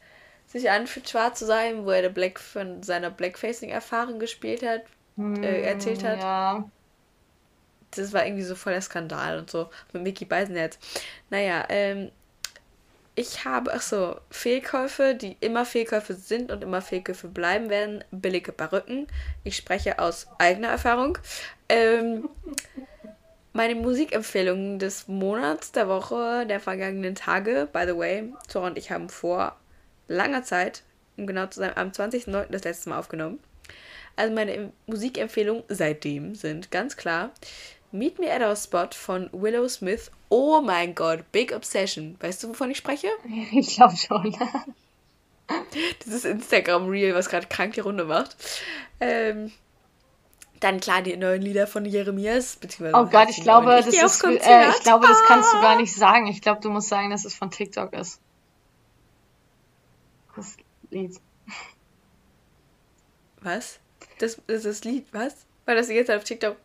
sich 0.56 0.72
anfühlt, 0.72 1.10
schwarz 1.10 1.40
zu 1.40 1.46
sein, 1.46 1.86
wo 1.86 1.92
er 1.92 2.04
der 2.04 2.10
Black 2.10 2.40
von 2.40 2.82
seiner 2.82 3.10
Blackfacing-Erfahrung 3.10 4.20
gespielt 4.20 4.64
hat, 4.64 4.84
hm, 5.18 5.44
äh, 5.44 5.62
erzählt 5.62 6.04
hat. 6.04 6.20
Ja. 6.20 6.70
Das 7.92 8.14
war 8.14 8.26
irgendwie 8.26 8.44
so 8.44 8.56
voll 8.56 8.74
der 8.74 8.82
Skandal 8.82 9.40
und 9.40 9.50
so. 9.50 9.70
Mit 9.92 10.04
Mickey 10.04 10.26
Beisenherz. 10.26 10.80
Naja, 11.30 11.66
ähm, 11.70 12.12
ich 13.16 13.46
habe, 13.46 13.74
ach 13.74 13.82
so, 13.82 14.18
Fehlkäufe, 14.30 15.16
die 15.16 15.38
immer 15.40 15.66
Fehlkäufe 15.66 16.14
sind 16.14 16.52
und 16.52 16.64
immer 16.64 16.82
Fehlkäufe 16.82 17.28
bleiben 17.28 17.70
werden. 17.70 18.04
Billige 18.12 18.52
Perücken. 18.52 19.08
Ich 19.44 19.58
spreche 19.58 20.00
aus 20.00 20.28
eigener 20.38 20.70
Erfahrung. 20.70 21.18
Ähm, 21.68 22.30
meine 23.54 23.76
Musikempfehlungen 23.76 24.80
des 24.80 25.08
Monats, 25.08 25.74
der 25.74 25.88
Woche, 25.90 26.46
der 26.46 26.60
vergangenen 26.62 27.16
Tage, 27.16 27.68
by 27.72 27.84
the 27.88 27.98
way, 27.98 28.34
Zora 28.48 28.68
und 28.68 28.78
ich 28.78 28.92
haben 28.92 29.08
vor 29.10 29.58
langer 30.08 30.44
Zeit, 30.44 30.84
um 31.18 31.28
genau 31.28 31.48
zu 31.48 31.60
sein, 31.60 31.72
am 31.76 31.90
20.09. 31.90 32.48
das 32.50 32.64
letzte 32.64 32.90
Mal 32.90 33.00
aufgenommen. 33.00 33.40
Also 34.16 34.34
meine 34.34 34.72
Musikempfehlungen 34.88 35.64
seitdem 35.68 36.36
sind 36.36 36.72
ganz 36.72 36.96
klar 36.96 37.32
Meet 37.92 38.20
Me 38.20 38.32
at 38.32 38.42
Our 38.42 38.56
Spot 38.56 38.90
von 38.92 39.30
Willow 39.32 39.68
Smith. 39.68 40.12
Oh 40.30 40.62
mein 40.62 40.96
Gott, 40.96 41.32
Big 41.32 41.54
Obsession. 41.54 42.18
Weißt 42.20 42.44
du, 42.44 42.50
wovon 42.50 42.72
ich 42.72 42.78
spreche? 42.78 43.08
Ich 43.52 43.76
glaube 43.76 43.96
schon. 43.96 44.36
Dieses 46.06 46.26
Instagram-Reel, 46.26 47.14
was 47.14 47.30
gerade 47.30 47.48
krank 47.48 47.74
die 47.74 47.82
Runde 47.82 48.06
macht. 48.06 48.36
Ähm, 49.00 49.52
dann 50.60 50.80
klar 50.80 51.02
die 51.02 51.16
neuen 51.16 51.42
Lieder 51.42 51.68
von 51.68 51.86
Jeremias, 51.86 52.56
beziehungsweise. 52.56 53.06
Oh 53.06 53.10
Gott, 53.10 53.30
ich 53.30 53.44
glaube, 53.44 53.68
das 53.68 53.88
ist, 53.88 54.24
äh, 54.24 54.70
ich 54.70 54.84
glaube, 54.84 55.08
das 55.08 55.24
kannst 55.28 55.54
du 55.54 55.62
gar 55.62 55.78
nicht 55.78 55.94
sagen. 55.94 56.28
Ich 56.28 56.42
glaube, 56.42 56.62
du 56.62 56.70
musst 56.70 56.90
sagen, 56.90 57.12
dass 57.12 57.26
es 57.26 57.36
von 57.36 57.52
TikTok 57.52 57.94
ist 57.94 58.20
das 60.36 60.58
Lied. 60.90 61.20
Was? 63.42 63.80
Das, 64.20 64.42
das 64.48 64.58
ist 64.58 64.66
das 64.66 64.84
Lied, 64.84 65.06
was? 65.12 65.46
Weil 65.66 65.76
das 65.76 65.90
jetzt 65.90 66.12
auf 66.12 66.24
TikTok. 66.24 66.58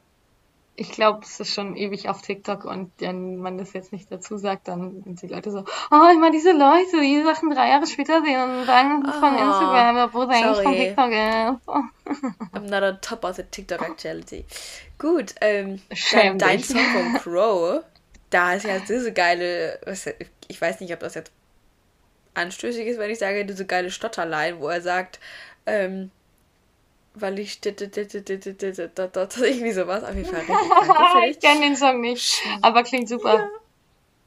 Ich 0.76 0.92
glaube, 0.92 1.20
es 1.22 1.38
ist 1.38 1.52
schon 1.52 1.76
ewig 1.76 2.08
auf 2.08 2.22
TikTok 2.22 2.64
und 2.64 2.90
wenn 2.98 3.36
man 3.36 3.58
das 3.58 3.74
jetzt 3.74 3.92
nicht 3.92 4.10
dazu 4.10 4.38
sagt, 4.38 4.68
dann 4.68 5.02
sind 5.02 5.20
die 5.20 5.26
Leute 5.26 5.50
so, 5.50 5.64
oh, 5.90 6.08
immer 6.10 6.30
diese 6.30 6.52
Leute, 6.52 7.00
die 7.02 7.22
Sachen 7.22 7.50
drei 7.50 7.68
Jahre 7.68 7.86
später 7.86 8.22
sehen 8.22 8.40
und 8.40 8.64
sagen, 8.64 9.02
das 9.04 9.14
ist 9.14 9.20
von 9.20 9.34
oh, 9.34 9.38
Instagram, 9.38 9.96
obwohl 9.98 10.24
es 10.24 10.30
eigentlich 10.30 10.62
von 10.62 10.74
TikTok 10.74 11.10
ist. 11.10 12.54
I'm 12.54 12.70
not 12.70 12.82
on 12.82 12.98
top 13.02 13.24
of 13.24 13.36
the 13.36 13.42
TikTok 13.42 13.82
actuality. 13.82 14.46
Gut, 14.96 15.34
ähm, 15.42 15.82
dein, 16.12 16.38
dein 16.38 16.62
Song 16.62 16.78
von 16.78 17.14
Crow, 17.20 17.82
da 18.30 18.54
ist 18.54 18.64
ja 18.64 18.78
diese 18.78 19.12
geile, 19.12 19.80
ich 20.48 20.60
weiß 20.60 20.80
nicht, 20.80 20.94
ob 20.94 21.00
das 21.00 21.14
jetzt 21.14 21.32
anstößig 22.34 22.86
ist, 22.86 22.98
wenn 22.98 23.10
ich 23.10 23.18
sage, 23.18 23.44
diese 23.44 23.66
geile 23.66 23.90
Stotterlein, 23.90 24.60
wo 24.60 24.68
er 24.68 24.80
sagt, 24.80 25.18
ähm, 25.66 26.10
weil 27.14 27.38
ich 27.38 27.60
irgendwie 27.62 29.72
sowas 29.72 30.04
auf 30.04 30.14
jeden 30.14 30.26
Fall 30.26 30.40
richtig 30.40 30.56
Ich 31.30 31.40
kenne 31.40 31.60
den 31.60 31.76
Song 31.76 32.00
nicht, 32.00 32.40
aber 32.62 32.82
klingt 32.82 33.08
super. 33.08 33.48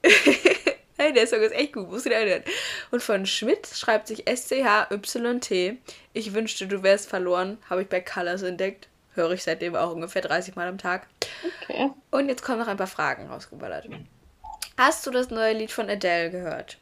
hey, 0.97 1.13
der 1.13 1.27
Song 1.27 1.39
ist 1.39 1.53
echt 1.53 1.73
gut, 1.73 1.89
musst 1.89 2.05
du 2.05 2.09
dir 2.09 2.17
erinnern. 2.17 2.43
Und 2.91 3.01
von 3.01 3.25
Schmidt 3.25 3.67
schreibt 3.67 4.07
sich 4.07 4.27
S-C-H-Y-T. 4.27 5.77
Ich 6.13 6.33
wünschte, 6.33 6.67
du 6.67 6.83
wärst 6.83 7.09
verloren, 7.09 7.57
habe 7.69 7.83
ich 7.83 7.87
bei 7.87 8.01
Colors 8.01 8.41
entdeckt. 8.41 8.89
Höre 9.15 9.31
ich 9.31 9.43
seitdem 9.43 9.75
auch 9.75 9.91
ungefähr 9.91 10.23
30 10.23 10.55
Mal 10.55 10.67
am 10.67 10.77
Tag. 10.77 11.07
Okay. 11.63 11.91
Und 12.11 12.29
jetzt 12.29 12.43
kommen 12.43 12.59
noch 12.59 12.67
ein 12.67 12.77
paar 12.77 12.87
Fragen 12.87 13.27
rausgeballert. 13.27 13.87
Hast 14.77 15.05
du 15.05 15.11
das 15.11 15.29
neue 15.29 15.53
Lied 15.53 15.71
von 15.71 15.89
Adele 15.89 16.31
gehört? 16.31 16.79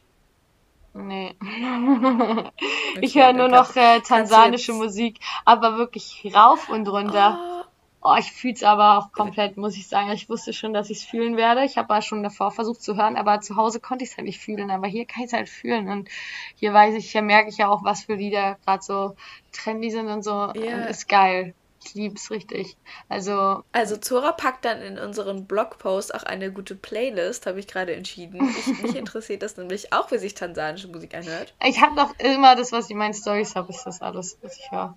Nee. 0.94 1.34
ich 3.00 3.14
höre 3.14 3.32
nur 3.32 3.48
noch 3.48 3.74
äh, 3.76 4.00
tansanische 4.00 4.74
Musik, 4.74 5.20
aber 5.44 5.78
wirklich 5.78 6.30
rauf 6.34 6.68
und 6.68 6.86
runter. 6.86 7.64
Oh, 8.02 8.10
oh 8.10 8.16
ich 8.18 8.30
fühle 8.30 8.54
es 8.54 8.62
aber 8.62 8.98
auch 8.98 9.12
komplett, 9.12 9.56
muss 9.56 9.76
ich 9.76 9.88
sagen. 9.88 10.10
Ich 10.10 10.28
wusste 10.28 10.52
schon, 10.52 10.74
dass 10.74 10.90
ich 10.90 10.98
es 10.98 11.04
fühlen 11.04 11.36
werde. 11.36 11.64
Ich 11.64 11.78
habe 11.78 11.94
ja 11.94 12.02
schon 12.02 12.22
davor 12.22 12.50
versucht 12.50 12.82
zu 12.82 12.96
hören, 12.96 13.16
aber 13.16 13.40
zu 13.40 13.56
Hause 13.56 13.80
konnte 13.80 14.04
ich 14.04 14.10
es 14.10 14.16
halt 14.18 14.26
nicht 14.26 14.40
fühlen. 14.40 14.70
Aber 14.70 14.86
hier 14.86 15.06
kann 15.06 15.22
ich 15.22 15.28
es 15.28 15.32
halt 15.32 15.48
fühlen. 15.48 15.88
Und 15.88 16.10
hier 16.56 16.74
weiß 16.74 16.94
ich, 16.94 17.10
hier 17.10 17.22
merke 17.22 17.48
ich 17.48 17.56
ja 17.56 17.68
auch, 17.68 17.84
was 17.84 18.04
für 18.04 18.14
Lieder 18.14 18.58
gerade 18.66 18.82
so 18.82 19.16
trendy 19.52 19.90
sind 19.90 20.08
und 20.08 20.22
so. 20.22 20.52
Yeah. 20.54 20.84
ist 20.86 21.08
geil. 21.08 21.54
Ich 21.84 21.94
liebe 21.94 22.14
es 22.14 22.30
richtig. 22.30 22.76
Also. 23.08 23.64
Also 23.72 23.96
Zora 23.96 24.32
packt 24.32 24.64
dann 24.64 24.80
in 24.82 24.98
unseren 24.98 25.46
Blogpost 25.46 26.14
auch 26.14 26.22
eine 26.22 26.52
gute 26.52 26.74
Playlist, 26.74 27.46
habe 27.46 27.60
ich 27.60 27.66
gerade 27.66 27.94
entschieden. 27.94 28.54
Ich, 28.58 28.82
mich 28.82 28.96
interessiert 28.96 29.42
das 29.42 29.56
nämlich 29.56 29.92
auch, 29.92 30.10
wie 30.10 30.18
sich 30.18 30.34
tansanische 30.34 30.88
Musik 30.88 31.14
anhört. 31.14 31.54
Ich 31.64 31.80
habe 31.80 31.96
doch 31.96 32.14
immer 32.18 32.56
das, 32.56 32.72
was 32.72 32.86
ich 32.86 32.92
in 32.92 32.98
meinen 32.98 33.14
Stories 33.14 33.54
habe, 33.54 33.72
ist 33.72 33.84
das 33.84 34.00
alles, 34.00 34.38
was 34.42 34.56
ich 34.58 34.70
höre. 34.70 34.96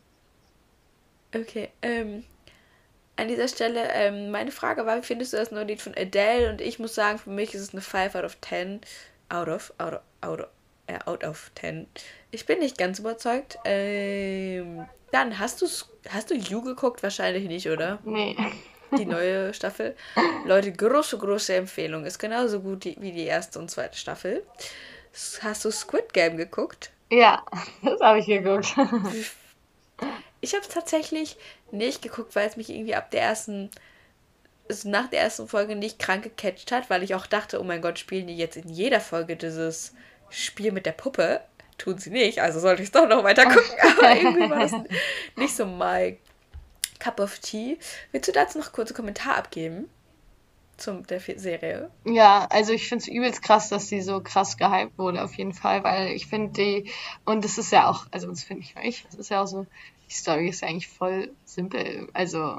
Okay, 1.33 1.69
ähm, 1.81 2.23
an 3.17 3.27
dieser 3.27 3.47
Stelle, 3.47 3.89
ähm, 3.93 4.31
meine 4.31 4.51
Frage 4.51 4.85
war, 4.85 4.97
wie 4.97 5.05
findest 5.05 5.33
du 5.33 5.37
das 5.37 5.51
neue 5.51 5.65
Lied 5.65 5.81
von 5.81 5.95
Adele? 5.97 6.49
Und 6.49 6.61
ich 6.61 6.79
muss 6.79 6.95
sagen, 6.95 7.17
für 7.17 7.29
mich 7.29 7.53
ist 7.53 7.61
es 7.61 7.73
eine 7.73 7.81
5 7.81 8.15
out 8.15 8.23
of 8.23 8.37
10. 8.41 8.81
Out 9.29 9.47
of, 9.47 9.73
out 9.77 9.93
of, 9.93 10.01
out 10.21 10.39
of, 10.41 10.47
äh, 10.87 10.99
out 11.05 11.23
of 11.23 11.51
10. 11.55 11.87
Ich 12.31 12.45
bin 12.45 12.59
nicht 12.59 12.77
ganz 12.77 12.99
überzeugt. 12.99 13.57
Ähm, 13.63 14.85
Dann, 15.11 15.39
hast 15.39 15.61
du 15.61 15.67
hast 16.09 16.31
du 16.31 16.35
You 16.35 16.61
geguckt? 16.61 17.03
Wahrscheinlich 17.03 17.47
nicht, 17.47 17.69
oder? 17.69 17.99
Nee. 18.03 18.35
Die 18.97 19.05
neue 19.05 19.53
Staffel. 19.53 19.95
Leute, 20.45 20.71
große, 20.71 21.17
große 21.17 21.55
Empfehlung. 21.55 22.05
Ist 22.05 22.19
genauso 22.19 22.61
gut 22.61 22.85
wie 22.85 23.11
die 23.11 23.25
erste 23.25 23.59
und 23.59 23.71
zweite 23.71 23.97
Staffel. 23.97 24.45
Hast 25.41 25.65
du 25.65 25.71
Squid 25.71 26.13
Game 26.13 26.37
geguckt? 26.37 26.91
Ja, 27.09 27.43
das 27.83 27.99
habe 28.01 28.19
ich 28.19 28.25
geguckt. 28.25 28.75
Ich 30.41 30.53
habe 30.53 30.61
es 30.61 30.69
tatsächlich 30.69 31.37
nicht 31.71 32.01
geguckt, 32.01 32.35
weil 32.35 32.47
es 32.47 32.57
mich 32.57 32.69
irgendwie 32.69 32.95
ab 32.95 33.11
der 33.11 33.21
ersten, 33.21 33.71
also 34.69 34.89
nach 34.89 35.09
der 35.09 35.21
ersten 35.21 35.47
Folge 35.47 35.75
nicht 35.75 35.99
krank 35.99 36.23
gecatcht 36.23 36.71
hat, 36.71 36.89
weil 36.89 37.01
ich 37.01 37.15
auch 37.15 37.25
dachte, 37.25 37.59
oh 37.59 37.63
mein 37.63 37.81
Gott, 37.81 37.97
spielen 37.97 38.27
die 38.27 38.37
jetzt 38.37 38.57
in 38.57 38.69
jeder 38.69 38.99
Folge 38.99 39.35
dieses 39.35 39.93
Spiel 40.29 40.71
mit 40.71 40.85
der 40.85 40.91
Puppe? 40.91 41.41
Tun 41.77 41.97
sie 41.97 42.09
nicht, 42.09 42.41
also 42.41 42.59
sollte 42.59 42.81
ich 42.81 42.87
es 42.87 42.91
doch 42.91 43.07
noch 43.07 43.23
weiter 43.23 43.45
gucken, 43.45 43.75
aber 43.81 44.15
irgendwie 44.15 44.49
war 44.49 44.59
das 44.59 44.73
nicht 45.35 45.55
so 45.55 45.65
my 45.65 46.17
cup 46.99 47.19
of 47.19 47.39
tea. 47.39 47.77
Willst 48.11 48.27
du 48.27 48.31
dazu 48.31 48.57
noch 48.59 48.71
kurze 48.71 48.93
Kommentar 48.93 49.35
abgeben? 49.35 49.89
zum 50.77 51.05
der 51.07 51.19
Serie. 51.19 51.89
Ja, 52.03 52.47
also 52.49 52.73
ich 52.73 52.87
finde 52.87 53.03
es 53.03 53.07
übelst 53.07 53.41
krass, 53.41 53.69
dass 53.69 53.87
die 53.87 54.01
so 54.01 54.21
krass 54.21 54.57
gehypt 54.57 54.97
wurde, 54.97 55.23
auf 55.23 55.33
jeden 55.35 55.53
Fall, 55.53 55.83
weil 55.83 56.11
ich 56.11 56.27
finde 56.27 56.53
die, 56.53 56.91
und 57.23 57.43
das 57.43 57.57
ist 57.57 57.71
ja 57.71 57.89
auch, 57.89 58.05
also 58.11 58.27
das 58.27 58.43
finde 58.43 58.63
ich 58.63 58.75
nicht, 58.75 59.05
das 59.05 59.15
ist 59.15 59.29
ja 59.29 59.41
auch 59.41 59.47
so, 59.47 59.65
die 60.09 60.13
Story 60.13 60.49
ist 60.49 60.61
ja 60.61 60.67
eigentlich 60.67 60.87
voll 60.87 61.31
simpel, 61.45 62.09
also, 62.13 62.57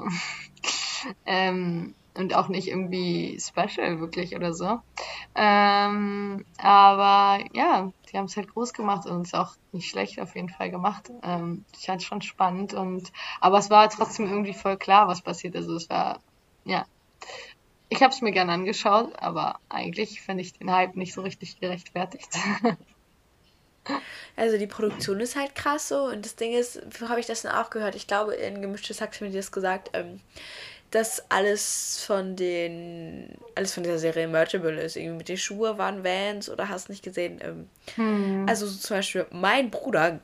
ähm, 1.27 1.95
und 2.15 2.35
auch 2.35 2.49
nicht 2.49 2.69
irgendwie 2.69 3.39
special 3.39 4.01
wirklich 4.01 4.35
oder 4.35 4.55
so. 4.55 4.81
Ähm, 5.35 6.47
aber 6.57 7.45
ja, 7.53 7.93
die 8.11 8.19
haben 8.19 8.27
es 8.27 8.37
halt 8.37 8.53
groß 8.53 8.73
gemacht 8.73 9.07
und 9.07 9.27
es 9.27 9.35
auch 9.35 9.55
nicht 9.73 9.89
schlecht 9.89 10.21
auf 10.21 10.35
jeden 10.35 10.49
Fall 10.49 10.71
gemacht. 10.71 11.11
Ähm, 11.23 11.65
ich 11.79 11.87
fand 11.87 12.01
es 12.01 12.07
schon 12.07 12.23
spannend 12.23 12.75
und 12.75 13.13
aber 13.41 13.59
es 13.59 13.71
war 13.71 13.89
trotzdem 13.89 14.27
irgendwie 14.27 14.55
voll 14.55 14.77
klar, 14.77 15.09
was 15.09 15.23
passiert. 15.23 15.57
Also 15.57 15.75
es 15.77 15.89
war 15.89 16.21
ja 16.65 16.87
ich 17.89 18.03
habe 18.03 18.13
es 18.13 18.21
mir 18.21 18.33
gerne 18.33 18.53
angeschaut, 18.53 19.13
aber 19.17 19.61
eigentlich 19.69 20.21
finde 20.21 20.43
ich 20.43 20.53
den 20.53 20.73
Hype 20.73 20.97
nicht 20.97 21.15
so 21.15 21.23
richtig 21.23 21.61
gerechtfertigt. 21.61 22.31
Also 24.35 24.59
die 24.59 24.67
Produktion 24.67 25.21
ist 25.21 25.37
halt 25.37 25.55
krass 25.55 25.89
so 25.89 26.07
und 26.07 26.25
das 26.25 26.35
Ding 26.35 26.53
ist, 26.53 26.83
wo 27.01 27.09
habe 27.09 27.21
ich 27.21 27.27
das 27.27 27.43
denn 27.43 27.53
auch 27.53 27.71
gehört? 27.71 27.95
Ich 27.95 28.09
glaube, 28.09 28.35
in 28.35 28.61
Gemischtes 28.61 29.01
Hack 29.01 29.21
mir 29.21 29.31
das 29.31 29.53
gesagt, 29.53 29.91
ähm, 29.93 30.21
dass 30.91 31.25
alles 31.31 32.03
von 32.05 32.37
den, 32.37 33.37
alles 33.55 33.75
von 33.75 33.83
dieser 33.83 33.99
Serie 33.99 34.29
merchable 34.29 34.81
ist. 34.81 34.97
Irgendwie 34.97 35.19
mit 35.19 35.29
den 35.29 35.37
Schuhe 35.37 35.79
waren 35.79 36.05
Vans 36.05 36.49
oder 36.49 36.69
hast 36.69 36.89
nicht 36.89 37.03
gesehen. 37.03 37.41
Ähm, 37.43 37.69
hm. 37.97 38.47
Also 38.49 38.67
so 38.67 38.79
zum 38.79 38.97
Beispiel 38.97 39.27
mein 39.31 39.71
Bruder, 39.71 40.21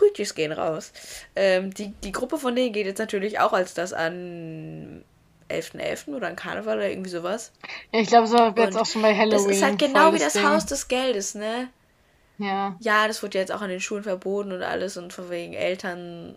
Rütjes 0.00 0.34
gehen 0.34 0.52
raus. 0.52 0.92
Ähm, 1.36 1.72
die, 1.72 1.92
die 2.04 2.12
Gruppe 2.12 2.38
von 2.38 2.54
denen 2.54 2.72
geht 2.72 2.86
jetzt 2.86 2.98
natürlich 2.98 3.40
auch 3.40 3.52
als 3.52 3.74
das 3.74 3.92
an 3.92 5.04
11.11. 5.50 6.06
.11. 6.08 6.14
oder 6.14 6.28
an 6.28 6.36
Karneval 6.36 6.78
oder 6.78 6.88
irgendwie 6.88 7.10
sowas. 7.10 7.52
Ja, 7.92 8.00
ich 8.00 8.08
glaube, 8.08 8.26
so 8.26 8.36
wird 8.36 8.70
es 8.70 8.76
auch 8.76 8.86
schon 8.86 9.02
bei 9.02 9.14
Halloween. 9.14 9.48
Das 9.48 9.56
ist 9.56 9.62
halt 9.62 9.78
genau 9.78 10.12
wie 10.12 10.18
das 10.18 10.34
Ding. 10.34 10.48
Haus 10.48 10.66
des 10.66 10.88
Geldes, 10.88 11.34
ne? 11.34 11.68
Ja. 12.38 12.76
Ja, 12.80 13.06
das 13.06 13.22
wurde 13.22 13.38
ja 13.38 13.42
jetzt 13.42 13.52
auch 13.52 13.60
an 13.60 13.70
den 13.70 13.80
Schulen 13.80 14.02
verboten 14.02 14.52
und 14.52 14.62
alles 14.62 14.96
und 14.96 15.12
von 15.12 15.30
wegen 15.30 15.52
Eltern 15.52 16.36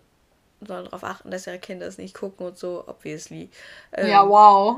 sollen 0.66 0.84
darauf 0.86 1.04
achten, 1.04 1.30
dass 1.30 1.46
ihre 1.46 1.58
Kinder 1.58 1.86
es 1.86 1.98
nicht 1.98 2.14
gucken 2.14 2.46
und 2.46 2.58
so, 2.58 2.84
obviously. 2.86 3.50
Ähm, 3.92 4.08
ja, 4.08 4.28
wow. 4.28 4.76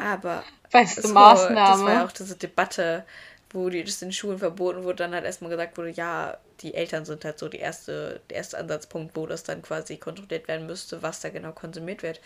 aber 0.02 0.44
Beste 0.70 1.08
Maßnahme. 1.08 1.54
das 1.54 1.82
war 1.82 1.92
ja 1.92 2.04
auch 2.06 2.12
diese 2.12 2.36
Debatte, 2.36 3.04
wo 3.50 3.68
die, 3.68 3.84
das 3.84 4.02
in 4.02 4.12
Schulen 4.12 4.38
verboten 4.38 4.84
wurde, 4.84 4.96
dann 4.96 5.14
halt 5.14 5.24
erstmal 5.24 5.50
gesagt 5.50 5.76
wurde, 5.76 5.90
ja, 5.90 6.38
die 6.60 6.74
Eltern 6.74 7.04
sind 7.04 7.24
halt 7.24 7.38
so 7.38 7.48
die 7.48 7.58
erste, 7.58 8.20
der 8.30 8.38
erste 8.38 8.58
Ansatzpunkt, 8.58 9.16
wo 9.16 9.26
das 9.26 9.42
dann 9.42 9.62
quasi 9.62 9.96
kontrolliert 9.96 10.48
werden 10.48 10.66
müsste, 10.66 11.02
was 11.02 11.20
da 11.20 11.28
genau 11.28 11.52
konsumiert 11.52 12.02
wird. 12.02 12.20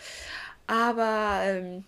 Aber 0.67 1.39
ähm, 1.43 1.85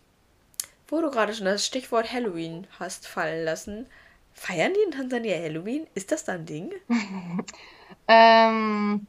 wo 0.87 1.01
du 1.01 1.11
gerade 1.11 1.33
schon 1.33 1.45
das 1.45 1.65
Stichwort 1.65 2.11
Halloween 2.11 2.67
hast 2.79 3.07
fallen 3.07 3.45
lassen, 3.45 3.85
feiern 4.33 4.73
die 4.73 4.81
in 4.81 4.91
Tansania 4.91 5.37
Halloween? 5.37 5.87
Ist 5.93 6.11
das 6.11 6.23
da 6.23 6.33
ein 6.33 6.45
Ding? 6.45 6.71
ähm, 8.07 9.07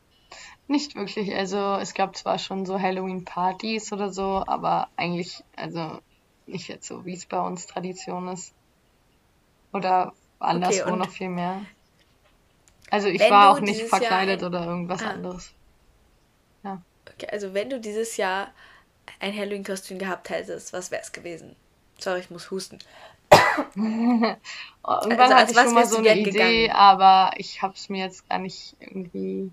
nicht 0.70 0.94
wirklich. 0.94 1.34
Also 1.34 1.76
es 1.80 1.94
gab 1.94 2.16
zwar 2.16 2.38
schon 2.38 2.64
so 2.64 2.80
Halloween-Partys 2.80 3.92
oder 3.92 4.10
so, 4.12 4.42
aber 4.46 4.88
eigentlich, 4.96 5.42
also 5.56 6.00
nicht 6.46 6.68
jetzt 6.68 6.86
so, 6.86 7.04
wie 7.04 7.14
es 7.14 7.26
bei 7.26 7.40
uns 7.40 7.66
Tradition 7.66 8.28
ist. 8.28 8.54
Oder 9.72 10.12
anderswo 10.38 10.88
okay, 10.88 10.96
noch 10.96 11.10
viel 11.10 11.28
mehr. 11.28 11.64
Also 12.90 13.08
ich 13.08 13.20
war 13.20 13.50
auch 13.50 13.60
nicht 13.60 13.82
verkleidet 13.82 14.42
oder 14.42 14.64
irgendwas 14.64 15.02
ah. 15.02 15.10
anderes. 15.10 15.52
Ja. 16.64 16.82
Okay, 17.14 17.28
also 17.30 17.54
wenn 17.54 17.70
du 17.70 17.78
dieses 17.78 18.16
Jahr 18.16 18.48
ein 19.20 19.36
Halloween-Kostüm 19.36 19.98
gehabt 19.98 20.30
hättest, 20.30 20.72
was 20.72 20.90
wäre 20.90 21.02
es 21.02 21.12
gewesen? 21.12 21.54
Sorry, 21.98 22.20
ich 22.20 22.30
muss 22.30 22.50
husten. 22.50 22.78
Irgendwann 23.76 24.38
also, 24.84 25.34
hatte 25.34 25.52
ich 25.52 25.58
schon 25.58 25.74
mal 25.74 25.86
so 25.86 25.98
eine 25.98 26.16
Idee, 26.18 26.30
gegangen? 26.30 26.70
aber 26.72 27.32
ich 27.36 27.62
habe 27.62 27.74
es 27.74 27.88
mir 27.88 28.04
jetzt 28.04 28.28
gar 28.28 28.38
nicht 28.38 28.76
irgendwie 28.80 29.52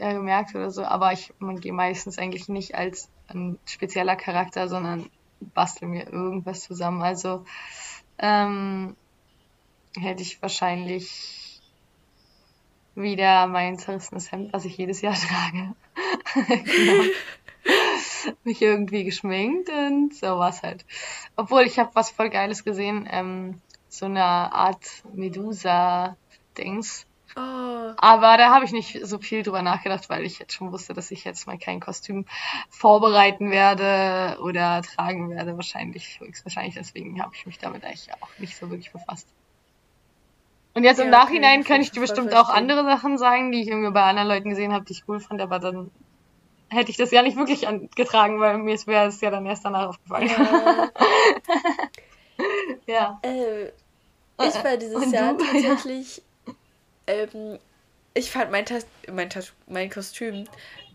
äh, 0.00 0.14
gemerkt 0.14 0.54
oder 0.54 0.70
so. 0.70 0.84
Aber 0.84 1.12
ich 1.12 1.32
gehe 1.60 1.72
meistens 1.72 2.18
eigentlich 2.18 2.48
nicht 2.48 2.74
als 2.74 3.08
ein 3.28 3.58
spezieller 3.64 4.16
Charakter, 4.16 4.68
sondern 4.68 5.10
bastel 5.40 5.88
mir 5.88 6.10
irgendwas 6.10 6.62
zusammen. 6.62 7.02
Also 7.02 7.44
ähm, 8.18 8.96
hätte 9.96 10.22
ich 10.22 10.40
wahrscheinlich 10.42 11.60
wieder 12.94 13.46
mein 13.46 13.78
zerrissenes 13.78 14.30
Hemd, 14.30 14.52
was 14.52 14.64
ich 14.64 14.76
jedes 14.76 15.00
Jahr 15.00 15.14
trage. 15.14 15.74
genau. 16.34 17.04
mich 18.44 18.60
irgendwie 18.60 19.04
geschminkt 19.04 19.68
und 19.70 20.14
so 20.14 20.26
war's 20.26 20.62
halt. 20.62 20.84
Obwohl, 21.36 21.62
ich 21.62 21.78
habe 21.78 21.90
was 21.94 22.10
voll 22.10 22.30
Geiles 22.30 22.64
gesehen, 22.64 23.08
ähm, 23.10 23.60
so 23.88 24.06
eine 24.06 24.24
Art 24.24 24.84
Medusa-Dings. 25.12 27.06
Oh. 27.36 27.92
Aber 27.96 28.36
da 28.36 28.54
habe 28.54 28.64
ich 28.64 28.72
nicht 28.72 29.06
so 29.06 29.18
viel 29.18 29.42
drüber 29.42 29.62
nachgedacht, 29.62 30.08
weil 30.08 30.24
ich 30.24 30.38
jetzt 30.38 30.52
schon 30.52 30.72
wusste, 30.72 30.94
dass 30.94 31.10
ich 31.10 31.24
jetzt 31.24 31.46
mal 31.46 31.58
kein 31.58 31.80
Kostüm 31.80 32.26
vorbereiten 32.68 33.50
werde 33.50 34.40
oder 34.40 34.82
tragen 34.82 35.30
werde. 35.30 35.56
Wahrscheinlich, 35.56 36.18
höchstwahrscheinlich. 36.20 36.74
Deswegen 36.74 37.22
habe 37.22 37.34
ich 37.34 37.46
mich 37.46 37.58
damit 37.58 37.84
eigentlich 37.84 38.12
auch 38.20 38.28
nicht 38.38 38.56
so 38.56 38.68
wirklich 38.70 38.92
befasst. 38.92 39.26
Und 40.74 40.84
jetzt 40.84 40.98
ja, 40.98 41.04
im 41.04 41.10
Nachhinein 41.10 41.60
okay, 41.60 41.68
kann 41.68 41.80
ich 41.80 41.90
dir 41.90 42.00
bestimmt 42.00 42.34
auch 42.34 42.48
andere 42.48 42.84
Sachen 42.84 43.18
sagen, 43.18 43.52
die 43.52 43.62
ich 43.62 43.68
irgendwie 43.68 43.90
bei 43.90 44.02
anderen 44.02 44.28
Leuten 44.28 44.50
gesehen 44.50 44.72
habe, 44.72 44.84
die 44.84 44.92
ich 44.92 45.04
cool 45.08 45.20
fand, 45.20 45.40
aber 45.40 45.58
dann 45.58 45.90
hätte 46.68 46.90
ich 46.90 46.96
das 46.96 47.10
ja 47.10 47.22
nicht 47.22 47.36
wirklich 47.36 47.66
angetragen, 47.66 48.38
weil 48.40 48.58
mir 48.58 48.78
wäre 48.86 49.08
es 49.08 49.20
ja 49.20 49.30
dann 49.30 49.46
erst 49.46 49.64
danach 49.64 49.88
aufgefallen. 49.88 50.28
Ja. 50.28 50.90
ja. 53.20 53.20
Äh, 53.22 53.66
ich 54.46 54.64
war 54.64 54.76
dieses 54.76 54.94
Und 54.94 55.12
Jahr 55.12 55.34
du? 55.36 55.44
tatsächlich. 55.44 56.22
Ähm, 57.10 57.58
ich 58.14 58.30
fand 58.30 58.50
mein, 58.50 58.66
Tas 58.66 58.86
mein, 59.10 59.30
Tas 59.30 59.52
mein 59.66 59.90
Kostüm. 59.90 60.46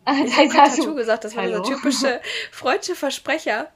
Ich 0.07 0.37
habe 0.37 0.49
Tattoo. 0.49 0.75
Tattoo 0.75 0.95
gesagt, 0.95 1.23
das 1.23 1.35
war 1.35 1.43
Hallo. 1.43 1.63
dieser 1.63 1.75
typische 1.77 2.21
freudsche 2.51 2.95
Versprecher, 2.95 3.71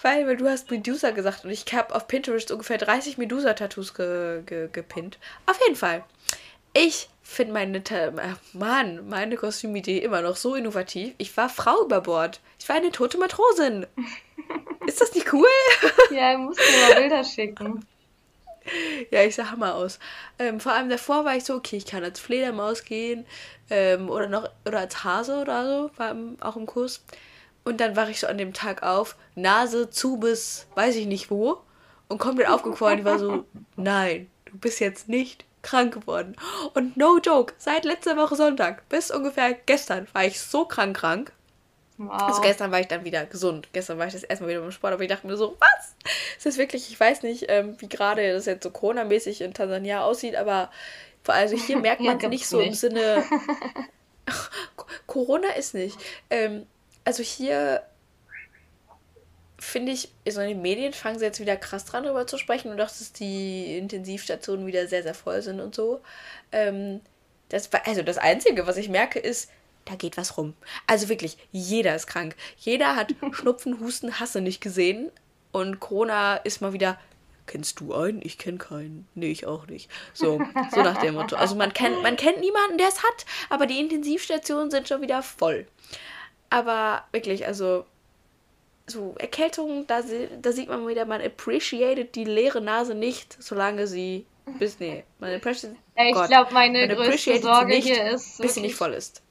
weil, 0.00 0.36
du 0.36 0.48
hast 0.48 0.70
Medusa 0.70 1.10
gesagt 1.10 1.44
und 1.44 1.50
ich 1.50 1.64
habe 1.72 1.94
auf 1.94 2.06
Pinterest 2.06 2.52
ungefähr 2.52 2.78
30 2.78 3.18
Medusa-Tattoos 3.18 3.94
ge 3.94 4.42
ge 4.46 4.68
gepinnt. 4.72 5.18
Auf 5.46 5.58
jeden 5.66 5.74
Fall. 5.76 6.04
Ich 6.72 7.08
finde 7.22 7.52
meine, 7.52 7.82
Mann, 8.52 9.08
meine 9.08 9.36
Kostümidee 9.36 9.98
immer 9.98 10.22
noch 10.22 10.36
so 10.36 10.54
innovativ. 10.54 11.14
Ich 11.18 11.36
war 11.36 11.48
Frau 11.48 11.84
über 11.84 12.00
Bord. 12.00 12.40
Ich 12.60 12.68
war 12.68 12.76
eine 12.76 12.92
tote 12.92 13.18
Matrosin. 13.18 13.86
Ist 14.86 15.00
das 15.00 15.14
nicht 15.14 15.32
cool? 15.32 15.46
ja, 16.10 16.32
ich 16.32 16.38
muss 16.38 16.56
dir 16.56 16.88
mal 16.88 17.00
Bilder 17.00 17.24
schicken. 17.24 17.84
Ja, 19.10 19.22
ich 19.22 19.34
sah 19.34 19.50
Hammer 19.50 19.74
aus. 19.74 19.98
Ähm, 20.38 20.60
vor 20.60 20.72
allem 20.72 20.88
davor 20.88 21.24
war 21.24 21.36
ich 21.36 21.44
so, 21.44 21.54
okay, 21.54 21.76
ich 21.76 21.86
kann 21.86 22.04
als 22.04 22.20
Fledermaus 22.20 22.84
gehen 22.84 23.26
ähm, 23.70 24.08
oder 24.08 24.28
noch 24.28 24.48
oder 24.66 24.80
als 24.80 25.04
Hase 25.04 25.40
oder 25.40 25.66
so, 25.66 25.90
war 25.96 26.10
im, 26.10 26.36
auch 26.40 26.56
im 26.56 26.66
Kurs. 26.66 27.04
Und 27.64 27.80
dann 27.80 27.96
war 27.96 28.08
ich 28.08 28.20
so 28.20 28.26
an 28.26 28.38
dem 28.38 28.52
Tag 28.52 28.82
auf, 28.82 29.16
Nase 29.34 29.90
zu 29.90 30.16
bis 30.16 30.66
weiß 30.74 30.96
ich 30.96 31.06
nicht 31.06 31.30
wo 31.30 31.60
und 32.08 32.18
komplett 32.18 32.48
aufgequollen. 32.48 33.00
Ich 33.00 33.04
war 33.04 33.18
so, 33.18 33.44
nein, 33.76 34.30
du 34.46 34.58
bist 34.58 34.80
jetzt 34.80 35.08
nicht 35.08 35.44
krank 35.62 35.94
geworden. 35.94 36.36
Und 36.74 36.96
no 36.96 37.18
joke, 37.18 37.54
seit 37.58 37.84
letzter 37.84 38.16
Woche 38.16 38.36
Sonntag 38.36 38.88
bis 38.88 39.10
ungefähr 39.10 39.54
gestern 39.54 40.06
war 40.12 40.24
ich 40.24 40.40
so 40.40 40.64
krank 40.64 40.96
krank. 40.96 41.32
Wow. 42.06 42.22
Also 42.22 42.40
gestern 42.40 42.70
war 42.72 42.80
ich 42.80 42.88
dann 42.88 43.04
wieder 43.04 43.26
gesund. 43.26 43.68
Gestern 43.72 43.98
war 43.98 44.06
ich 44.06 44.12
das 44.12 44.22
erstmal 44.24 44.50
wieder 44.50 44.60
beim 44.60 44.72
Sport, 44.72 44.92
aber 44.92 45.02
ich 45.02 45.08
dachte 45.08 45.26
mir 45.26 45.36
so, 45.36 45.56
was? 45.58 45.94
Es 46.38 46.46
ist 46.46 46.58
wirklich, 46.58 46.90
ich 46.90 46.98
weiß 46.98 47.22
nicht, 47.22 47.46
ähm, 47.48 47.76
wie 47.78 47.88
gerade 47.88 48.32
das 48.32 48.46
jetzt 48.46 48.64
so 48.64 48.70
Corona-mäßig 48.70 49.40
in 49.40 49.54
Tansania 49.54 50.02
aussieht, 50.02 50.36
aber 50.36 50.70
vor 51.22 51.34
allem 51.34 51.56
hier 51.56 51.78
merkt 51.80 52.00
man 52.00 52.18
es 52.18 52.28
nicht 52.28 52.46
so 52.46 52.58
nicht. 52.58 52.68
im 52.68 52.74
Sinne. 52.74 53.24
Corona 55.06 55.50
ist 55.50 55.74
nicht. 55.74 55.98
Ähm, 56.30 56.66
also 57.04 57.22
hier 57.22 57.82
finde 59.58 59.92
ich, 59.92 60.08
so 60.28 60.40
in 60.40 60.48
den 60.48 60.62
Medien 60.62 60.92
fangen 60.92 61.18
sie 61.18 61.24
jetzt 61.24 61.38
wieder 61.38 61.56
krass 61.56 61.84
dran 61.84 62.02
darüber 62.02 62.26
zu 62.26 62.36
sprechen 62.36 62.72
und 62.72 62.80
auch, 62.80 62.88
dass 62.88 63.12
die 63.12 63.78
Intensivstationen 63.78 64.66
wieder 64.66 64.88
sehr, 64.88 65.04
sehr 65.04 65.14
voll 65.14 65.40
sind 65.40 65.60
und 65.60 65.74
so. 65.74 66.00
Ähm, 66.50 67.00
das, 67.48 67.70
also 67.84 68.02
das 68.02 68.18
Einzige, 68.18 68.66
was 68.66 68.76
ich 68.76 68.88
merke, 68.88 69.18
ist, 69.20 69.50
da 69.84 69.94
geht 69.94 70.16
was 70.16 70.36
rum. 70.36 70.54
Also 70.86 71.08
wirklich, 71.08 71.36
jeder 71.50 71.94
ist 71.94 72.06
krank. 72.06 72.36
Jeder 72.58 72.96
hat 72.96 73.14
Schnupfen, 73.32 73.80
Husten, 73.80 74.20
Hasse 74.20 74.40
nicht 74.40 74.60
gesehen. 74.60 75.10
Und 75.50 75.80
Corona 75.80 76.36
ist 76.36 76.62
mal 76.62 76.72
wieder, 76.72 76.98
kennst 77.46 77.80
du 77.80 77.92
einen? 77.92 78.22
Ich 78.22 78.38
kenne 78.38 78.58
keinen. 78.58 79.06
Nee, 79.14 79.30
ich 79.30 79.46
auch 79.46 79.66
nicht. 79.66 79.90
So, 80.14 80.40
so 80.70 80.82
nach 80.82 80.98
dem 80.98 81.14
Motto. 81.14 81.36
Also 81.36 81.54
man 81.54 81.72
kennt, 81.72 82.02
man 82.02 82.16
kennt 82.16 82.40
niemanden, 82.40 82.78
der 82.78 82.88
es 82.88 83.02
hat, 83.02 83.26
aber 83.50 83.66
die 83.66 83.78
Intensivstationen 83.80 84.70
sind 84.70 84.88
schon 84.88 85.02
wieder 85.02 85.22
voll. 85.22 85.66
Aber 86.50 87.04
wirklich, 87.12 87.46
also 87.46 87.84
so 88.86 89.14
Erkältungen, 89.18 89.86
da, 89.86 90.02
da 90.40 90.52
sieht 90.52 90.68
man 90.68 90.86
wieder, 90.86 91.04
man 91.04 91.20
appreciated 91.20 92.14
die 92.14 92.24
leere 92.24 92.60
Nase 92.60 92.94
nicht, 92.94 93.36
solange 93.40 93.86
sie 93.86 94.26
bis, 94.58 94.80
nee, 94.80 95.04
man 95.18 95.34
appreciated, 95.34 95.76
ich 95.96 96.26
glaube, 96.26 96.52
meine 96.52 96.88
größte 96.88 97.40
Sorge 97.40 97.68
nicht, 97.68 97.86
hier 97.86 98.10
ist, 98.10 98.40
bis 98.40 98.54
sie 98.54 98.60
nicht 98.60 98.74
voll 98.74 98.92
ist. 98.92 99.22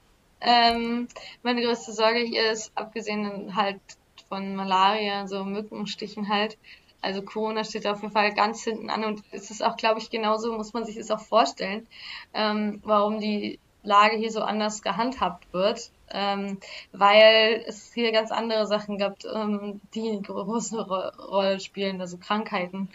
Ähm, 0.44 1.08
meine 1.42 1.62
größte 1.62 1.92
Sorge 1.92 2.18
hier 2.20 2.50
ist, 2.50 2.72
abgesehen 2.74 3.54
halt 3.54 3.80
von 4.28 4.56
Malaria, 4.56 5.26
so 5.26 5.44
Mückenstichen 5.44 6.28
halt, 6.28 6.58
also 7.00 7.22
Corona 7.22 7.64
steht 7.64 7.86
auf 7.86 8.00
jeden 8.00 8.12
Fall 8.12 8.32
ganz 8.32 8.62
hinten 8.62 8.90
an 8.90 9.04
und 9.04 9.22
es 9.32 9.50
ist 9.50 9.62
auch, 9.62 9.76
glaube 9.76 10.00
ich, 10.00 10.10
genauso, 10.10 10.52
muss 10.52 10.72
man 10.72 10.84
sich 10.84 10.96
das 10.96 11.10
auch 11.10 11.20
vorstellen, 11.20 11.86
ähm, 12.32 12.80
warum 12.84 13.20
die 13.20 13.58
Lage 13.82 14.16
hier 14.16 14.30
so 14.30 14.40
anders 14.40 14.82
gehandhabt 14.82 15.52
wird, 15.52 15.90
ähm, 16.10 16.58
weil 16.92 17.64
es 17.66 17.92
hier 17.92 18.12
ganz 18.12 18.30
andere 18.30 18.66
Sachen 18.66 18.98
gibt, 18.98 19.24
ähm, 19.24 19.80
die 19.94 20.10
eine 20.10 20.22
große 20.22 20.80
Ro 20.80 21.08
Rolle 21.24 21.58
spielen, 21.58 22.00
also 22.00 22.16
Krankheiten, 22.18 22.88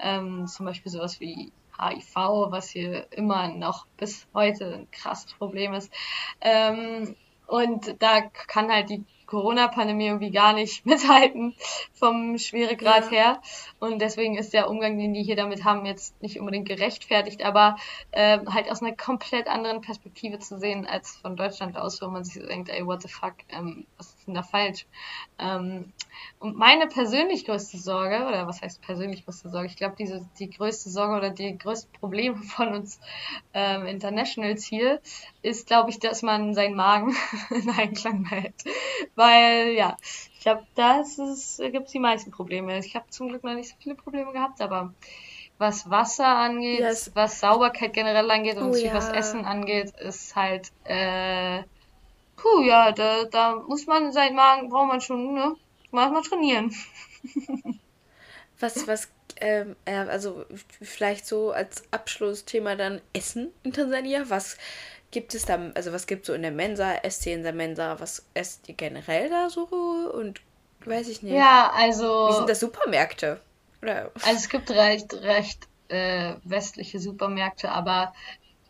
ähm, 0.00 0.46
zum 0.48 0.66
Beispiel 0.66 0.90
sowas 0.90 1.20
wie 1.20 1.52
HIV, 1.78 2.14
was 2.50 2.70
hier 2.70 3.06
immer 3.12 3.48
noch 3.48 3.86
bis 3.96 4.26
heute 4.34 4.74
ein 4.74 4.90
krasses 4.90 5.32
Problem 5.34 5.74
ist. 5.74 5.92
Ähm, 6.40 7.16
und 7.46 7.96
da 7.98 8.22
kann 8.22 8.72
halt 8.72 8.90
die 8.90 9.04
Corona-Pandemie 9.32 10.08
irgendwie 10.08 10.30
gar 10.30 10.52
nicht 10.52 10.84
mithalten 10.86 11.54
vom 11.94 12.36
Schweregrad 12.36 13.04
ja. 13.04 13.10
her. 13.10 13.42
Und 13.80 14.00
deswegen 14.00 14.36
ist 14.36 14.52
der 14.52 14.68
Umgang, 14.68 14.98
den 14.98 15.14
die 15.14 15.22
hier 15.22 15.36
damit 15.36 15.64
haben, 15.64 15.86
jetzt 15.86 16.20
nicht 16.20 16.38
unbedingt 16.38 16.68
gerechtfertigt, 16.68 17.42
aber 17.42 17.76
äh, 18.10 18.38
halt 18.46 18.70
aus 18.70 18.82
einer 18.82 18.94
komplett 18.94 19.48
anderen 19.48 19.80
Perspektive 19.80 20.38
zu 20.38 20.58
sehen 20.58 20.86
als 20.86 21.16
von 21.16 21.36
Deutschland 21.36 21.78
aus, 21.78 22.02
wo 22.02 22.08
man 22.08 22.24
sich 22.24 22.34
so 22.34 22.46
denkt, 22.46 22.68
ey, 22.68 22.86
what 22.86 23.00
the 23.00 23.08
fuck, 23.08 23.34
ähm, 23.48 23.86
was 23.96 24.14
ist 24.22 24.28
denn 24.28 24.34
da 24.34 24.42
falsch? 24.44 24.86
Ähm, 25.40 25.92
und 26.38 26.56
meine 26.56 26.86
persönlich 26.86 27.44
größte 27.44 27.76
Sorge, 27.76 28.24
oder 28.26 28.46
was 28.46 28.62
heißt 28.62 28.80
persönlich 28.80 29.24
größte 29.24 29.48
Sorge? 29.48 29.66
Ich 29.66 29.76
glaube, 29.76 29.96
diese 29.98 30.24
die 30.38 30.48
größte 30.48 30.90
Sorge 30.90 31.16
oder 31.16 31.30
die 31.30 31.58
größten 31.58 31.92
Probleme 31.98 32.36
von 32.56 32.68
uns 32.68 33.00
ähm, 33.52 33.86
Internationals 33.86 34.64
hier 34.64 35.00
ist, 35.42 35.66
glaube 35.66 35.90
ich, 35.90 35.98
dass 35.98 36.22
man 36.22 36.54
seinen 36.54 36.76
Magen 36.76 37.16
in 37.50 37.68
Einklang 37.70 38.24
hält. 38.26 38.54
Weil, 39.16 39.72
ja, 39.72 39.96
ich 40.34 40.40
glaube, 40.40 40.64
da 40.76 41.02
gibt 41.58 41.86
es 41.86 41.92
die 41.92 41.98
meisten 41.98 42.30
Probleme. 42.30 42.78
Ich 42.78 42.94
habe 42.94 43.10
zum 43.10 43.28
Glück 43.28 43.42
noch 43.42 43.54
nicht 43.54 43.70
so 43.70 43.74
viele 43.80 43.96
Probleme 43.96 44.32
gehabt, 44.32 44.60
aber 44.60 44.94
was 45.58 45.90
Wasser 45.90 46.26
angeht, 46.26 46.80
yes. 46.80 47.10
was 47.14 47.40
Sauberkeit 47.40 47.92
generell 47.92 48.30
angeht 48.30 48.56
und 48.56 48.70
oh, 48.70 48.76
ja. 48.76 48.94
was 48.94 49.08
Essen 49.08 49.44
angeht, 49.44 49.90
ist 49.98 50.36
halt, 50.36 50.70
äh, 50.84 51.62
puh, 52.36 52.62
ja, 52.62 52.92
da, 52.92 53.24
da 53.24 53.56
muss 53.56 53.86
man 53.86 54.12
seinen 54.12 54.36
Magen, 54.36 54.68
braucht 54.68 54.88
man 54.88 55.00
schon, 55.00 55.34
ne? 55.34 55.56
Mal 55.90 56.22
trainieren. 56.22 56.74
was, 58.58 58.86
was, 58.86 59.10
ähm, 59.36 59.76
also 59.84 60.44
vielleicht 60.80 61.26
so 61.26 61.50
als 61.50 61.84
Abschlussthema 61.90 62.76
dann 62.76 63.00
Essen 63.12 63.52
in 63.62 63.72
Tansania. 63.72 64.24
Was 64.28 64.56
gibt 65.10 65.34
es 65.34 65.44
da, 65.44 65.70
also 65.74 65.92
was 65.92 66.06
gibt 66.06 66.22
es 66.22 66.26
so 66.28 66.32
in 66.32 66.42
der 66.42 66.50
Mensa? 66.50 66.94
Esst 66.94 67.26
ihr 67.26 67.34
in 67.34 67.42
der 67.42 67.52
Mensa? 67.52 68.00
Was 68.00 68.24
esst 68.34 68.68
ihr 68.68 68.74
generell 68.74 69.28
da 69.28 69.50
so? 69.50 69.64
Und 70.14 70.40
weiß 70.84 71.08
ich 71.08 71.22
nicht. 71.22 71.34
Ja, 71.34 71.70
also. 71.74 72.28
Wie 72.28 72.34
sind 72.34 72.48
das 72.48 72.60
Supermärkte? 72.60 73.40
Oder? 73.82 74.10
Also 74.22 74.36
es 74.36 74.48
gibt 74.48 74.70
recht, 74.70 75.12
recht 75.14 75.68
äh, 75.88 76.34
westliche 76.44 76.98
Supermärkte, 76.98 77.70
aber 77.70 78.14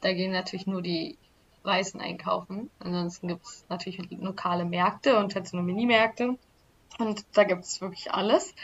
da 0.00 0.12
gehen 0.12 0.32
natürlich 0.32 0.66
nur 0.66 0.82
die 0.82 1.16
Weißen 1.64 2.00
einkaufen. 2.00 2.70
Ansonsten 2.78 3.28
gibt 3.28 3.44
es 3.44 3.64
natürlich 3.68 4.00
lokale 4.10 4.64
Märkte 4.64 5.18
und 5.18 5.34
halt 5.34 5.46
so 5.46 5.56
Mini-Märkte. 5.56 6.36
Und 6.98 7.24
da 7.32 7.44
gibt 7.44 7.64
es 7.64 7.80
wirklich 7.80 8.12
alles. 8.12 8.54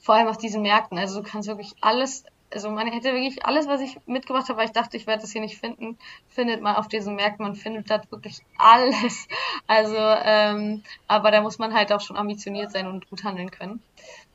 Vor 0.00 0.14
allem 0.14 0.28
auf 0.28 0.38
diesen 0.38 0.62
Märkten. 0.62 0.98
Also 0.98 1.22
du 1.22 1.28
kannst 1.28 1.48
wirklich 1.48 1.74
alles, 1.80 2.24
also 2.52 2.70
man 2.70 2.86
hätte 2.86 3.12
wirklich 3.12 3.44
alles, 3.44 3.68
was 3.68 3.80
ich 3.80 3.98
mitgebracht 4.06 4.48
habe, 4.48 4.58
weil 4.58 4.66
ich 4.66 4.72
dachte, 4.72 4.96
ich 4.96 5.06
werde 5.06 5.22
das 5.22 5.32
hier 5.32 5.40
nicht 5.40 5.58
finden, 5.58 5.98
findet 6.28 6.62
man 6.62 6.76
auf 6.76 6.88
diesen 6.88 7.14
Märkten. 7.16 7.44
Man 7.44 7.56
findet 7.56 7.90
da 7.90 8.00
wirklich 8.10 8.42
alles. 8.56 9.28
Also, 9.70 9.98
ähm, 9.98 10.82
aber 11.08 11.30
da 11.30 11.42
muss 11.42 11.58
man 11.58 11.74
halt 11.74 11.92
auch 11.92 12.00
schon 12.00 12.16
ambitioniert 12.16 12.72
sein 12.72 12.86
und 12.86 13.10
gut 13.10 13.22
handeln 13.22 13.50
können. 13.50 13.82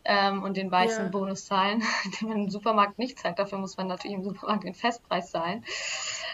Ähm, 0.06 0.44
und 0.44 0.58
den 0.58 0.70
weißen 0.70 1.06
ja. 1.06 1.10
Bonus 1.10 1.46
zahlen, 1.46 1.82
den 2.22 2.30
man 2.30 2.38
im 2.44 2.50
Supermarkt 2.50 3.00
nicht 3.00 3.20
zahlt. 3.20 3.40
Dafür 3.40 3.58
muss 3.58 3.78
man 3.78 3.88
natürlich 3.88 4.18
im 4.18 4.24
Supermarkt 4.24 4.66
den 4.66 4.74
Festpreis 4.74 5.32
zahlen. 5.32 5.64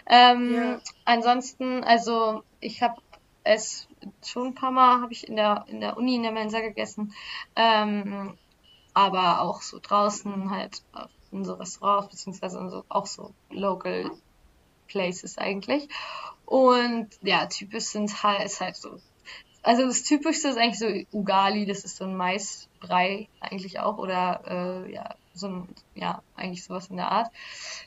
Ähm, 0.08 0.56
ja. 0.56 0.80
Ansonsten, 1.06 1.84
also 1.84 2.44
ich 2.60 2.82
habe 2.82 3.02
es 3.44 3.88
schon 4.26 4.48
ein 4.48 4.56
paar 4.56 4.72
Mal 4.72 5.02
habe 5.02 5.14
ich 5.14 5.28
in 5.28 5.36
der, 5.36 5.66
in 5.68 5.82
der 5.82 5.98
Uni 5.98 6.16
in 6.16 6.24
der 6.24 6.32
Mensa 6.32 6.60
gegessen. 6.62 7.14
Ähm, 7.56 8.38
aber 8.94 9.42
auch 9.42 9.62
so 9.62 9.80
draußen 9.82 10.50
halt 10.50 10.82
in 11.32 11.46
so 11.46 11.54
Restaurants, 11.54 12.10
beziehungsweise 12.10 12.60
in 12.60 12.70
so, 12.70 12.84
auch 12.90 13.06
so 13.06 13.34
Local 13.50 14.12
Places 14.88 15.38
eigentlich. 15.38 15.88
Und 16.46 17.10
ja, 17.22 17.46
typisch 17.46 17.86
sind 17.86 18.24
halt, 18.24 18.44
ist 18.44 18.62
halt 18.62 18.76
so. 18.76 19.00
Also 19.62 19.86
das 19.86 20.04
Typischste 20.04 20.50
ist 20.50 20.58
eigentlich 20.58 20.80
so 20.80 21.18
Ugali, 21.18 21.66
das 21.66 21.84
ist 21.84 21.98
so 21.98 22.06
ein 22.06 22.16
Maisbrei 22.16 23.28
eigentlich 23.40 23.80
auch. 23.80 23.98
Oder 23.98 24.86
äh, 24.88 24.94
ja, 24.94 25.16
so 25.34 25.48
ein, 25.48 25.70
ja, 25.96 26.22
eigentlich 26.36 26.64
sowas 26.64 26.88
in 26.88 26.98
der 26.98 27.12
Art. 27.12 27.32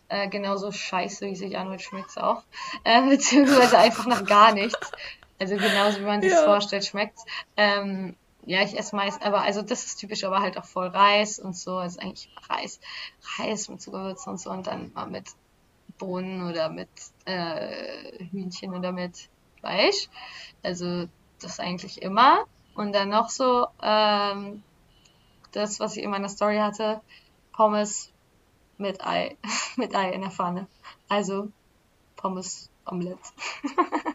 Äh, 0.09 0.29
genauso 0.29 0.71
scheiße, 0.71 1.27
wie 1.27 1.37
sich 1.37 1.57
anhört, 1.57 1.83
schmeckt 1.83 2.11
es 2.11 2.19
auch. 2.19 2.43
Äh, 2.85 3.03
beziehungsweise 3.09 3.79
einfach 3.79 4.07
nach 4.07 4.25
gar 4.25 4.53
nichts. 4.53 4.91
Also 5.39 5.57
genauso 5.57 6.01
wie 6.01 6.05
man 6.05 6.23
sich 6.23 6.33
ja. 6.33 6.45
vorstellt, 6.45 6.85
schmeckt 6.85 7.19
ähm, 7.57 8.15
ja, 8.45 8.63
ich 8.63 8.77
esse 8.77 8.97
meist, 8.97 9.23
aber 9.23 9.43
also 9.43 9.63
das 9.63 9.87
ist 9.87 9.97
typisch, 9.97 10.25
aber 10.25 10.41
halt 10.41 10.59
auch 10.59 10.65
voll 10.65 10.89
Reis 10.89 11.39
und 11.39 11.57
so. 11.57 11.77
Also 11.77 12.01
eigentlich 12.01 12.29
Reis, 12.49 12.81
Reis 13.39 13.69
mit 13.69 13.81
Zuckerwürzen 13.81 14.33
und 14.33 14.39
so 14.39 14.51
und 14.51 14.67
dann 14.67 14.93
mal 14.95 15.07
mit 15.07 15.29
Bohnen 15.99 16.49
oder 16.49 16.69
mit 16.69 16.89
äh, 17.25 18.25
Hühnchen 18.31 18.75
oder 18.75 18.91
mit 18.91 19.29
Fleisch. 19.61 20.09
Also 20.63 21.07
das 21.45 21.61
eigentlich 21.61 22.03
immer. 22.03 22.45
Und 22.75 22.93
dann 22.93 23.11
noch 23.11 23.29
so 23.29 23.67
ähm, 23.83 24.63
das, 25.53 25.81
was 25.81 25.97
ich 25.97 26.05
in 26.05 26.11
meiner 26.11 26.29
Story 26.29 26.59
hatte, 26.59 27.01
Pommes 27.53 28.11
mit 28.79 29.05
Ei, 29.05 29.37
mit 29.77 29.95
Ei 29.95 30.11
in 30.11 30.23
der 30.23 30.31
Pfanne. 30.31 30.67
Also 31.09 31.49
Pommes 32.17 32.71
Omelette. 32.87 33.19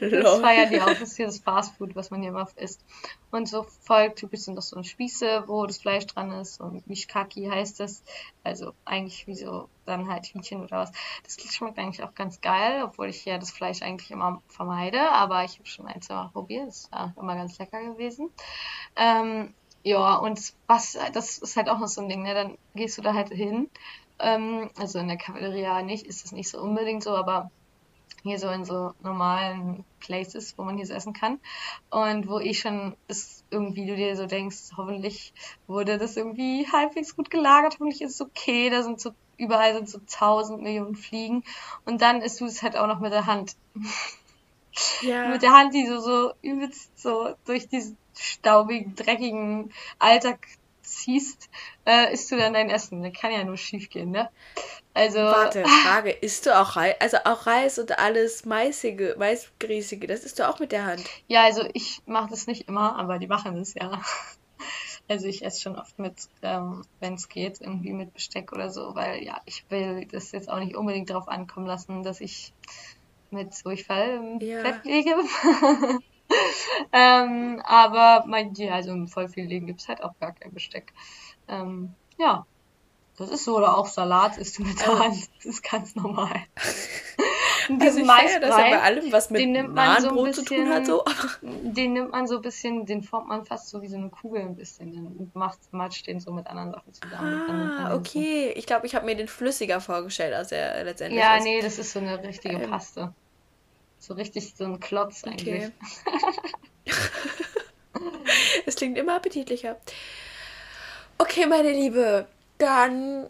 das 0.00 0.38
feiern 0.40 0.70
die 0.70 0.80
auch. 0.80 0.86
Das 0.86 1.02
ist 1.02 1.16
hier 1.16 1.26
das 1.26 1.38
Fastfood, 1.38 1.94
was 1.96 2.10
man 2.10 2.20
hier 2.20 2.30
immer 2.30 2.48
isst. 2.56 2.84
Und 3.30 3.48
so 3.48 3.64
voll 3.82 4.14
typisch 4.14 4.40
sind 4.40 4.56
das 4.56 4.68
so 4.68 4.82
Spieße, 4.82 5.44
wo 5.46 5.66
das 5.66 5.78
Fleisch 5.78 6.06
dran 6.06 6.30
ist. 6.32 6.60
Und 6.60 6.86
Mishkaki 6.86 7.46
heißt 7.46 7.80
das. 7.80 8.02
Also 8.44 8.72
eigentlich 8.84 9.26
wie 9.26 9.34
so 9.34 9.68
dann 9.86 10.08
halt 10.08 10.26
Hühnchen 10.26 10.62
oder 10.62 10.78
was. 10.78 10.92
Das 11.24 11.36
schmeckt 11.54 11.78
eigentlich 11.78 12.02
auch 12.02 12.14
ganz 12.14 12.40
geil, 12.40 12.82
obwohl 12.84 13.08
ich 13.08 13.24
ja 13.24 13.38
das 13.38 13.50
Fleisch 13.50 13.82
eigentlich 13.82 14.10
immer 14.10 14.42
vermeide. 14.48 15.10
Aber 15.10 15.44
ich 15.44 15.58
habe 15.58 15.66
schon 15.66 15.86
ein, 15.86 16.02
zwei 16.02 16.14
Mal 16.14 16.30
probiert. 16.32 16.68
Das 16.68 16.78
ist 16.78 16.92
auch 16.92 17.16
immer 17.16 17.34
ganz 17.34 17.58
lecker 17.58 17.82
gewesen. 17.82 18.30
Ähm, 18.96 19.54
ja, 19.82 20.16
und 20.16 20.52
was, 20.66 20.98
das 21.12 21.38
ist 21.38 21.56
halt 21.56 21.68
auch 21.68 21.78
noch 21.78 21.88
so 21.88 22.00
ein 22.00 22.08
Ding, 22.08 22.22
ne? 22.22 22.34
Dann 22.34 22.58
gehst 22.74 22.98
du 22.98 23.02
da 23.02 23.14
halt 23.14 23.30
hin. 23.30 23.70
Ähm, 24.18 24.70
also 24.76 24.98
in 24.98 25.08
der 25.08 25.16
Kavalleria 25.16 25.82
nicht, 25.82 26.06
ist 26.06 26.24
das 26.24 26.32
nicht 26.32 26.48
so 26.48 26.60
unbedingt 26.60 27.04
so, 27.04 27.14
aber 27.16 27.50
hier 28.22 28.38
so 28.38 28.48
in 28.48 28.64
so 28.64 28.94
normalen 29.02 29.84
Places, 30.00 30.54
wo 30.56 30.64
man 30.64 30.76
hier 30.76 30.86
so 30.86 30.94
essen 30.94 31.12
kann. 31.12 31.40
Und 31.90 32.28
wo 32.28 32.38
ich 32.38 32.60
schon 32.60 32.96
ist 33.06 33.44
irgendwie 33.50 33.86
du 33.86 33.96
dir 33.96 34.16
so 34.16 34.26
denkst, 34.26 34.72
hoffentlich 34.76 35.32
wurde 35.66 35.98
das 35.98 36.16
irgendwie 36.16 36.66
halbwegs 36.70 37.16
gut 37.16 37.30
gelagert, 37.30 37.74
hoffentlich 37.74 38.02
ist 38.02 38.14
es 38.14 38.20
okay, 38.20 38.70
da 38.70 38.82
sind 38.82 39.00
so 39.00 39.12
überall 39.38 39.72
sind 39.72 39.88
so 39.88 40.00
tausend 40.10 40.62
Millionen 40.62 40.96
Fliegen. 40.96 41.44
Und 41.84 42.02
dann 42.02 42.20
isst 42.20 42.40
du 42.40 42.46
es 42.46 42.62
halt 42.62 42.76
auch 42.76 42.88
noch 42.88 43.00
mit 43.00 43.12
der 43.12 43.26
Hand. 43.26 43.56
Ja. 45.00 45.28
mit 45.30 45.42
der 45.42 45.52
Hand, 45.52 45.74
die 45.74 45.86
so, 45.86 46.00
so 46.00 46.32
übelst 46.42 46.98
so 46.98 47.34
durch 47.46 47.68
diesen 47.68 47.96
staubigen, 48.14 48.94
dreckigen 48.96 49.72
Alltag 49.98 50.46
ziehst, 50.98 51.48
äh, 51.86 52.12
isst 52.12 52.30
du 52.30 52.36
dann 52.36 52.52
dein 52.52 52.70
Essen. 52.70 53.02
Das 53.02 53.12
kann 53.12 53.32
ja 53.32 53.44
nur 53.44 53.56
schief 53.56 53.88
gehen, 53.90 54.10
ne? 54.10 54.28
Also. 54.94 55.18
Warte, 55.18 55.64
Frage, 55.84 56.10
isst 56.10 56.46
du 56.46 56.58
auch 56.58 56.76
Reis? 56.76 56.94
Also 57.00 57.18
auch 57.24 57.46
Reis 57.46 57.78
und 57.78 57.98
alles 57.98 58.44
Maisige, 58.44 59.16
Maisgrießige, 59.18 60.06
das 60.06 60.24
isst 60.24 60.38
du 60.38 60.48
auch 60.48 60.58
mit 60.58 60.72
der 60.72 60.84
Hand? 60.84 61.04
Ja, 61.28 61.44
also 61.44 61.68
ich 61.72 62.02
mache 62.06 62.30
das 62.30 62.46
nicht 62.46 62.68
immer, 62.68 62.96
aber 62.98 63.18
die 63.18 63.26
machen 63.26 63.56
das 63.56 63.74
ja. 63.74 64.02
Also 65.10 65.26
ich 65.26 65.42
esse 65.42 65.62
schon 65.62 65.76
oft 65.76 65.98
mit, 65.98 66.28
ähm, 66.42 66.82
wenn 67.00 67.14
es 67.14 67.30
geht, 67.30 67.62
irgendwie 67.62 67.94
mit 67.94 68.12
Besteck 68.12 68.52
oder 68.52 68.68
so, 68.68 68.94
weil 68.94 69.24
ja, 69.24 69.40
ich 69.46 69.64
will 69.70 70.06
das 70.12 70.32
jetzt 70.32 70.50
auch 70.50 70.58
nicht 70.58 70.76
unbedingt 70.76 71.08
darauf 71.08 71.28
ankommen 71.28 71.64
lassen, 71.64 72.02
dass 72.02 72.20
ich 72.20 72.52
mit 73.30 73.54
Durchfall 73.64 74.16
im 74.16 74.40
ja. 74.46 74.62
Bett 74.62 74.84
liege. 74.84 75.14
ähm, 76.92 77.62
aber 77.64 78.24
mein, 78.26 78.54
ja, 78.54 78.74
also 78.74 78.92
im 78.92 79.08
voll 79.08 79.28
viel 79.28 79.46
Leben 79.46 79.66
gibt 79.66 79.80
es 79.80 79.88
halt 79.88 80.02
auch 80.02 80.18
gar 80.20 80.32
kein 80.32 80.52
Besteck. 80.52 80.92
Ähm, 81.48 81.94
ja, 82.18 82.46
das 83.16 83.30
ist 83.30 83.44
so. 83.44 83.56
Oder 83.56 83.76
auch 83.76 83.86
Salat 83.86 84.38
isst 84.38 84.58
du 84.58 84.64
mit 84.64 84.80
der 84.80 84.98
Hand. 84.98 85.28
Das 85.36 85.46
ist 85.46 85.62
ganz 85.62 85.96
normal. 85.96 86.42
Und 87.68 87.82
also 87.82 87.98
ich 87.98 88.06
feiere 88.06 88.40
das 88.40 88.56
ja 88.56 88.70
bei 88.70 88.80
allem, 88.80 89.12
was 89.12 89.30
mit 89.30 89.46
Nahenbrot 89.46 90.34
so 90.34 90.42
zu 90.42 90.54
tun 90.54 90.68
hat. 90.70 90.86
So. 90.86 91.04
Den 91.42 91.92
nimmt 91.92 92.12
man 92.12 92.26
so 92.26 92.36
ein 92.36 92.42
bisschen, 92.42 92.86
den 92.86 93.02
formt 93.02 93.28
man 93.28 93.44
fast 93.44 93.68
so 93.68 93.82
wie 93.82 93.88
so 93.88 93.96
eine 93.96 94.08
Kugel 94.08 94.40
ein 94.40 94.56
bisschen. 94.56 94.94
Dann 94.94 95.30
macht, 95.34 95.58
matscht 95.72 96.06
den 96.06 96.20
so 96.20 96.32
mit 96.32 96.46
anderen 96.46 96.72
Sachen 96.72 96.94
zusammen. 96.94 97.78
Ah, 97.78 97.94
okay. 97.94 98.52
So. 98.52 98.58
Ich 98.58 98.66
glaube, 98.66 98.86
ich 98.86 98.94
habe 98.94 99.04
mir 99.04 99.16
den 99.16 99.28
flüssiger 99.28 99.80
vorgestellt, 99.80 100.34
als 100.34 100.52
er 100.52 100.82
letztendlich 100.84 101.22
Ja, 101.22 101.36
ist. 101.36 101.44
nee, 101.44 101.60
das 101.60 101.78
ist 101.78 101.92
so 101.92 101.98
eine 101.98 102.22
richtige 102.22 102.56
ähm. 102.56 102.70
Paste. 102.70 103.12
So 103.98 104.14
richtig 104.14 104.54
so 104.56 104.64
ein 104.64 104.80
Klotz 104.80 105.24
eigentlich. 105.24 105.70
Okay. 106.06 106.92
es 108.66 108.76
klingt 108.76 108.96
immer 108.96 109.16
appetitlicher. 109.16 109.76
Okay, 111.18 111.46
meine 111.46 111.72
Liebe, 111.72 112.26
dann 112.58 113.28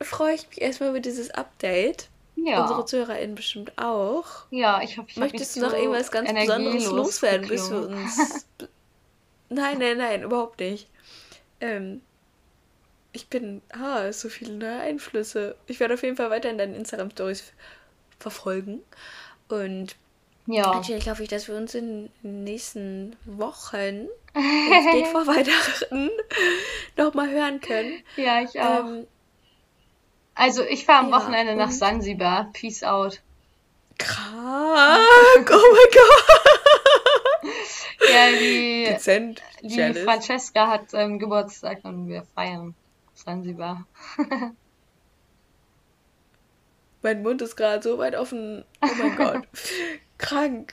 freue 0.00 0.34
ich 0.34 0.48
mich 0.48 0.60
erstmal 0.60 0.90
über 0.90 1.00
dieses 1.00 1.30
Update. 1.30 2.08
Ja. 2.36 2.62
Unsere 2.62 2.84
ZuhörerInnen 2.84 3.34
bestimmt 3.36 3.72
auch. 3.78 4.46
Ja, 4.50 4.80
ich 4.82 4.98
hoffe, 4.98 5.08
ich 5.10 5.16
Möchtest 5.16 5.56
du 5.56 5.60
noch 5.60 5.72
irgendwas 5.72 6.10
ganz 6.10 6.32
Besonderes 6.32 6.86
loswerden, 6.86 7.48
bis 7.48 7.70
wir 7.70 7.88
uns. 7.88 8.46
nein, 9.48 9.78
nein, 9.78 9.98
nein, 9.98 10.22
überhaupt 10.22 10.60
nicht. 10.60 10.88
Ähm, 11.60 12.02
ich 13.12 13.28
bin. 13.28 13.62
Ah, 13.70 14.12
so 14.12 14.28
viele 14.28 14.54
neue 14.54 14.80
Einflüsse. 14.80 15.56
Ich 15.66 15.78
werde 15.78 15.94
auf 15.94 16.02
jeden 16.02 16.16
Fall 16.16 16.30
weiter 16.30 16.50
in 16.50 16.58
deinen 16.58 16.74
Instagram-Stories 16.74 17.52
verfolgen. 18.18 18.82
Und 19.48 19.96
ja. 20.46 20.74
natürlich 20.74 21.08
hoffe 21.08 21.22
ich, 21.22 21.28
dass 21.28 21.48
wir 21.48 21.56
uns 21.56 21.74
in 21.74 22.10
den 22.22 22.44
nächsten 22.44 23.16
Wochen, 23.24 24.08
es 24.34 24.92
geht 24.92 25.06
vor 25.12 25.26
Weihnachten, 25.26 26.10
nochmal 26.96 27.30
hören 27.30 27.60
können. 27.60 28.02
Ja, 28.16 28.42
ich 28.42 28.60
auch. 28.60 28.86
Ähm, 28.86 29.06
also 30.34 30.64
ich 30.64 30.84
fahre 30.84 31.04
am 31.04 31.10
ja, 31.10 31.16
Wochenende 31.16 31.54
nach 31.54 31.70
Sansibar. 31.70 32.50
Peace 32.52 32.82
out. 32.82 33.20
Krank! 33.98 35.50
Oh 35.50 35.74
mein 35.74 35.90
Gott! 35.92 37.52
ja, 38.12 38.30
die, 38.38 38.84
Dezent, 38.88 39.42
die 39.62 39.94
Francesca 39.94 40.66
hat 40.66 40.86
ähm, 40.94 41.18
Geburtstag 41.18 41.84
und 41.84 42.08
wir 42.08 42.24
feiern 42.34 42.74
Sansibar. 43.14 43.86
mein 47.04 47.22
Mund 47.22 47.40
ist 47.42 47.54
gerade 47.54 47.82
so 47.82 47.98
weit 47.98 48.16
offen. 48.16 48.64
Oh 48.82 48.88
mein 48.98 49.16
Gott. 49.16 49.48
Krank. 50.18 50.72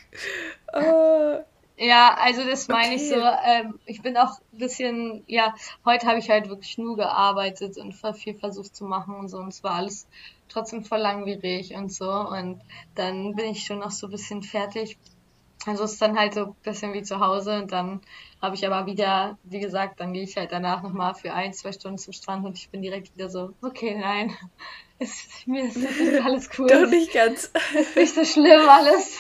Uh, 0.74 1.44
ja, 1.78 2.16
also 2.20 2.44
das 2.44 2.68
meine 2.68 2.96
okay. 2.96 3.04
ich 3.04 3.10
so. 3.10 3.16
Ähm, 3.16 3.80
ich 3.86 4.02
bin 4.02 4.18
auch 4.18 4.40
ein 4.54 4.58
bisschen, 4.58 5.24
ja, 5.28 5.54
heute 5.86 6.08
habe 6.08 6.20
ich 6.20 6.30
halt 6.30 6.48
wirklich 6.50 6.78
nur 6.78 6.96
gearbeitet 6.96 7.78
und 7.78 7.94
viel 8.16 8.36
versucht 8.36 8.76
zu 8.76 8.86
machen 8.86 9.16
und 9.16 9.28
so. 9.28 9.38
Und 9.38 9.50
es 9.50 9.64
war 9.64 9.74
alles 9.74 10.08
trotzdem 10.48 10.86
voll 10.86 11.00
langwierig 11.00 11.76
und 11.76 11.92
so. 11.92 12.10
Und 12.10 12.62
dann 12.96 13.36
bin 13.36 13.48
ich 13.48 13.66
schon 13.66 13.80
noch 13.80 13.92
so 13.92 14.08
ein 14.08 14.12
bisschen 14.12 14.42
fertig. 14.42 14.98
Also 15.66 15.84
es 15.84 15.94
ist 15.94 16.02
dann 16.02 16.18
halt 16.18 16.34
so 16.34 16.46
ein 16.46 16.56
bisschen 16.64 16.94
wie 16.94 17.04
zu 17.04 17.20
Hause 17.20 17.62
und 17.62 17.72
dann 17.72 18.02
habe 18.42 18.56
ich 18.56 18.66
aber 18.66 18.86
wieder, 18.88 19.38
wie 19.44 19.60
gesagt, 19.60 20.00
dann 20.00 20.14
gehe 20.14 20.24
ich 20.24 20.36
halt 20.36 20.52
danach 20.52 20.82
nochmal 20.82 21.14
für 21.14 21.34
ein, 21.34 21.54
zwei 21.54 21.72
Stunden 21.72 21.98
zum 21.98 22.14
Strand 22.14 22.46
und 22.46 22.58
ich 22.58 22.70
bin 22.70 22.82
direkt 22.82 23.16
wieder 23.16 23.30
so, 23.30 23.54
okay, 23.62 23.96
nein, 23.96 24.36
ist, 25.00 25.48
mir 25.48 25.66
ist, 25.66 25.78
ist 25.78 26.26
alles 26.26 26.50
cool. 26.58 26.68
Doch 26.68 26.90
nicht 26.90 27.14
ganz. 27.14 27.52
Ist 27.76 27.96
nicht 27.96 28.16
so 28.16 28.26
schlimm 28.26 28.68
alles. 28.68 29.20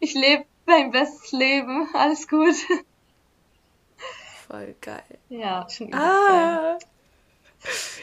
Ich 0.00 0.14
lebe 0.14 0.44
mein 0.66 0.90
bestes 0.90 1.32
Leben. 1.32 1.88
Alles 1.94 2.28
gut. 2.28 2.54
Voll 4.46 4.74
geil. 4.80 5.18
Ja, 5.28 5.66
schon 5.68 5.92
ah. 5.94 6.78
geil. 6.78 6.78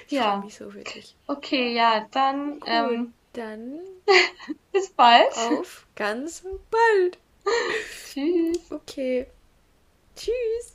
Ich 0.07 0.11
ja. 0.11 0.37
mich 0.37 0.55
so 0.55 0.73
wirklich. 0.73 1.15
Okay, 1.27 1.73
ja, 1.73 2.05
dann. 2.11 2.59
Cool. 2.61 2.93
Ähm, 2.93 3.13
dann. 3.33 3.79
bis 4.71 4.89
bald. 4.91 5.35
Auf 5.37 5.87
ganz 5.95 6.43
bald. 6.69 7.17
Tschüss. 8.05 8.71
Okay. 8.71 9.27
Tschüss. 10.15 10.74